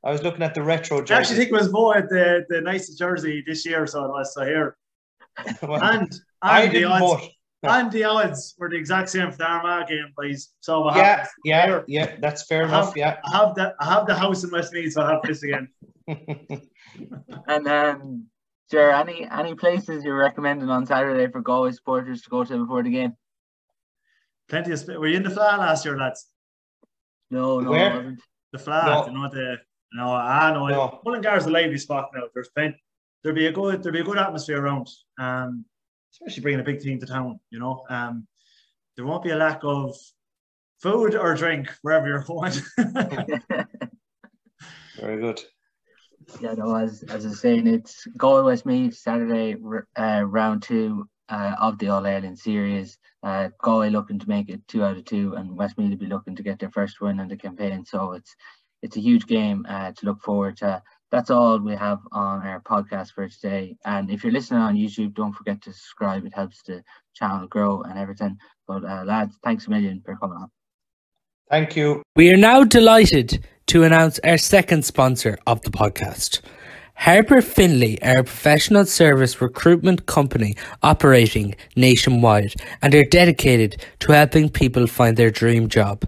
I 0.04 0.10
was 0.10 0.22
looking 0.22 0.42
at 0.42 0.54
the 0.54 0.62
retro 0.62 0.98
I 0.98 1.00
jersey. 1.02 1.14
actually 1.14 1.36
think 1.36 1.48
it 1.50 1.54
was 1.54 1.66
voted 1.68 2.08
the, 2.08 2.44
the 2.48 2.60
nicest 2.60 2.98
jersey 2.98 3.44
this 3.46 3.66
year. 3.66 3.86
So 3.86 4.04
it 4.04 4.08
was. 4.08 4.32
So 4.34 4.44
here 4.44 4.76
and 5.46 5.58
and 5.62 6.20
I 6.42 6.66
didn't 6.68 6.90
odds 6.92 7.04
vote. 7.22 7.30
And 7.64 7.92
the 7.92 8.02
odds 8.04 8.54
were 8.58 8.68
the 8.68 8.76
exact 8.76 9.08
same 9.08 9.30
for 9.30 9.38
the 9.38 9.46
Armagh 9.48 9.86
game, 9.86 10.12
boys. 10.16 10.48
So 10.60 10.80
what 10.80 10.96
Yeah, 10.96 11.02
happens? 11.04 11.28
yeah, 11.44 11.66
Here, 11.66 11.84
yeah. 11.86 12.16
That's 12.20 12.44
fair 12.46 12.64
I 12.64 12.68
enough. 12.68 12.86
have- 12.86 12.96
Yeah. 12.96 13.20
I 13.24 13.36
have 13.36 13.54
the 13.54 13.74
I 13.78 13.84
have 13.84 14.06
the 14.06 14.14
house 14.16 14.42
in 14.42 14.50
Westmeath, 14.50 14.92
so 14.94 15.02
I 15.02 15.12
have 15.12 15.22
this 15.22 15.42
again. 15.42 15.68
And 17.48 17.66
um, 17.68 18.26
sure, 18.70 18.92
any 18.92 19.26
any 19.30 19.54
places 19.54 20.04
you're 20.04 20.16
recommending 20.18 20.68
on 20.68 20.84
Saturday 20.86 21.30
for 21.32 21.40
Galway 21.40 21.70
supporters 21.72 22.22
to 22.22 22.30
go 22.30 22.44
to 22.44 22.58
before 22.58 22.82
the 22.82 22.90
game? 22.90 23.16
Plenty 24.48 24.72
of. 24.72 24.78
Sp- 24.82 24.98
were 25.00 25.06
you 25.06 25.16
in 25.16 25.22
the 25.22 25.30
flat 25.30 25.58
last 25.58 25.84
year, 25.84 25.96
lads? 25.96 26.26
No, 27.30 27.60
no, 27.60 27.70
Where? 27.70 27.92
I 27.92 27.96
wasn't. 27.96 28.20
The 28.52 28.58
flat, 28.58 28.84
No. 28.84 29.06
you 29.06 29.12
know 29.18 29.28
the 29.30 29.56
no, 29.94 30.12
I 30.12 30.52
know. 30.52 30.66
No. 30.66 31.00
Mullingar's 31.06 31.46
a 31.46 31.50
lively 31.50 31.78
spot 31.78 32.10
now. 32.14 32.24
There's 32.34 32.48
plenty. 32.50 32.76
There'll 33.22 33.36
be 33.36 33.46
a 33.46 33.52
good. 33.52 33.82
There'll 33.82 33.94
be 33.94 34.00
a 34.00 34.04
good 34.04 34.18
atmosphere 34.18 34.60
around. 34.62 34.88
Um, 35.18 35.64
especially 36.12 36.42
bringing 36.42 36.60
a 36.60 36.64
big 36.64 36.80
team 36.80 37.00
to 37.00 37.06
town. 37.06 37.40
You 37.50 37.58
know, 37.58 37.84
um, 37.88 38.26
there 38.96 39.06
won't 39.06 39.24
be 39.24 39.30
a 39.30 39.36
lack 39.36 39.60
of 39.62 39.96
food 40.80 41.14
or 41.14 41.34
drink 41.34 41.72
wherever 41.82 42.06
you're 42.06 42.24
going. 42.24 42.52
Very 45.00 45.20
good. 45.20 45.40
Yeah, 46.40 46.54
no, 46.54 46.74
as 46.76 47.02
as 47.04 47.24
I 47.26 47.28
was 47.28 47.40
saying, 47.40 47.66
it's 47.66 48.06
Galway 48.16 48.44
Westmeath 48.44 48.94
Saturday, 48.94 49.56
uh, 49.96 50.22
round 50.24 50.62
two 50.62 51.08
uh, 51.28 51.56
of 51.60 51.78
the 51.78 51.88
All 51.88 52.06
Ireland 52.06 52.38
series. 52.38 52.98
Uh, 53.22 53.48
Galway 53.60 53.90
looking 53.90 54.18
to 54.18 54.28
make 54.28 54.48
it 54.48 54.60
two 54.68 54.84
out 54.84 54.96
of 54.96 55.04
two, 55.04 55.34
and 55.34 55.56
Westmeath 55.56 55.90
will 55.90 55.96
be 55.96 56.06
looking 56.06 56.36
to 56.36 56.42
get 56.42 56.58
their 56.58 56.70
first 56.70 57.00
win 57.00 57.20
in 57.20 57.28
the 57.28 57.36
campaign. 57.36 57.84
So 57.84 58.12
it's 58.12 58.34
it's 58.82 58.96
a 58.96 59.00
huge 59.00 59.26
game 59.26 59.66
uh, 59.68 59.92
to 59.92 60.06
look 60.06 60.20
forward 60.20 60.58
to. 60.58 60.82
That's 61.12 61.30
all 61.30 61.58
we 61.58 61.76
have 61.76 62.00
on 62.10 62.40
our 62.46 62.60
podcast 62.62 63.12
for 63.12 63.28
today. 63.28 63.76
And 63.84 64.10
if 64.10 64.24
you're 64.24 64.32
listening 64.32 64.62
on 64.62 64.76
YouTube, 64.76 65.14
don't 65.14 65.34
forget 65.34 65.60
to 65.62 65.72
subscribe. 65.72 66.24
It 66.24 66.32
helps 66.34 66.62
the 66.62 66.82
channel 67.12 67.46
grow 67.46 67.82
and 67.82 67.98
everything. 67.98 68.38
But 68.66 68.82
uh, 68.82 69.04
lads, 69.04 69.38
thanks 69.44 69.66
a 69.66 69.70
million 69.70 70.00
for 70.02 70.16
coming 70.16 70.38
on. 70.38 70.50
Thank 71.50 71.76
you. 71.76 72.02
We 72.16 72.32
are 72.32 72.38
now 72.38 72.64
delighted 72.64 73.46
to 73.66 73.84
announce 73.84 74.20
our 74.24 74.38
second 74.38 74.86
sponsor 74.86 75.38
of 75.46 75.60
the 75.60 75.70
podcast. 75.70 76.40
Harper 76.94 77.42
Finley 77.42 78.02
are 78.02 78.20
a 78.20 78.24
professional 78.24 78.86
service 78.86 79.40
recruitment 79.42 80.06
company 80.06 80.54
operating 80.82 81.54
nationwide 81.76 82.54
and 82.80 82.94
are 82.94 83.04
dedicated 83.04 83.84
to 84.00 84.12
helping 84.12 84.48
people 84.48 84.86
find 84.86 85.18
their 85.18 85.30
dream 85.30 85.68
job. 85.68 86.04